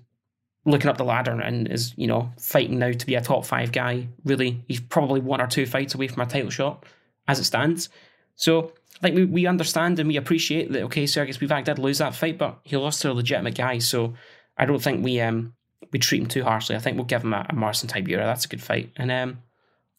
looking 0.67 0.91
up 0.91 0.99
the 0.99 1.05
ladder 1.05 1.41
and 1.41 1.71
is, 1.71 1.95
you 1.97 2.07
know, 2.07 2.31
fighting 2.39 2.79
now 2.79 2.93
to 2.93 3.07
be 3.07 3.15
a 3.15 3.21
top 3.21 3.47
five 3.47 3.73
guy. 3.73 4.09
Really, 4.25 4.65
he's 4.67 4.81
probably 4.81 5.21
one 5.21 5.41
or 5.41 5.47
two 5.47 5.65
fights 5.65 5.95
away 5.95 6.09
from 6.09 6.23
a 6.23 6.27
title 6.27 6.51
shot 6.51 6.85
as 7.29 7.39
it 7.39 7.45
stands. 7.45 7.89
So 8.35 8.73
like 9.03 9.15
we, 9.15 9.25
we 9.25 9.47
understand 9.47 9.99
and 9.99 10.09
we 10.09 10.17
appreciate 10.17 10.73
that 10.73 10.83
okay, 10.85 11.07
Sergey 11.07 11.33
Spivak 11.33 11.65
did 11.65 11.79
lose 11.79 11.99
that 11.99 12.15
fight, 12.15 12.39
but 12.39 12.59
he 12.65 12.77
lost 12.77 13.03
to 13.03 13.11
a 13.11 13.15
legitimate 13.15 13.55
guy. 13.55 13.79
So 13.79 14.15
I 14.57 14.65
don't 14.65 14.83
think 14.83 15.05
we 15.05 15.21
um 15.21 15.55
we 15.93 15.99
treat 15.99 16.23
him 16.23 16.29
too 16.29 16.45
harshly. 16.45 16.77
I 16.77 16.79
think 16.79 16.97
we'll 16.97 17.07
give 17.07 17.23
him 17.23 17.35
a, 17.35 17.47
a 17.49 17.55
Marcin 17.55 17.89
Tybura. 17.89 18.25
That's 18.25 18.45
a 18.45 18.49
good 18.49 18.63
fight. 18.63 18.93
And 18.97 19.11
um 19.11 19.39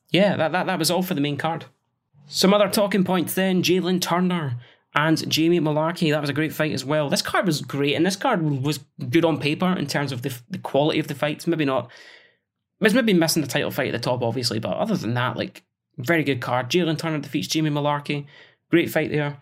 yeah, 0.10 0.38
that, 0.38 0.52
that 0.52 0.68
that 0.68 0.80
was 0.80 0.92
all 0.92 1.04
for 1.04 1.14
the 1.14 1.22
main 1.22 1.38
card. 1.38 1.66
Some 2.28 2.54
other 2.54 2.70
talking 2.70 3.04
points 3.04 3.34
then, 3.34 3.64
Jalen 3.64 4.02
Turner 4.02 4.58
and 4.96 5.30
Jamie 5.30 5.60
Mullarkey. 5.60 6.12
That 6.12 6.22
was 6.22 6.30
a 6.30 6.34
great 6.34 6.54
fight 6.54 6.74
as 6.74 6.84
well. 6.84 7.10
This 7.10 7.22
card 7.22 7.46
was 7.46 7.62
great, 7.62 7.96
and 7.96 8.06
this 8.06 8.16
card 8.16 8.42
was 8.42 8.80
good 9.10 9.26
on 9.26 9.40
paper 9.40 9.72
in 9.74 9.88
terms 9.88 10.12
of 10.12 10.24
the, 10.24 10.38
the 10.50 10.58
quality 10.58 11.00
of 11.00 11.08
the 11.08 11.16
fights. 11.16 11.48
Maybe 11.48 11.66
not. 11.66 11.90
It's 12.82 12.94
maybe 12.94 13.14
missing 13.14 13.42
the 13.42 13.48
title 13.48 13.72
fight 13.72 13.88
at 13.88 13.92
the 13.94 14.00
top, 14.00 14.22
obviously, 14.22 14.60
but 14.60 14.78
other 14.78 14.96
than 14.96 15.14
that, 15.14 15.38
like 15.38 15.64
very 15.98 16.24
good 16.24 16.42
card. 16.42 16.70
Jalen 16.70 16.98
Turner 16.98 17.20
defeats 17.20 17.48
Jamie 17.48 17.70
Mullarkey. 17.70 18.26
Great 18.70 18.90
fight 18.90 19.12
there. 19.12 19.38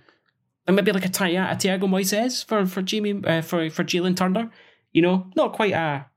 And 0.68 0.76
maybe 0.76 0.92
like 0.92 1.06
a, 1.06 1.10
Tia, 1.10 1.50
a 1.52 1.56
Thiago 1.56 1.82
Moises 1.82 2.44
for 2.44 2.66
for 2.66 2.82
Jamie 2.82 3.22
uh, 3.24 3.42
for 3.42 3.70
for 3.70 3.84
Jalen 3.84 4.16
Turner. 4.16 4.52
You 4.92 5.02
know, 5.02 5.28
not 5.36 5.54
quite 5.54 5.74
a 5.74 6.08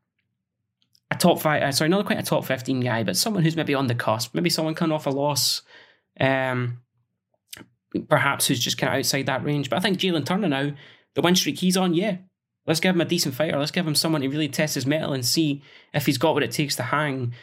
a 1.11 1.16
top 1.16 1.40
five. 1.40 1.62
Uh, 1.62 1.73
sorry, 1.73 1.90
not 1.90 2.07
quite 2.07 2.18
a 2.18 2.23
top 2.23 2.44
fifteen 2.44 2.81
guy, 2.81 3.03
but 3.03 3.16
someone 3.16 3.42
who's 3.42 3.57
maybe 3.57 3.75
on 3.75 3.87
the 3.87 3.94
cusp. 3.94 4.35
Maybe 4.35 4.51
someone 4.51 4.75
coming 4.75 4.94
off 4.94 5.07
a 5.07 5.11
loss. 5.11 5.62
Um, 6.18 6.81
perhaps 8.09 8.47
who's 8.47 8.61
just 8.61 8.79
kind 8.79 8.92
of 8.92 8.99
outside 8.99 9.27
that 9.27 9.44
range. 9.44 9.71
But 9.71 9.79
I 9.79 9.81
think 9.81 9.99
Jalen 9.99 10.27
Turner 10.27 10.49
now, 10.49 10.73
the 11.14 11.23
win 11.23 11.37
streak 11.37 11.59
he's 11.59 11.77
on, 11.77 11.94
yeah, 11.94 12.18
let's 12.66 12.81
give 12.81 12.94
him 12.94 13.01
a 13.01 13.07
decent 13.07 13.35
fighter. 13.35 13.59
Let's 13.59 13.71
give 13.71 13.87
him 13.87 13.94
someone 13.94 14.21
to 14.21 14.29
really 14.29 14.49
test 14.49 14.75
his 14.75 14.87
mettle 14.87 15.12
and 15.12 15.25
see 15.25 15.62
if 15.94 16.07
he's 16.07 16.18
got 16.18 16.35
what 16.35 16.42
it 16.42 16.53
takes 16.53 16.77
to 16.77 16.83
hang 16.85 17.35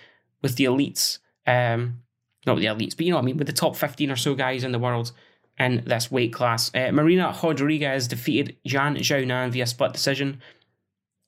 with 0.42 0.56
the 0.56 0.66
elites. 0.66 1.20
Um, 1.48 2.02
not 2.46 2.58
the 2.58 2.66
elites, 2.66 2.96
but 2.96 3.06
you 3.06 3.12
know 3.12 3.18
what 3.18 3.24
I 3.24 3.26
mean, 3.26 3.38
with 3.38 3.48
the 3.48 3.54
top 3.54 3.76
15 3.76 4.12
or 4.12 4.16
so 4.16 4.36
guys 4.36 4.64
in 4.64 4.72
the 4.72 4.80
world 4.80 5.12
in 5.58 5.84
this 5.86 6.12
weight 6.12 6.34
class. 6.34 6.74
Uh, 6.74 6.92
Marina 6.92 7.36
Rodriguez 7.42 8.08
defeated 8.08 8.58
Yan 8.64 8.98
Xiaonan 8.98 9.52
via 9.52 9.66
split 9.66 9.94
decision. 9.94 10.42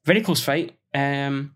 Very 0.05 0.21
close 0.21 0.43
fight. 0.43 0.75
Um, 0.93 1.55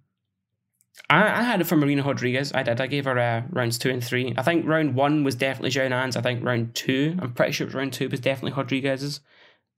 I, 1.10 1.39
I, 1.39 1.43
had 1.43 1.62
it 1.62 1.65
for 1.65 1.75
Marina 1.75 2.03
Rodriguez. 2.03 2.51
I 2.53 2.63
did. 2.63 2.79
I 2.79 2.88
gave 2.88 3.05
her 3.05 3.17
uh, 3.17 3.43
rounds 3.49 3.77
two 3.77 3.89
and 3.89 4.03
three. 4.03 4.34
I 4.38 4.43
think 4.43 4.65
round 4.65 4.95
one 4.95 5.23
was 5.23 5.36
definitely 5.36 5.71
Xiaonan's. 5.71 6.15
I 6.15 6.21
think 6.21 6.43
round 6.43 6.75
two, 6.75 7.17
I'm 7.21 7.34
pretty 7.34 7.51
sure 7.53 7.65
it 7.65 7.69
was 7.69 7.75
round 7.75 7.93
two 7.93 8.10
was 8.10 8.19
definitely 8.19 8.57
Rodriguez's. 8.57 9.19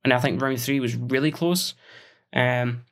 And 0.03 0.12
I 0.12 0.19
think 0.19 0.41
round 0.41 0.60
three 0.60 0.79
was 0.79 0.95
really 0.95 1.32
close. 1.32 1.75
Um, 2.34 2.84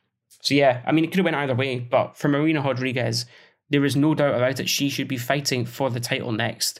so 0.41 0.53
yeah, 0.53 0.81
I 0.85 0.91
mean, 0.91 1.03
it 1.03 1.07
could 1.07 1.17
have 1.17 1.25
went 1.25 1.37
either 1.37 1.55
way. 1.55 1.79
But 1.79 2.17
for 2.17 2.27
Marina 2.29 2.61
Rodriguez, 2.61 3.25
there 3.69 3.85
is 3.85 3.95
no 3.95 4.15
doubt 4.15 4.35
about 4.35 4.59
it. 4.59 4.69
She 4.69 4.89
should 4.89 5.07
be 5.07 5.17
fighting 5.17 5.65
for 5.65 5.89
the 5.89 5.99
title 5.99 6.31
next 6.31 6.79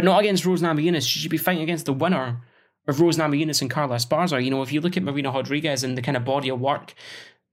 but 0.00 0.06
not 0.06 0.20
against 0.20 0.46
Rose 0.46 0.62
Namajunas. 0.62 1.06
She 1.06 1.18
should 1.18 1.30
be 1.30 1.36
fighting 1.36 1.62
against 1.62 1.84
the 1.84 1.92
winner 1.92 2.40
of 2.88 3.00
Rose 3.02 3.18
Namajunas 3.18 3.60
and 3.60 3.70
Carla 3.70 3.96
Esparza. 3.96 4.42
You 4.42 4.50
know, 4.50 4.62
if 4.62 4.72
you 4.72 4.80
look 4.80 4.96
at 4.96 5.02
Marina 5.02 5.30
Rodriguez 5.30 5.84
and 5.84 5.94
the 5.94 6.00
kind 6.00 6.16
of 6.16 6.24
body 6.24 6.48
of 6.48 6.58
work 6.58 6.94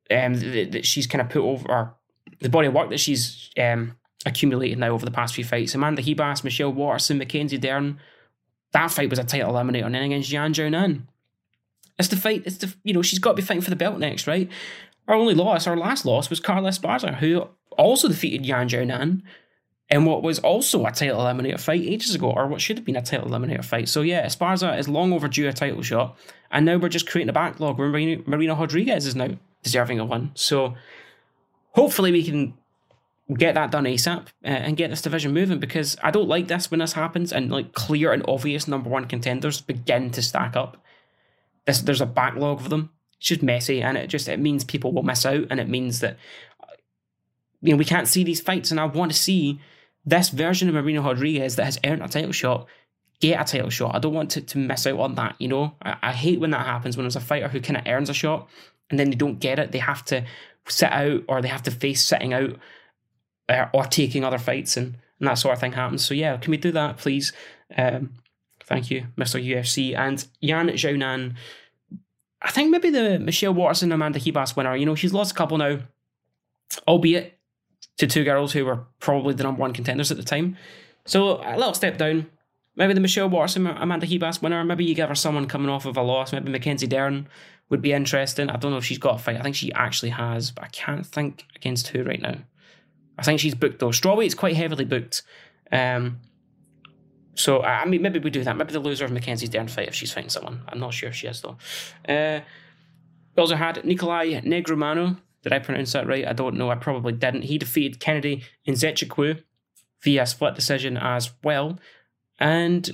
um, 0.09 0.35
that, 0.35 0.71
that 0.71 0.85
she's 0.85 1.07
kind 1.07 1.21
of 1.21 1.27
put 1.27 1.41
over, 1.41 1.91
the 2.39 2.47
body 2.47 2.69
of 2.69 2.73
work 2.73 2.89
that 2.91 3.01
she's 3.01 3.49
um, 3.57 3.97
accumulated 4.25 4.77
now 4.77 4.91
over 4.91 5.03
the 5.03 5.11
past 5.11 5.35
few 5.35 5.43
fights, 5.43 5.75
Amanda 5.75 6.01
Ribas, 6.01 6.45
Michelle 6.45 6.71
Waterson, 6.71 7.17
Mackenzie 7.17 7.57
Dern, 7.57 7.99
that 8.71 8.91
fight 8.91 9.09
was 9.09 9.19
a 9.19 9.25
title 9.25 9.51
eliminator, 9.51 9.85
and 9.85 9.95
then 9.95 10.03
against 10.03 10.31
Yan 10.31 10.53
Xiaonan. 10.53 11.01
It's 11.99 12.07
the 12.07 12.15
fight, 12.15 12.43
it's 12.45 12.59
the, 12.59 12.73
you 12.85 12.93
know, 12.93 13.01
she's 13.01 13.19
got 13.19 13.31
to 13.31 13.35
be 13.35 13.41
fighting 13.41 13.61
for 13.61 13.71
the 13.71 13.75
belt 13.75 13.99
next, 13.99 14.25
right? 14.25 14.49
Our 15.09 15.15
only 15.15 15.33
loss, 15.33 15.67
our 15.67 15.75
last 15.75 16.05
loss 16.05 16.29
was 16.29 16.39
Carla 16.39 16.69
Esparza, 16.69 17.15
who 17.15 17.49
also 17.71 18.07
defeated 18.07 18.45
Yan 18.45 18.69
Xiaonan 18.69 19.23
in 19.89 20.05
what 20.05 20.21
was 20.21 20.39
also 20.39 20.85
a 20.85 20.91
title 20.91 21.19
eliminator 21.19 21.59
fight 21.59 21.81
ages 21.81 22.13
ago, 22.13 22.31
or 22.31 22.47
what 22.47 22.61
should 22.61 22.77
have 22.77 22.85
been 22.85 22.97
a 22.97 23.01
title 23.01 23.29
eliminator 23.29 23.63
fight. 23.63 23.87
So 23.87 24.01
yeah, 24.01 24.25
Esparza 24.25 24.77
is 24.77 24.89
long 24.89 25.13
overdue 25.13 25.47
a 25.47 25.53
title 25.53 25.81
shot, 25.81 26.17
and 26.51 26.65
now 26.65 26.77
we're 26.77 26.89
just 26.89 27.09
creating 27.09 27.29
a 27.29 27.33
backlog 27.33 27.77
where 27.77 27.89
Marina, 27.89 28.55
Rodriguez 28.55 29.05
is 29.05 29.15
now 29.15 29.29
deserving 29.63 29.99
of 29.99 30.09
one. 30.09 30.31
So 30.33 30.75
hopefully 31.71 32.11
we 32.11 32.23
can 32.23 32.53
get 33.35 33.55
that 33.55 33.71
done 33.71 33.83
ASAP 33.83 34.27
uh, 34.43 34.47
and 34.47 34.77
get 34.77 34.89
this 34.89 35.01
division 35.01 35.33
moving 35.33 35.59
because 35.59 35.97
I 36.01 36.11
don't 36.11 36.29
like 36.29 36.47
this 36.47 36.71
when 36.71 36.79
this 36.79 36.93
happens 36.93 37.33
and 37.33 37.51
like 37.51 37.73
clear 37.73 38.13
and 38.13 38.23
obvious 38.27 38.67
number 38.67 38.89
one 38.89 39.05
contenders 39.05 39.61
begin 39.61 40.11
to 40.11 40.21
stack 40.21 40.55
up. 40.55 40.77
This, 41.65 41.81
there's 41.81 42.01
a 42.01 42.05
backlog 42.05 42.61
of 42.61 42.69
them. 42.69 42.91
It's 43.17 43.27
just 43.27 43.43
messy 43.43 43.81
and 43.81 43.97
it 43.97 44.07
just 44.07 44.29
it 44.29 44.39
means 44.39 44.63
people 44.63 44.93
will 44.93 45.03
miss 45.03 45.25
out 45.25 45.47
and 45.49 45.59
it 45.59 45.67
means 45.67 45.99
that 45.99 46.17
you 47.61 47.71
know 47.71 47.77
we 47.77 47.85
can't 47.85 48.07
see 48.07 48.23
these 48.23 48.39
fights 48.39 48.71
and 48.71 48.79
I 48.79 48.85
want 48.85 49.11
to 49.11 49.17
see 49.17 49.59
this 50.07 50.29
version 50.29 50.67
of 50.67 50.75
Marina 50.75 51.01
Rodriguez 51.01 51.57
that 51.57 51.65
has 51.65 51.79
earned 51.85 52.01
a 52.01 52.07
title 52.07 52.31
shot 52.31 52.67
get 53.19 53.41
a 53.41 53.43
title 53.43 53.69
shot. 53.69 53.95
I 53.95 53.99
don't 53.99 54.13
want 54.13 54.31
to, 54.31 54.41
to 54.41 54.57
miss 54.57 54.85
out 54.85 54.99
on 54.99 55.15
that, 55.15 55.35
you 55.39 55.47
know? 55.47 55.75
I, 55.81 55.97
I 56.01 56.13
hate 56.13 56.39
when 56.39 56.51
that 56.51 56.65
happens 56.65 56.95
when 56.95 57.03
there's 57.03 57.15
a 57.15 57.21
fighter 57.21 57.47
who 57.47 57.61
kind 57.61 57.77
of 57.77 57.87
earns 57.87 58.09
a 58.09 58.13
shot 58.13 58.47
and 58.89 58.99
then 58.99 59.09
they 59.09 59.15
don't 59.15 59.39
get 59.39 59.59
it. 59.59 59.71
They 59.71 59.79
have 59.79 60.05
to 60.05 60.23
sit 60.67 60.91
out 60.91 61.23
or 61.27 61.41
they 61.41 61.47
have 61.47 61.63
to 61.63 61.71
face 61.71 62.03
sitting 62.03 62.33
out 62.33 62.57
uh, 63.49 63.65
or 63.73 63.85
taking 63.85 64.23
other 64.23 64.37
fights 64.37 64.77
and, 64.77 64.97
and 65.19 65.27
that 65.27 65.35
sort 65.35 65.53
of 65.53 65.59
thing 65.59 65.71
happens. 65.71 66.05
So, 66.05 66.13
yeah, 66.13 66.37
can 66.37 66.51
we 66.51 66.57
do 66.57 66.71
that, 66.71 66.97
please? 66.97 67.33
Um, 67.75 68.13
thank 68.63 68.91
you, 68.91 69.07
Mr. 69.17 69.43
UFC. 69.43 69.97
And 69.97 70.25
Yan 70.41 70.69
Xiaonan, 70.69 71.35
I 72.41 72.51
think 72.51 72.69
maybe 72.69 72.91
the 72.91 73.17
Michelle 73.19 73.53
Waterson 73.53 73.91
Amanda 73.91 74.19
Ribas 74.19 74.55
winner, 74.55 74.75
you 74.75 74.85
know, 74.85 74.95
she's 74.95 75.13
lost 75.13 75.31
a 75.31 75.35
couple 75.35 75.57
now, 75.57 75.79
albeit 76.87 77.36
to 77.97 78.07
two 78.07 78.23
girls 78.23 78.53
who 78.53 78.65
were 78.65 78.85
probably 78.99 79.33
the 79.33 79.43
number 79.43 79.61
one 79.61 79.73
contenders 79.73 80.11
at 80.11 80.17
the 80.17 80.23
time. 80.23 80.57
So 81.05 81.41
a 81.43 81.57
little 81.57 81.73
step 81.73 81.97
down. 81.97 82.29
Maybe 82.75 82.93
the 82.93 82.99
Michelle 82.99 83.29
Watson, 83.29 83.65
Amanda 83.65 84.05
Ribas 84.05 84.41
winner. 84.41 84.63
Maybe 84.63 84.85
you 84.85 84.93
give 84.93 85.09
her 85.09 85.15
someone 85.15 85.47
coming 85.47 85.69
off 85.69 85.85
of 85.85 85.97
a 85.97 86.01
loss. 86.01 86.31
Maybe 86.31 86.51
Mackenzie 86.51 86.85
Dern 86.85 87.27
would 87.69 87.81
be 87.81 87.91
interesting. 87.91 88.49
I 88.49 88.57
don't 88.57 88.71
know 88.71 88.77
if 88.77 88.85
she's 88.85 88.99
got 88.99 89.15
a 89.15 89.17
fight. 89.17 89.37
I 89.37 89.41
think 89.41 89.55
she 89.55 89.71
actually 89.73 90.11
has, 90.11 90.51
but 90.51 90.63
I 90.63 90.67
can't 90.67 91.05
think 91.05 91.45
against 91.55 91.87
who 91.87 92.03
right 92.03 92.21
now. 92.21 92.35
I 93.17 93.23
think 93.23 93.39
she's 93.39 93.55
booked 93.55 93.79
though. 93.79 93.89
Strawweight's 93.89 94.35
quite 94.35 94.55
heavily 94.55 94.85
booked. 94.85 95.23
Um, 95.71 96.19
so 97.33 97.63
I 97.63 97.85
mean, 97.85 98.03
maybe 98.03 98.19
we 98.19 98.29
do 98.29 98.43
that. 98.43 98.55
Maybe 98.55 98.73
the 98.73 98.79
loser 98.79 99.05
of 99.05 99.11
Mackenzie 99.11 99.47
Dern 99.47 99.67
fight 99.67 99.87
if 99.87 99.95
she's 99.95 100.13
fighting 100.13 100.29
someone. 100.29 100.61
I'm 100.69 100.79
not 100.79 100.93
sure 100.93 101.09
if 101.09 101.15
she 101.15 101.27
is 101.27 101.41
though. 101.41 101.57
Uh, 102.07 102.41
we 103.35 103.41
also 103.41 103.55
had 103.55 103.83
Nikolai 103.83 104.41
Negromano 104.41 105.17
did 105.43 105.53
I 105.53 105.59
pronounce 105.59 105.93
that 105.93 106.07
right? 106.07 106.27
I 106.27 106.33
don't 106.33 106.57
know. 106.57 106.69
I 106.69 106.75
probably 106.75 107.13
didn't. 107.13 107.43
He 107.43 107.57
defeated 107.57 107.99
Kennedy 107.99 108.43
Nzechukwu 108.67 109.41
via 110.03 110.25
split 110.25 110.55
decision 110.55 110.97
as 110.97 111.31
well. 111.43 111.79
And 112.39 112.89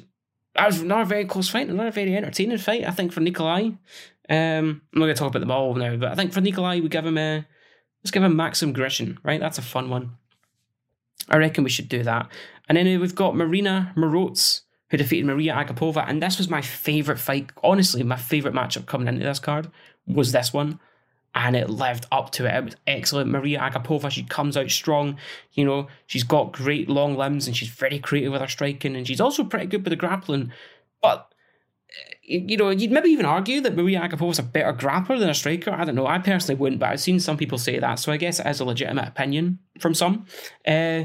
that 0.56 0.68
was 0.68 0.82
another 0.82 1.06
very 1.06 1.26
close 1.26 1.50
fight, 1.50 1.68
another 1.68 1.92
very 1.92 2.16
entertaining 2.16 2.58
fight, 2.58 2.88
I 2.88 2.92
think, 2.92 3.12
for 3.12 3.22
Nikolai. 3.22 3.72
Um, 4.30 4.82
I'm 4.94 5.00
not 5.00 5.06
going 5.06 5.16
to 5.16 5.20
talk 5.20 5.30
about 5.30 5.40
the 5.40 5.46
ball 5.46 5.74
now, 5.76 5.96
but 5.96 6.12
I 6.12 6.16
think 6.16 6.32
for 6.34 6.42
Nikolai, 6.42 6.80
we 6.80 6.90
give 6.90 7.06
him 7.06 7.18
a. 7.18 7.46
Let's 8.04 8.12
give 8.12 8.24
him 8.24 8.36
Maxim 8.36 8.74
Grishin, 8.74 9.18
right? 9.24 9.40
That's 9.40 9.58
a 9.58 9.62
fun 9.62 9.90
one. 9.90 10.18
I 11.30 11.38
reckon 11.38 11.64
we 11.64 11.70
should 11.70 11.88
do 11.88 12.04
that. 12.04 12.30
And 12.68 12.78
then 12.78 13.00
we've 13.00 13.16
got 13.16 13.36
Marina 13.36 13.94
Moroz, 13.96 14.62
who 14.90 14.98
defeated 14.98 15.26
Maria 15.26 15.54
Agapova. 15.54 16.08
And 16.08 16.22
this 16.22 16.38
was 16.38 16.50
my 16.50 16.62
favourite 16.62 17.20
fight. 17.20 17.52
Honestly, 17.64 18.04
my 18.04 18.18
favourite 18.18 18.56
matchup 18.56 18.86
coming 18.86 19.08
into 19.08 19.24
this 19.24 19.40
card 19.40 19.72
was 20.06 20.34
this 20.34 20.52
one 20.52 20.80
and 21.36 21.56
it 21.56 21.70
lived 21.70 22.06
up 22.12 22.32
to 22.32 22.46
it. 22.46 22.56
It 22.56 22.66
was 22.66 22.76
excellent. 22.86 23.32
Maria 23.32 23.60
Agapova, 23.60 24.12
she 24.12 24.24
comes 24.24 24.56
out 24.56 24.70
strong. 24.70 25.18
You 25.54 25.66
know, 25.66 25.88
she's 26.06 26.24
got 26.24 26.52
great 26.52 26.90
long 26.90 27.16
limbs 27.16 27.48
and 27.48 27.56
she's 27.56 27.70
very 27.70 28.00
creative 28.00 28.32
with 28.32 28.42
her 28.42 28.48
striking, 28.48 28.96
and 28.96 29.08
she's 29.08 29.22
also 29.22 29.44
pretty 29.44 29.66
good 29.66 29.84
with 29.84 29.92
the 29.92 29.98
grappling. 29.98 30.52
But 31.02 31.34
you 32.24 32.58
know, 32.58 32.70
you'd 32.70 32.92
maybe 32.92 33.10
even 33.10 33.26
argue 33.26 33.62
that 33.62 33.76
Maria 33.76 34.02
Agapova 34.02 34.32
is 34.32 34.40
a 34.40 34.44
better 34.44 34.74
grappler 34.74 35.20
than 35.20 35.30
a 35.30 35.34
striker. 35.34 35.72
I 35.72 35.84
don't 35.84 35.96
know. 35.96 36.08
I 36.08 36.20
personally 36.20 36.60
wouldn't, 36.60 36.80
but 36.80 36.90
I've 36.90 37.02
seen 37.02 37.20
some 37.20 37.38
people 37.38 37.58
say 37.58 37.80
that. 37.80 38.00
So 38.00 38.12
I 38.12 38.18
guess 38.18 38.40
it 38.40 38.48
is 38.48 38.60
a 38.60 38.66
legitimate 38.66 39.08
opinion 39.08 39.60
from 39.80 39.94
some. 39.94 40.26
Uh, 40.66 41.04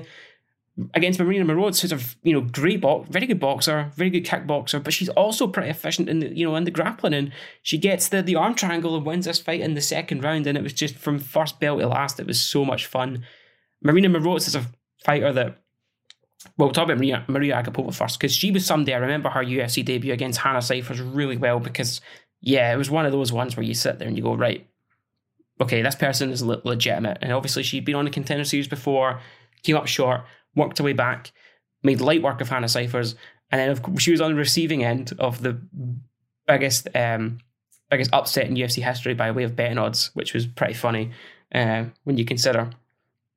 against 0.94 1.18
Marina 1.18 1.44
Moroz, 1.44 1.80
who's 1.80 1.92
a 1.92 1.98
you 2.22 2.32
know 2.32 2.40
great 2.40 2.80
box, 2.80 3.08
very 3.10 3.26
good 3.26 3.40
boxer, 3.40 3.90
very 3.96 4.10
good 4.10 4.24
kickboxer, 4.24 4.82
but 4.82 4.92
she's 4.92 5.08
also 5.10 5.46
pretty 5.46 5.70
efficient 5.70 6.08
in 6.08 6.20
the 6.20 6.36
you 6.36 6.46
know 6.46 6.56
in 6.56 6.64
the 6.64 6.70
grappling, 6.70 7.14
and 7.14 7.32
she 7.62 7.78
gets 7.78 8.08
the 8.08 8.22
the 8.22 8.36
arm 8.36 8.54
triangle 8.54 8.96
and 8.96 9.04
wins 9.04 9.26
this 9.26 9.40
fight 9.40 9.60
in 9.60 9.74
the 9.74 9.80
second 9.80 10.22
round, 10.22 10.46
and 10.46 10.56
it 10.56 10.62
was 10.62 10.72
just 10.72 10.96
from 10.96 11.18
first 11.18 11.60
bell 11.60 11.78
to 11.78 11.86
last, 11.86 12.20
it 12.20 12.26
was 12.26 12.40
so 12.40 12.64
much 12.64 12.86
fun. 12.86 13.24
Marina 13.82 14.08
Moroz 14.08 14.46
is 14.48 14.54
a 14.54 14.64
fighter 15.04 15.32
that. 15.32 15.58
Well, 16.56 16.68
we'll 16.68 16.72
talk 16.72 16.84
about 16.84 16.98
Maria, 16.98 17.24
Maria 17.26 17.60
Agapova 17.60 17.92
first, 17.92 18.18
because 18.18 18.32
she 18.32 18.52
was 18.52 18.64
someday. 18.64 18.94
I 18.94 18.98
remember 18.98 19.28
her 19.28 19.44
UFC 19.44 19.84
debut 19.84 20.12
against 20.12 20.38
Hannah 20.38 20.62
Cifers 20.62 21.00
really 21.00 21.36
well 21.36 21.58
because 21.58 22.00
yeah, 22.40 22.72
it 22.72 22.76
was 22.76 22.90
one 22.90 23.06
of 23.06 23.12
those 23.12 23.32
ones 23.32 23.56
where 23.56 23.64
you 23.64 23.74
sit 23.74 23.98
there 23.98 24.06
and 24.06 24.16
you 24.16 24.22
go, 24.22 24.34
right, 24.34 24.66
okay, 25.60 25.82
this 25.82 25.94
person 25.94 26.30
is 26.30 26.42
le- 26.42 26.60
legitimate. 26.64 27.18
And 27.20 27.32
obviously, 27.32 27.62
she'd 27.62 27.84
been 27.84 27.96
on 27.96 28.04
the 28.04 28.10
contender 28.10 28.44
series 28.44 28.68
before, 28.68 29.20
came 29.62 29.76
up 29.76 29.86
short, 29.86 30.22
worked 30.54 30.78
her 30.78 30.84
way 30.84 30.92
back, 30.92 31.32
made 31.82 32.00
light 32.00 32.22
work 32.22 32.40
of 32.40 32.48
Hannah 32.48 32.68
Cifers, 32.68 33.14
and 33.50 33.60
then 33.60 33.70
of 33.70 34.00
she 34.00 34.10
was 34.10 34.20
on 34.20 34.32
the 34.32 34.36
receiving 34.36 34.84
end 34.84 35.12
of 35.18 35.42
the 35.42 35.60
biggest 36.46 36.88
um, 36.94 37.38
biggest 37.90 38.12
upset 38.12 38.46
in 38.46 38.54
UFC 38.54 38.82
history 38.82 39.14
by 39.14 39.30
way 39.30 39.44
of 39.44 39.56
betting 39.56 39.78
odds, 39.78 40.10
which 40.14 40.34
was 40.34 40.46
pretty 40.46 40.74
funny 40.74 41.10
uh, 41.54 41.84
when 42.04 42.18
you 42.18 42.24
consider 42.24 42.70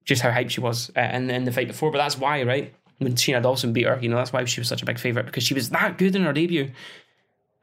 just 0.03 0.21
how 0.21 0.31
hyped 0.31 0.49
she 0.49 0.61
was 0.61 0.91
uh, 0.97 1.01
in, 1.01 1.43
the 1.45 1.51
fight 1.51 1.67
before. 1.67 1.91
But 1.91 1.99
that's 1.99 2.17
why, 2.17 2.43
right? 2.43 2.73
When 2.97 3.13
Shana 3.13 3.41
Dobson 3.41 3.73
beat 3.73 3.85
her, 3.85 3.99
you 4.01 4.09
know, 4.09 4.17
that's 4.17 4.33
why 4.33 4.43
she 4.45 4.59
was 4.59 4.67
such 4.67 4.81
a 4.81 4.85
big 4.85 4.99
favourite 4.99 5.25
because 5.25 5.43
she 5.43 5.53
was 5.53 5.69
that 5.69 5.97
good 5.97 6.15
in 6.15 6.23
her 6.23 6.33
debut. 6.33 6.71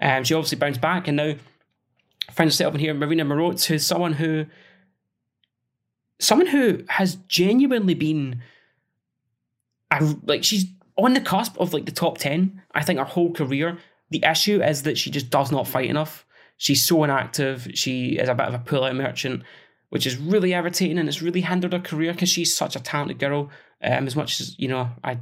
Um, 0.00 0.24
she 0.24 0.34
obviously 0.34 0.58
bounced 0.58 0.80
back 0.80 1.08
and 1.08 1.16
now 1.16 1.34
finds 2.32 2.54
herself 2.54 2.74
in 2.74 2.80
here, 2.80 2.94
Marina 2.94 3.24
Moroz, 3.24 3.64
who's 3.66 3.86
someone 3.86 4.14
who 4.14 4.46
someone 6.20 6.48
who 6.48 6.82
has 6.88 7.16
genuinely 7.28 7.94
been 7.94 8.42
I, 9.90 10.14
like 10.24 10.44
she's 10.44 10.66
on 10.96 11.14
the 11.14 11.20
cusp 11.20 11.58
of 11.58 11.72
like 11.72 11.86
the 11.86 11.92
top 11.92 12.18
10 12.18 12.60
i 12.74 12.82
think 12.82 12.98
her 12.98 13.04
whole 13.04 13.32
career. 13.32 13.78
The 14.10 14.24
issue 14.24 14.62
is 14.62 14.82
that 14.82 14.96
she 14.96 15.10
just 15.10 15.28
does 15.28 15.52
not 15.52 15.68
fight 15.68 15.90
enough. 15.90 16.24
She's 16.56 16.82
so 16.82 17.04
inactive. 17.04 17.68
She 17.74 18.16
is 18.16 18.28
a 18.28 18.34
bit 18.34 18.48
of 18.48 18.54
a 18.54 18.58
pull-out 18.58 18.96
merchant 18.96 19.42
which 19.90 20.06
is 20.06 20.16
really 20.16 20.52
irritating 20.52 20.98
and 20.98 21.08
it's 21.08 21.22
really 21.22 21.40
hindered 21.40 21.72
her 21.72 21.78
career 21.78 22.12
because 22.12 22.28
she's 22.28 22.54
such 22.54 22.76
a 22.76 22.80
talented 22.80 23.18
girl. 23.18 23.50
Um, 23.82 24.06
as 24.06 24.16
much 24.16 24.40
as 24.40 24.58
you 24.58 24.66
know 24.66 24.90
i 25.04 25.18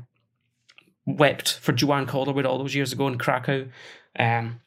wept 1.04 1.58
for 1.58 1.72
joanne 1.72 2.06
calderwood 2.06 2.46
all 2.46 2.56
those 2.56 2.74
years 2.74 2.90
ago 2.90 3.06
in 3.06 3.18
krakow 3.18 3.68
um, 4.18 4.60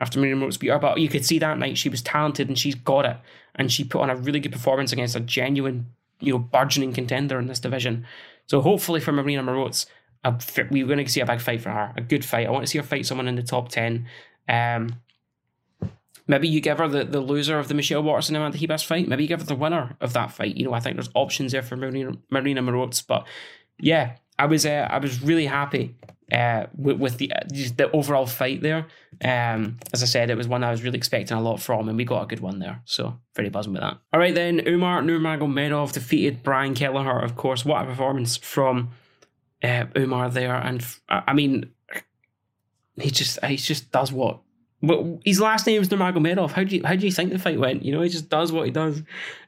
after 0.00 0.18
Marina 0.18 0.36
Moroz 0.36 0.58
beat 0.58 0.70
her, 0.70 0.78
but 0.78 0.98
you 0.98 1.08
could 1.08 1.24
see 1.24 1.38
that 1.38 1.58
night 1.58 1.76
she 1.76 1.88
was 1.88 2.02
talented 2.02 2.48
and 2.48 2.58
she's 2.58 2.74
got 2.74 3.04
it, 3.04 3.16
and 3.54 3.70
she 3.70 3.84
put 3.84 4.00
on 4.00 4.10
a 4.10 4.16
really 4.16 4.40
good 4.40 4.52
performance 4.52 4.92
against 4.92 5.14
a 5.14 5.20
genuine, 5.20 5.86
you 6.20 6.32
know, 6.32 6.38
burgeoning 6.38 6.92
contender 6.92 7.38
in 7.38 7.46
this 7.46 7.60
division. 7.60 8.06
So 8.50 8.60
hopefully 8.60 8.98
for 8.98 9.12
Marina 9.12 9.44
Moroz, 9.44 9.86
we're 10.24 10.84
going 10.84 11.04
to 11.04 11.08
see 11.08 11.20
a 11.20 11.24
big 11.24 11.40
fight 11.40 11.60
for 11.60 11.70
her, 11.70 11.92
a 11.96 12.00
good 12.00 12.24
fight. 12.24 12.48
I 12.48 12.50
want 12.50 12.64
to 12.64 12.66
see 12.66 12.78
her 12.78 12.84
fight 12.84 13.06
someone 13.06 13.28
in 13.28 13.36
the 13.36 13.44
top 13.44 13.68
ten. 13.68 14.08
Um, 14.48 14.96
maybe 16.26 16.48
you 16.48 16.60
give 16.60 16.78
her 16.78 16.88
the, 16.88 17.04
the 17.04 17.20
loser 17.20 17.60
of 17.60 17.68
the 17.68 17.74
Michelle 17.74 18.02
Waterson 18.02 18.34
Amanda 18.34 18.58
Ribas 18.58 18.84
fight. 18.84 19.06
Maybe 19.06 19.22
you 19.22 19.28
give 19.28 19.38
her 19.38 19.46
the 19.46 19.54
winner 19.54 19.96
of 20.00 20.14
that 20.14 20.32
fight. 20.32 20.56
You 20.56 20.64
know, 20.64 20.72
I 20.72 20.80
think 20.80 20.96
there's 20.96 21.10
options 21.14 21.52
there 21.52 21.62
for 21.62 21.76
Marina 21.76 22.14
Marina 22.28 22.60
but 23.06 23.24
yeah, 23.78 24.16
I 24.40 24.46
was 24.46 24.64
uh, 24.64 24.88
I 24.90 24.98
was 24.98 25.22
really 25.22 25.44
happy 25.44 25.94
uh, 26.32 26.66
with, 26.74 26.98
with 26.98 27.18
the 27.18 27.30
the 27.76 27.90
overall 27.92 28.26
fight 28.26 28.62
there. 28.62 28.86
Um, 29.22 29.76
as 29.92 30.02
I 30.02 30.06
said, 30.06 30.30
it 30.30 30.36
was 30.36 30.48
one 30.48 30.64
I 30.64 30.70
was 30.70 30.82
really 30.82 30.96
expecting 30.96 31.36
a 31.36 31.42
lot 31.42 31.60
from, 31.60 31.88
and 31.88 31.96
we 31.98 32.04
got 32.04 32.22
a 32.22 32.26
good 32.26 32.40
one 32.40 32.58
there. 32.58 32.80
So 32.86 33.18
very 33.36 33.50
buzzing 33.50 33.74
with 33.74 33.82
that. 33.82 33.98
All 34.14 34.20
right, 34.20 34.34
then 34.34 34.66
Umar 34.66 35.02
Nurmagomedov 35.02 35.92
defeated 35.92 36.42
Brian 36.42 36.74
Kelleher. 36.74 37.20
Of 37.22 37.36
course, 37.36 37.66
what 37.66 37.82
a 37.82 37.84
performance 37.84 38.38
from 38.38 38.92
uh, 39.62 39.84
Umar 39.94 40.30
there, 40.30 40.54
and 40.54 40.82
I 41.10 41.34
mean, 41.34 41.70
he 42.96 43.10
just 43.10 43.44
he 43.44 43.56
just 43.56 43.92
does 43.92 44.10
what. 44.10 44.40
Well, 44.82 45.20
his 45.26 45.38
last 45.38 45.66
name 45.66 45.82
is 45.82 45.90
Nurmagomedov. 45.90 46.52
How 46.52 46.64
do 46.64 46.76
you 46.76 46.82
how 46.82 46.96
do 46.96 47.04
you 47.04 47.12
think 47.12 47.30
the 47.30 47.38
fight 47.38 47.60
went? 47.60 47.84
You 47.84 47.92
know, 47.92 48.00
he 48.00 48.08
just 48.08 48.30
does 48.30 48.52
what 48.52 48.64
he 48.64 48.72
does. 48.72 49.02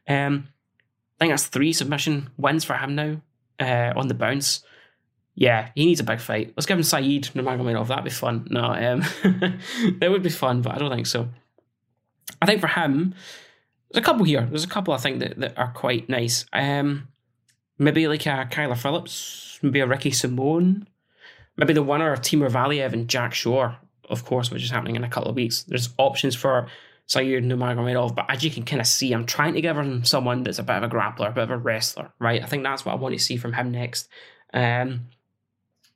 Um, 0.06 0.48
I 1.18 1.24
think 1.24 1.32
that's 1.32 1.46
three 1.46 1.72
submission 1.72 2.28
wins 2.36 2.64
for 2.64 2.74
him 2.74 2.94
now 2.94 3.22
uh, 3.58 3.94
on 3.96 4.08
the 4.08 4.14
bounce 4.14 4.62
yeah, 5.34 5.70
he 5.74 5.86
needs 5.86 6.00
a 6.00 6.04
big 6.04 6.20
fight. 6.20 6.52
Let's 6.56 6.66
give 6.66 6.76
him 6.76 6.82
Saeed 6.82 7.24
Nurmagomedov. 7.34 7.88
That'd 7.88 8.04
be 8.04 8.10
fun. 8.10 8.46
No, 8.50 8.64
um, 8.64 9.00
that 9.98 10.08
would 10.10 10.22
be 10.22 10.30
fun, 10.30 10.62
but 10.62 10.74
I 10.74 10.78
don't 10.78 10.92
think 10.92 11.06
so. 11.06 11.28
I 12.40 12.46
think 12.46 12.60
for 12.60 12.66
him, 12.68 13.14
there's 13.90 14.02
a 14.02 14.04
couple 14.04 14.24
here. 14.24 14.46
There's 14.46 14.64
a 14.64 14.68
couple 14.68 14.92
I 14.94 14.98
think 14.98 15.20
that, 15.20 15.38
that 15.40 15.58
are 15.58 15.72
quite 15.72 16.08
nice. 16.08 16.44
Um, 16.52 17.08
maybe 17.78 18.08
like 18.08 18.26
a 18.26 18.48
Kyler 18.50 18.76
Phillips, 18.76 19.58
maybe 19.62 19.80
a 19.80 19.86
Ricky 19.86 20.10
Simone, 20.10 20.86
maybe 21.56 21.72
the 21.72 21.82
winner 21.82 22.12
of 22.12 22.20
Timur 22.20 22.50
Valiev 22.50 22.92
and 22.92 23.08
Jack 23.08 23.32
Shore, 23.32 23.76
of 24.10 24.24
course, 24.24 24.50
which 24.50 24.62
is 24.62 24.70
happening 24.70 24.96
in 24.96 25.04
a 25.04 25.08
couple 25.08 25.30
of 25.30 25.36
weeks. 25.36 25.62
There's 25.62 25.90
options 25.98 26.34
for 26.34 26.68
Saeed 27.06 27.44
Nurmagomedov, 27.44 28.14
but 28.14 28.26
as 28.28 28.44
you 28.44 28.50
can 28.50 28.64
kind 28.64 28.80
of 28.80 28.86
see, 28.86 29.12
I'm 29.12 29.26
trying 29.26 29.54
to 29.54 29.60
give 29.60 29.76
him 29.76 30.04
someone 30.04 30.42
that's 30.42 30.58
a 30.58 30.62
bit 30.62 30.76
of 30.76 30.82
a 30.82 30.88
grappler, 30.88 31.28
a 31.28 31.32
bit 31.32 31.44
of 31.44 31.50
a 31.50 31.58
wrestler, 31.58 32.12
right? 32.18 32.42
I 32.42 32.46
think 32.46 32.62
that's 32.62 32.84
what 32.84 32.92
I 32.92 32.96
want 32.96 33.14
to 33.14 33.18
see 33.18 33.36
from 33.36 33.54
him 33.54 33.70
next. 33.70 34.08
Um, 34.52 35.08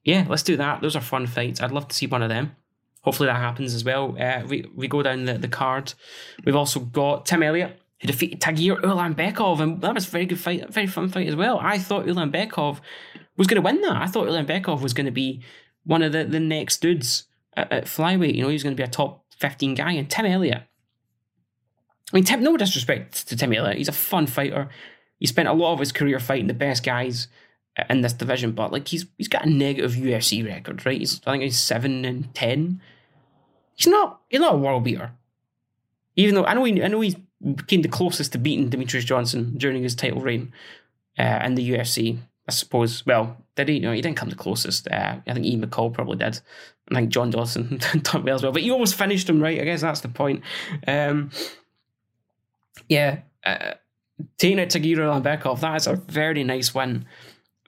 yeah, 0.06 0.24
let's 0.28 0.44
do 0.44 0.56
that. 0.56 0.80
Those 0.80 0.94
are 0.94 1.00
fun 1.00 1.26
fights. 1.26 1.60
I'd 1.60 1.72
love 1.72 1.88
to 1.88 1.94
see 1.94 2.06
one 2.06 2.22
of 2.22 2.28
them. 2.28 2.54
Hopefully 3.02 3.26
that 3.26 3.36
happens 3.36 3.74
as 3.74 3.84
well. 3.84 4.16
Uh, 4.18 4.42
we 4.46 4.64
we 4.74 4.86
go 4.86 5.02
down 5.02 5.24
the, 5.24 5.34
the 5.34 5.48
card. 5.48 5.94
We've 6.44 6.54
also 6.54 6.78
got 6.78 7.26
Tim 7.26 7.42
Elliott 7.42 7.80
who 8.00 8.06
defeated 8.06 8.40
Tagir 8.40 8.80
Ulanbekov, 8.82 9.58
and 9.58 9.80
that 9.80 9.94
was 9.94 10.06
a 10.06 10.10
very 10.10 10.24
good 10.24 10.38
fight, 10.38 10.72
very 10.72 10.86
fun 10.86 11.08
fight 11.08 11.26
as 11.26 11.34
well. 11.34 11.58
I 11.60 11.78
thought 11.78 12.06
Ulanbekov 12.06 12.78
was 13.36 13.48
going 13.48 13.60
to 13.60 13.66
win 13.66 13.80
that. 13.80 14.00
I 14.00 14.06
thought 14.06 14.28
Ulanbekov 14.28 14.80
was 14.80 14.94
going 14.94 15.06
to 15.06 15.12
be 15.12 15.42
one 15.84 16.02
of 16.02 16.12
the, 16.12 16.24
the 16.24 16.40
next 16.40 16.80
dudes 16.80 17.24
at, 17.56 17.72
at 17.72 17.84
flyweight. 17.86 18.36
You 18.36 18.42
know, 18.42 18.48
he 18.48 18.54
was 18.54 18.62
going 18.62 18.76
to 18.76 18.80
be 18.80 18.86
a 18.86 18.90
top 18.90 19.24
15 19.38 19.74
guy. 19.74 19.92
And 19.92 20.08
Tim 20.08 20.26
Elliott, 20.26 20.62
I 22.12 22.16
mean, 22.16 22.24
Tim, 22.24 22.44
no 22.44 22.56
disrespect 22.56 23.26
to 23.28 23.36
Tim 23.36 23.52
Elliott, 23.52 23.78
he's 23.78 23.88
a 23.88 23.92
fun 23.92 24.28
fighter. 24.28 24.68
He 25.18 25.26
spent 25.26 25.48
a 25.48 25.52
lot 25.52 25.72
of 25.72 25.80
his 25.80 25.90
career 25.90 26.20
fighting 26.20 26.46
the 26.46 26.54
best 26.54 26.84
guys 26.84 27.26
in 27.90 28.00
this 28.00 28.12
division, 28.12 28.52
but 28.52 28.72
like 28.72 28.88
he's 28.88 29.06
he's 29.18 29.28
got 29.28 29.44
a 29.44 29.50
negative 29.50 29.92
UFC 29.92 30.44
record, 30.46 30.84
right? 30.86 30.98
He's 30.98 31.20
I 31.26 31.32
think 31.32 31.42
he's 31.42 31.58
seven 31.58 32.04
and 32.04 32.34
ten. 32.34 32.80
He's 33.74 33.86
not 33.86 34.20
he's 34.28 34.40
not 34.40 34.54
a 34.54 34.58
world 34.58 34.84
beater. 34.84 35.12
Even 36.16 36.34
though 36.34 36.44
I 36.44 36.54
know 36.54 36.64
he 36.64 36.82
I 36.82 36.88
know 36.88 37.00
he 37.00 37.16
came 37.66 37.82
the 37.82 37.88
closest 37.88 38.32
to 38.32 38.38
beating 38.38 38.70
Demetrious 38.70 39.04
Johnson 39.04 39.54
during 39.58 39.82
his 39.82 39.94
title 39.94 40.20
reign 40.20 40.52
uh, 41.18 41.40
in 41.44 41.54
the 41.54 41.70
UFC. 41.70 42.18
I 42.48 42.52
suppose. 42.52 43.04
Well, 43.04 43.36
did 43.56 43.68
he? 43.68 43.80
No, 43.80 43.92
he 43.92 44.00
didn't 44.00 44.16
come 44.16 44.30
the 44.30 44.36
closest. 44.36 44.88
Uh, 44.88 45.16
I 45.26 45.34
think 45.34 45.44
Ian 45.44 45.66
McCall 45.66 45.92
probably 45.92 46.16
did. 46.16 46.40
I 46.90 46.94
think 46.94 47.10
John 47.10 47.30
Dodson 47.30 47.80
done 48.02 48.22
well 48.22 48.36
as 48.36 48.42
well. 48.42 48.52
But 48.52 48.62
he 48.62 48.70
almost 48.70 48.94
finished 48.94 49.28
him, 49.28 49.42
right? 49.42 49.60
I 49.60 49.64
guess 49.64 49.80
that's 49.80 50.00
the 50.00 50.08
point. 50.08 50.42
Um, 50.86 51.30
yeah, 52.88 53.20
uh, 53.44 53.72
taking 54.38 54.60
out 54.60 54.68
Tagir 54.68 54.98
Ulanbekov, 54.98 55.60
that 55.60 55.76
is 55.76 55.86
a 55.88 55.96
very 55.96 56.44
nice 56.44 56.72
win 56.72 57.06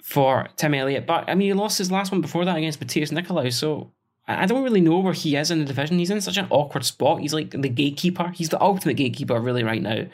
for 0.09 0.49
Tim 0.57 0.73
Elliott. 0.73 1.07
But 1.07 1.29
I 1.29 1.35
mean, 1.35 1.49
he 1.49 1.53
lost 1.53 1.77
his 1.77 1.93
last 1.93 2.11
one 2.11 2.23
before 2.23 2.47
that 2.47 2.57
against 2.57 2.81
Matheus 2.81 3.13
Nicolau. 3.13 3.53
So 3.53 3.93
I 4.27 4.47
don't 4.47 4.65
really 4.65 4.81
know 4.81 5.01
where 5.01 5.13
he 5.13 5.37
is 5.37 5.51
in 5.51 5.59
the 5.59 5.67
division. 5.67 5.99
He's 5.99 6.09
in 6.09 6.23
such 6.23 6.39
an 6.39 6.47
awkward 6.49 6.87
spot. 6.87 7.21
He's 7.21 7.35
like 7.35 7.51
the 7.51 7.69
gatekeeper. 7.69 8.29
He's 8.35 8.49
the 8.49 8.61
ultimate 8.61 8.95
gatekeeper, 8.95 9.39
really, 9.39 9.65
right 9.65 9.83
now. 9.83 10.07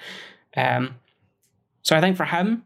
Um, 0.57 0.97
so 1.83 1.95
I 1.95 2.01
think 2.01 2.17
for 2.17 2.25
him, 2.25 2.65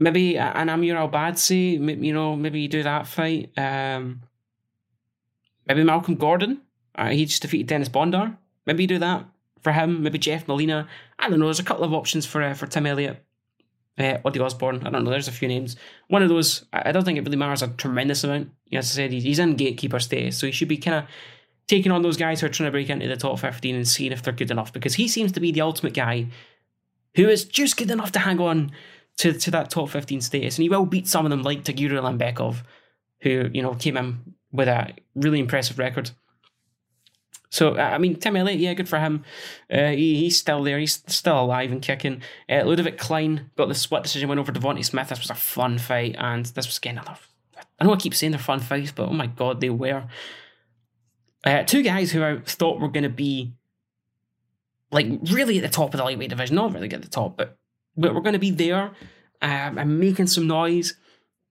maybe 0.00 0.36
an 0.36 0.68
Amir 0.68 0.96
Albazi, 0.96 2.04
you 2.04 2.12
know, 2.12 2.34
maybe 2.34 2.60
you 2.60 2.68
do 2.68 2.82
that 2.82 3.06
fight. 3.06 3.56
Um, 3.56 4.22
maybe 5.68 5.84
Malcolm 5.84 6.16
Gordon. 6.16 6.60
Uh, 6.96 7.10
he 7.10 7.24
just 7.24 7.42
defeated 7.42 7.68
Dennis 7.68 7.88
Bondar. 7.88 8.36
Maybe 8.66 8.82
you 8.82 8.88
do 8.88 8.98
that 8.98 9.24
for 9.62 9.70
him. 9.70 10.02
Maybe 10.02 10.18
Jeff 10.18 10.48
Molina. 10.48 10.88
I 11.20 11.28
don't 11.28 11.38
know. 11.38 11.46
There's 11.46 11.60
a 11.60 11.64
couple 11.64 11.84
of 11.84 11.94
options 11.94 12.26
for 12.26 12.42
uh, 12.42 12.54
for 12.54 12.66
Tim 12.66 12.86
Elliott 12.86 13.23
uh, 13.98 14.18
Ozzy. 14.24 14.86
I 14.86 14.90
don't 14.90 15.04
know. 15.04 15.10
There's 15.10 15.28
a 15.28 15.32
few 15.32 15.48
names. 15.48 15.76
One 16.08 16.22
of 16.22 16.28
those. 16.28 16.64
I 16.72 16.92
don't 16.92 17.04
think 17.04 17.18
it 17.18 17.24
really 17.24 17.36
matters 17.36 17.62
a 17.62 17.68
tremendous 17.68 18.24
amount. 18.24 18.50
As 18.72 18.90
I 18.90 18.94
said, 18.94 19.12
he's 19.12 19.38
in 19.38 19.54
gatekeeper 19.54 20.00
status, 20.00 20.36
so 20.36 20.46
he 20.46 20.52
should 20.52 20.68
be 20.68 20.78
kind 20.78 20.98
of 20.98 21.04
taking 21.66 21.92
on 21.92 22.02
those 22.02 22.16
guys 22.16 22.40
who 22.40 22.46
are 22.46 22.50
trying 22.50 22.68
to 22.68 22.72
break 22.72 22.90
into 22.90 23.08
the 23.08 23.16
top 23.16 23.38
15 23.38 23.74
and 23.74 23.88
seeing 23.88 24.12
if 24.12 24.22
they're 24.22 24.32
good 24.32 24.50
enough 24.50 24.72
because 24.72 24.94
he 24.94 25.08
seems 25.08 25.32
to 25.32 25.40
be 25.40 25.50
the 25.50 25.62
ultimate 25.62 25.94
guy 25.94 26.26
who 27.14 27.28
is 27.28 27.44
just 27.44 27.76
good 27.76 27.90
enough 27.90 28.12
to 28.12 28.18
hang 28.18 28.40
on 28.40 28.72
to, 29.18 29.32
to 29.32 29.50
that 29.52 29.70
top 29.70 29.88
15 29.88 30.20
status. 30.20 30.58
And 30.58 30.64
he 30.64 30.68
will 30.68 30.84
beat 30.84 31.08
some 31.08 31.24
of 31.24 31.30
them 31.30 31.42
like 31.42 31.64
Tagir 31.64 31.90
Ulanbekov, 31.90 32.62
who, 33.20 33.48
you 33.52 33.62
know, 33.62 33.74
came 33.74 33.96
in 33.96 34.34
with 34.52 34.68
a 34.68 34.92
really 35.14 35.38
impressive 35.38 35.78
record. 35.78 36.10
So 37.54 37.76
I 37.76 37.98
mean, 37.98 38.16
Tim 38.16 38.34
Elliott, 38.34 38.58
yeah, 38.58 38.74
good 38.74 38.88
for 38.88 38.98
him. 38.98 39.24
Uh, 39.72 39.90
he, 39.90 40.16
he's 40.16 40.36
still 40.36 40.64
there. 40.64 40.76
He's 40.80 41.04
still 41.06 41.40
alive 41.40 41.70
and 41.70 41.80
kicking. 41.80 42.20
Uh, 42.48 42.64
Ludovit 42.64 42.98
Klein 42.98 43.48
got 43.56 43.68
the 43.68 43.76
split 43.76 44.02
decision 44.02 44.28
win 44.28 44.40
over 44.40 44.50
Devonte 44.50 44.84
Smith. 44.84 45.08
This 45.08 45.20
was 45.20 45.30
a 45.30 45.36
fun 45.36 45.78
fight, 45.78 46.16
and 46.18 46.46
this 46.46 46.66
was 46.66 46.78
again 46.78 46.98
another. 46.98 47.16
I 47.78 47.84
know 47.84 47.92
I 47.92 47.96
keep 47.96 48.12
saying 48.12 48.32
they're 48.32 48.40
fun 48.40 48.58
fights, 48.58 48.90
but 48.90 49.08
oh 49.08 49.12
my 49.12 49.28
god, 49.28 49.60
they 49.60 49.70
were. 49.70 50.02
Uh, 51.44 51.62
two 51.62 51.84
guys 51.84 52.10
who 52.10 52.24
I 52.24 52.40
thought 52.40 52.80
were 52.80 52.88
going 52.88 53.04
to 53.04 53.08
be 53.08 53.52
like 54.90 55.06
really 55.30 55.56
at 55.58 55.62
the 55.62 55.68
top 55.68 55.94
of 55.94 55.98
the 55.98 56.04
lightweight 56.04 56.30
division, 56.30 56.56
not 56.56 56.74
really 56.74 56.92
at 56.92 57.02
the 57.02 57.08
top, 57.08 57.36
but 57.36 57.56
but 57.96 58.16
we're 58.16 58.20
going 58.20 58.32
to 58.32 58.40
be 58.40 58.50
there 58.50 58.90
um, 59.42 59.78
and 59.78 60.00
making 60.00 60.26
some 60.26 60.48
noise. 60.48 60.94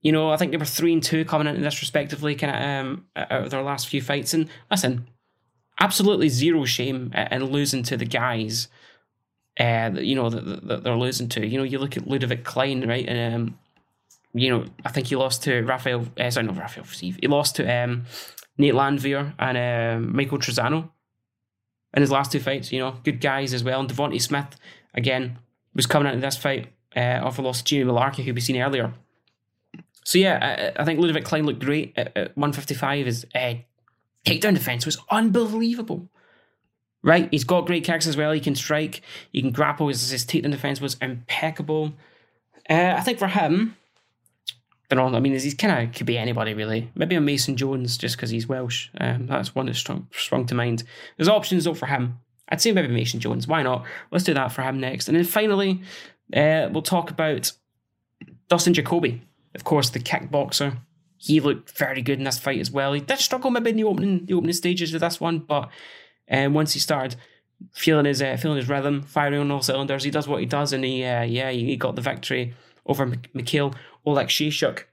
You 0.01 0.11
know, 0.11 0.31
I 0.31 0.35
think 0.35 0.51
they 0.51 0.57
were 0.57 0.65
three 0.65 0.91
and 0.91 1.01
two 1.01 1.23
coming 1.23 1.47
into 1.47 1.61
this 1.61 1.79
respectively, 1.79 2.35
kind 2.35 2.53
of 2.53 2.61
um, 2.61 3.05
out 3.15 3.45
of 3.45 3.51
their 3.51 3.61
last 3.61 3.87
few 3.87 4.01
fights. 4.01 4.33
And 4.33 4.49
listen, 4.69 5.07
absolutely 5.79 6.29
zero 6.29 6.65
shame 6.65 7.11
in 7.31 7.43
losing 7.45 7.83
to 7.83 7.97
the 7.97 8.05
guys 8.05 8.67
uh, 9.59 9.89
that, 9.89 10.05
you 10.05 10.15
know 10.15 10.29
that, 10.29 10.67
that 10.67 10.83
they're 10.83 10.95
losing 10.95 11.29
to. 11.29 11.45
You 11.45 11.57
know, 11.57 11.63
you 11.63 11.79
look 11.79 11.97
at 11.97 12.07
Ludovit 12.07 12.43
Klein, 12.43 12.87
right? 12.87 13.07
And 13.07 13.35
um, 13.35 13.59
you 14.33 14.49
know, 14.49 14.65
I 14.83 14.89
think 14.91 15.07
he 15.07 15.15
lost 15.15 15.43
to 15.43 15.61
Rafael. 15.61 16.07
Uh, 16.19 16.29
sorry, 16.29 16.47
not 16.47 16.57
Rafael 16.57 16.85
Steve. 16.85 17.17
He 17.21 17.27
lost 17.27 17.57
to 17.57 17.67
um, 17.71 18.05
Nate 18.57 18.73
Landwehr 18.73 19.33
and 19.37 19.57
uh, 19.57 20.07
Michael 20.07 20.39
Trizano. 20.39 20.89
in 21.93 22.01
his 22.01 22.11
last 22.11 22.31
two 22.31 22.39
fights. 22.39 22.71
You 22.71 22.79
know, 22.79 22.95
good 23.03 23.21
guys 23.21 23.53
as 23.53 23.63
well. 23.63 23.79
And 23.79 23.89
Devonte 23.89 24.21
Smith 24.21 24.55
again 24.95 25.37
was 25.75 25.85
coming 25.85 26.07
out 26.07 26.15
into 26.15 26.25
this 26.25 26.37
fight 26.37 26.73
uh, 26.95 27.19
off 27.23 27.37
a 27.37 27.41
loss 27.41 27.59
to 27.59 27.63
Jimmy 27.63 27.91
Mullarkey, 27.91 28.23
who 28.23 28.33
we 28.33 28.41
seen 28.41 28.59
earlier. 28.59 28.93
So 30.03 30.17
yeah, 30.17 30.73
I, 30.77 30.81
I 30.81 30.85
think 30.85 30.99
Ludovit 30.99 31.23
Klein 31.23 31.45
looked 31.45 31.63
great 31.63 31.93
at, 31.95 32.07
at 32.17 32.35
155. 32.35 33.07
Is 33.07 33.25
uh, 33.35 33.53
takedown 34.25 34.53
defense 34.53 34.85
was 34.85 34.97
unbelievable. 35.09 36.09
Right, 37.05 37.27
he's 37.31 37.43
got 37.43 37.65
great 37.65 37.83
kicks 37.83 38.07
as 38.07 38.15
well. 38.15 38.31
He 38.31 38.39
can 38.39 38.55
strike, 38.55 39.01
he 39.31 39.41
can 39.41 39.51
grapple. 39.51 39.89
His, 39.89 40.09
his 40.09 40.25
takedown 40.25 40.51
defense 40.51 40.79
was 40.79 40.95
impeccable. 41.01 41.93
Uh, 42.69 42.95
I 42.97 43.01
think 43.01 43.19
for 43.19 43.27
him, 43.27 43.75
I 44.89 44.95
don't 44.95 45.11
know. 45.11 45.17
I 45.17 45.21
mean, 45.21 45.33
he's 45.33 45.53
kind 45.53 45.89
of 45.89 45.95
could 45.95 46.05
be 46.05 46.17
anybody 46.17 46.53
really. 46.53 46.91
Maybe 46.95 47.15
a 47.15 47.21
Mason 47.21 47.57
Jones 47.57 47.97
just 47.97 48.15
because 48.15 48.29
he's 48.29 48.47
Welsh. 48.47 48.89
Um, 49.01 49.27
that's 49.27 49.55
one 49.55 49.65
that's 49.65 49.79
strung, 49.79 50.07
sprung 50.11 50.45
to 50.45 50.55
mind. 50.55 50.83
There's 51.17 51.27
options 51.27 51.63
though 51.63 51.73
for 51.73 51.87
him. 51.87 52.19
I'd 52.49 52.61
say 52.61 52.71
maybe 52.71 52.89
Mason 52.89 53.19
Jones. 53.19 53.47
Why 53.47 53.63
not? 53.63 53.85
Let's 54.11 54.23
do 54.23 54.33
that 54.35 54.51
for 54.51 54.61
him 54.61 54.79
next. 54.79 55.07
And 55.07 55.17
then 55.17 55.23
finally, 55.23 55.81
uh, 56.33 56.69
we'll 56.71 56.83
talk 56.83 57.09
about 57.09 57.51
Dustin 58.49 58.73
Jacoby. 58.73 59.23
Of 59.55 59.63
course, 59.63 59.89
the 59.89 59.99
kickboxer. 59.99 60.77
He 61.23 61.39
looked 61.39 61.71
very 61.77 62.01
good 62.01 62.19
in 62.19 62.25
this 62.25 62.37
fight 62.37 62.59
as 62.59 62.69
well. 62.69 62.91
He 62.91 62.99
did 62.99 63.17
struggle 63.19 63.49
maybe 63.49 63.69
in 63.69 63.77
the 63.77 63.85
opening 63.85 64.25
the 64.25 64.33
opening 64.33 64.53
stages 64.53 64.93
of 64.93 64.99
this 64.99 65.21
one, 65.21 65.39
but 65.39 65.69
um, 66.29 66.53
once 66.53 66.73
he 66.73 66.79
started 66.79 67.15
feeling 67.71 68.03
his 68.03 68.21
uh, 68.21 68.35
feeling 68.35 68.57
his 68.57 68.67
rhythm, 68.67 69.03
firing 69.03 69.39
on 69.39 69.49
all 69.49 69.61
cylinders, 69.61 70.03
he 70.03 70.11
does 70.11 70.27
what 70.27 70.41
he 70.41 70.45
does, 70.45 70.73
and 70.73 70.83
he 70.83 71.01
uh, 71.05 71.21
yeah 71.21 71.49
he 71.49 71.77
got 71.77 71.95
the 71.95 72.01
victory 72.01 72.53
over 72.85 73.09
Mikhail 73.33 73.73
Oleksiejczuk. 74.05 74.83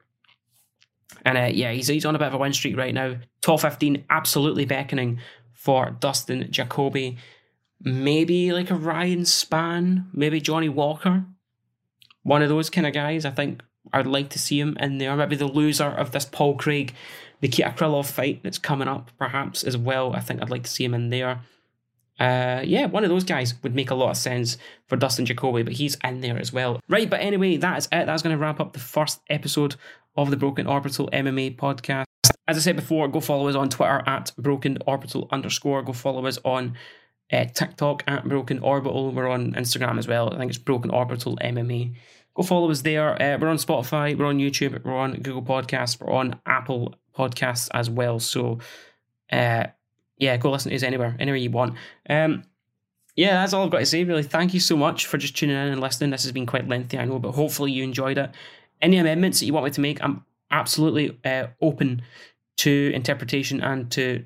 And 1.25 1.37
uh, 1.37 1.51
yeah, 1.53 1.73
he's, 1.73 1.89
he's 1.89 2.07
on 2.07 2.15
a 2.15 2.19
bit 2.19 2.29
of 2.29 2.35
a 2.35 2.39
win 2.39 2.53
streak 2.53 2.77
right 2.77 2.95
now. 2.95 3.17
Top 3.43 3.61
15, 3.61 4.05
absolutely 4.09 4.65
beckoning 4.65 5.19
for 5.53 5.91
Dustin 5.99 6.47
Jacoby. 6.51 7.19
Maybe 7.83 8.53
like 8.53 8.71
a 8.71 8.77
Ryan 8.77 9.23
Spann, 9.23 10.07
maybe 10.13 10.41
Johnny 10.41 10.69
Walker. 10.69 11.25
One 12.23 12.43
of 12.43 12.49
those 12.49 12.71
kind 12.71 12.87
of 12.87 12.93
guys. 12.93 13.25
I 13.25 13.31
think 13.31 13.63
I'd 13.93 14.07
like 14.07 14.31
to 14.31 14.39
see 14.39 14.61
him 14.61 14.77
in 14.79 14.99
there. 14.99 15.17
Maybe 15.17 15.37
the 15.37 15.47
loser 15.47 15.87
of 15.87 16.13
this 16.13 16.25
Paul 16.25 16.57
Craig 16.57 16.95
Nikita 17.43 17.71
Krylov 17.71 18.11
fight 18.11 18.43
that's 18.43 18.59
coming 18.59 18.89
up, 18.89 19.11
perhaps 19.19 19.65
as 19.65 19.77
well. 19.77 20.15
I 20.15 20.21
think 20.21 20.43
I'd 20.43 20.51
like 20.51 20.65
to 20.65 20.71
see 20.71 20.85
him 20.85 20.95
in 20.95 21.09
there. 21.09 21.41
Uh, 22.19 22.61
yeah, 22.63 22.85
one 22.85 23.03
of 23.03 23.09
those 23.09 23.25
guys 23.25 23.55
would 23.63 23.75
make 23.75 23.91
a 23.91 23.95
lot 23.95 24.11
of 24.11 24.17
sense 24.17 24.59
for 24.87 24.97
Dustin 24.97 25.25
Jacoby, 25.25 25.63
but 25.63 25.73
he's 25.73 25.97
in 26.05 26.21
there 26.21 26.39
as 26.39 26.53
well. 26.53 26.81
Right, 26.87 27.09
but 27.09 27.21
anyway, 27.21 27.57
that 27.57 27.79
is 27.79 27.87
it. 27.87 28.05
That's 28.05 28.23
going 28.23 28.37
to 28.37 28.41
wrap 28.41 28.61
up 28.61 28.75
the 28.75 28.79
first 28.79 29.21
episode 29.31 29.77
of 30.17 30.31
the 30.31 30.37
Broken 30.37 30.67
Orbital 30.67 31.09
MMA 31.13 31.57
podcast. 31.57 32.05
As 32.47 32.59
I 32.59 32.61
said 32.61 32.77
before, 32.77 33.09
go 33.09 33.21
follow 33.21 33.49
us 33.49 33.55
on 33.55 33.71
Twitter 33.71 34.03
at 34.07 34.33
Broken 34.37 34.77
Orbital 34.87 35.29
underscore. 35.31 35.83
Go 35.83 35.95
follow 35.95 36.27
us 36.27 36.39
on 36.45 36.77
uh, 37.33 37.47
TikTok 37.47 38.03
at 38.07 38.29
Broken 38.29 38.59
Orbital. 38.59 39.13
We're 39.13 39.29
on 39.29 39.55
Instagram 39.55 39.99
as 39.99 40.07
well. 40.07 40.35
I 40.35 40.37
think 40.37 40.51
it's 40.51 40.59
Broken 40.59 40.91
Orbital 40.91 41.39
MMA. 41.39 41.95
Go 42.41 42.47
follow 42.47 42.71
us 42.71 42.81
there. 42.81 43.21
Uh, 43.21 43.37
we're 43.37 43.49
on 43.49 43.59
Spotify, 43.59 44.17
we're 44.17 44.25
on 44.25 44.39
YouTube, 44.39 44.83
we're 44.83 44.97
on 44.97 45.13
Google 45.13 45.43
Podcasts, 45.43 46.01
we're 46.01 46.11
on 46.11 46.41
Apple 46.47 46.95
Podcasts 47.15 47.69
as 47.75 47.91
well. 47.91 48.19
So, 48.19 48.61
uh, 49.31 49.67
yeah, 50.17 50.39
go 50.39 50.51
listen 50.51 50.71
to 50.71 50.77
us 50.77 50.83
anywhere, 50.83 51.15
anywhere 51.21 51.37
you 51.37 51.51
want. 51.51 51.75
Um, 52.09 52.45
yeah, 53.15 53.33
that's 53.33 53.53
all 53.53 53.67
I've 53.67 53.71
got 53.71 53.81
to 53.81 53.85
say, 53.85 54.05
really. 54.05 54.23
Thank 54.23 54.55
you 54.55 54.61
so 54.61 54.75
much 54.75 55.05
for 55.05 55.19
just 55.19 55.37
tuning 55.37 55.55
in 55.55 55.69
and 55.69 55.83
listening. 55.83 56.09
This 56.09 56.23
has 56.23 56.33
been 56.33 56.47
quite 56.47 56.67
lengthy, 56.67 56.99
I 56.99 57.05
know, 57.05 57.19
but 57.19 57.33
hopefully 57.33 57.73
you 57.73 57.85
enjoyed 57.85 58.17
it. 58.17 58.31
Any 58.81 58.97
amendments 58.97 59.41
that 59.41 59.45
you 59.45 59.53
want 59.53 59.67
me 59.67 59.73
to 59.73 59.81
make, 59.83 60.03
I'm 60.03 60.25
absolutely 60.51 61.19
uh, 61.27 61.49
open 61.61 62.01
to 62.57 62.91
interpretation 62.95 63.61
and 63.61 63.91
to 63.91 64.25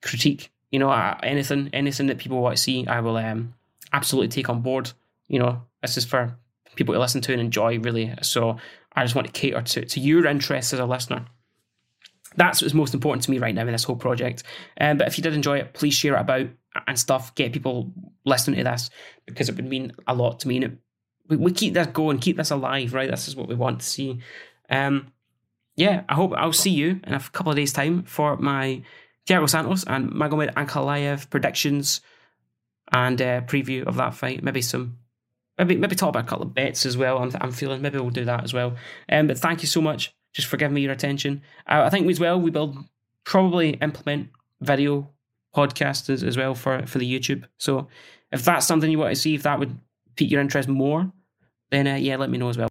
critique. 0.00 0.50
You 0.70 0.78
know, 0.78 0.88
uh, 0.88 1.18
anything, 1.22 1.68
anything 1.74 2.06
that 2.06 2.16
people 2.16 2.40
want 2.40 2.56
to 2.56 2.62
see, 2.62 2.86
I 2.86 3.00
will 3.00 3.18
um, 3.18 3.52
absolutely 3.92 4.28
take 4.28 4.48
on 4.48 4.62
board. 4.62 4.90
You 5.28 5.40
know, 5.40 5.60
this 5.82 5.98
is 5.98 6.06
for 6.06 6.38
people 6.76 6.94
to 6.94 7.00
listen 7.00 7.20
to 7.22 7.32
and 7.32 7.40
enjoy, 7.40 7.78
really. 7.78 8.14
So 8.22 8.56
I 8.94 9.02
just 9.02 9.14
want 9.14 9.26
to 9.26 9.32
cater 9.32 9.62
to, 9.62 9.84
to 9.84 10.00
your 10.00 10.26
interests 10.26 10.72
as 10.72 10.80
a 10.80 10.86
listener. 10.86 11.26
That's 12.36 12.62
what's 12.62 12.74
most 12.74 12.94
important 12.94 13.24
to 13.24 13.30
me 13.30 13.38
right 13.38 13.54
now 13.54 13.62
in 13.62 13.72
this 13.72 13.84
whole 13.84 13.96
project. 13.96 14.42
Um, 14.80 14.96
but 14.96 15.06
if 15.06 15.18
you 15.18 15.22
did 15.22 15.34
enjoy 15.34 15.58
it, 15.58 15.74
please 15.74 15.94
share 15.94 16.16
it 16.16 16.20
about 16.20 16.48
and 16.86 16.98
stuff. 16.98 17.34
Get 17.34 17.52
people 17.52 17.92
listening 18.24 18.58
to 18.58 18.64
this 18.64 18.90
because 19.26 19.48
it 19.48 19.56
would 19.56 19.68
mean 19.68 19.92
a 20.06 20.14
lot 20.14 20.40
to 20.40 20.48
me. 20.48 20.56
And 20.56 20.64
it, 20.64 20.72
we, 21.28 21.36
we 21.36 21.52
keep 21.52 21.74
this 21.74 21.88
going, 21.88 22.18
keep 22.18 22.36
this 22.36 22.50
alive, 22.50 22.94
right? 22.94 23.10
This 23.10 23.28
is 23.28 23.36
what 23.36 23.48
we 23.48 23.54
want 23.54 23.80
to 23.80 23.86
see. 23.86 24.20
Um, 24.70 25.12
yeah, 25.76 26.04
I 26.08 26.14
hope 26.14 26.32
I'll 26.36 26.52
see 26.52 26.70
you 26.70 27.00
in 27.04 27.14
a 27.14 27.20
couple 27.20 27.50
of 27.50 27.56
days' 27.56 27.72
time 27.72 28.04
for 28.04 28.36
my 28.36 28.82
Thiago 29.26 29.48
Santos 29.48 29.84
and 29.84 30.10
Magomed 30.10 30.54
Ankalaev 30.54 31.30
predictions 31.30 32.00
and 32.90 33.20
uh, 33.20 33.40
preview 33.42 33.84
of 33.84 33.96
that 33.96 34.14
fight. 34.14 34.42
Maybe 34.42 34.62
some, 34.62 34.98
maybe 35.58 35.76
maybe 35.76 35.96
talk 35.96 36.10
about 36.10 36.24
a 36.24 36.28
couple 36.28 36.46
of 36.46 36.54
bets 36.54 36.86
as 36.86 36.96
well. 36.96 37.18
I'm, 37.18 37.32
I'm 37.40 37.52
feeling 37.52 37.82
maybe 37.82 37.98
we'll 37.98 38.10
do 38.10 38.24
that 38.24 38.44
as 38.44 38.52
well. 38.52 38.76
Um, 39.10 39.26
but 39.26 39.38
thank 39.38 39.62
you 39.62 39.68
so 39.68 39.80
much 39.80 40.14
just 40.32 40.48
for 40.48 40.56
giving 40.56 40.74
me 40.74 40.80
your 40.82 40.92
attention. 40.92 41.42
Uh, 41.66 41.82
I 41.84 41.90
think 41.90 42.10
as 42.10 42.20
well 42.20 42.40
we 42.40 42.50
will 42.50 42.84
probably 43.24 43.70
implement 43.74 44.28
video 44.60 45.08
podcasts 45.54 46.08
as, 46.10 46.22
as 46.22 46.36
well 46.36 46.54
for 46.54 46.86
for 46.86 46.98
the 46.98 47.18
YouTube. 47.18 47.44
So 47.58 47.88
if 48.30 48.44
that's 48.44 48.66
something 48.66 48.90
you 48.90 48.98
want 48.98 49.14
to 49.14 49.20
see, 49.20 49.34
if 49.34 49.42
that 49.42 49.58
would 49.58 49.78
pique 50.16 50.30
your 50.30 50.40
interest 50.40 50.68
more, 50.68 51.10
then 51.70 51.86
uh, 51.86 51.96
yeah, 51.96 52.16
let 52.16 52.30
me 52.30 52.38
know 52.38 52.48
as 52.48 52.58
well. 52.58 52.68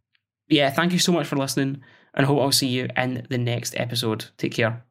But 0.47 0.57
yeah, 0.57 0.69
thank 0.71 0.91
you 0.91 0.99
so 0.99 1.11
much 1.11 1.27
for 1.27 1.37
listening, 1.37 1.81
and 2.13 2.25
hope 2.25 2.39
I'll 2.39 2.51
see 2.51 2.67
you 2.67 2.87
in 2.97 3.25
the 3.29 3.37
next 3.37 3.75
episode. 3.77 4.25
Take 4.37 4.53
care. 4.53 4.90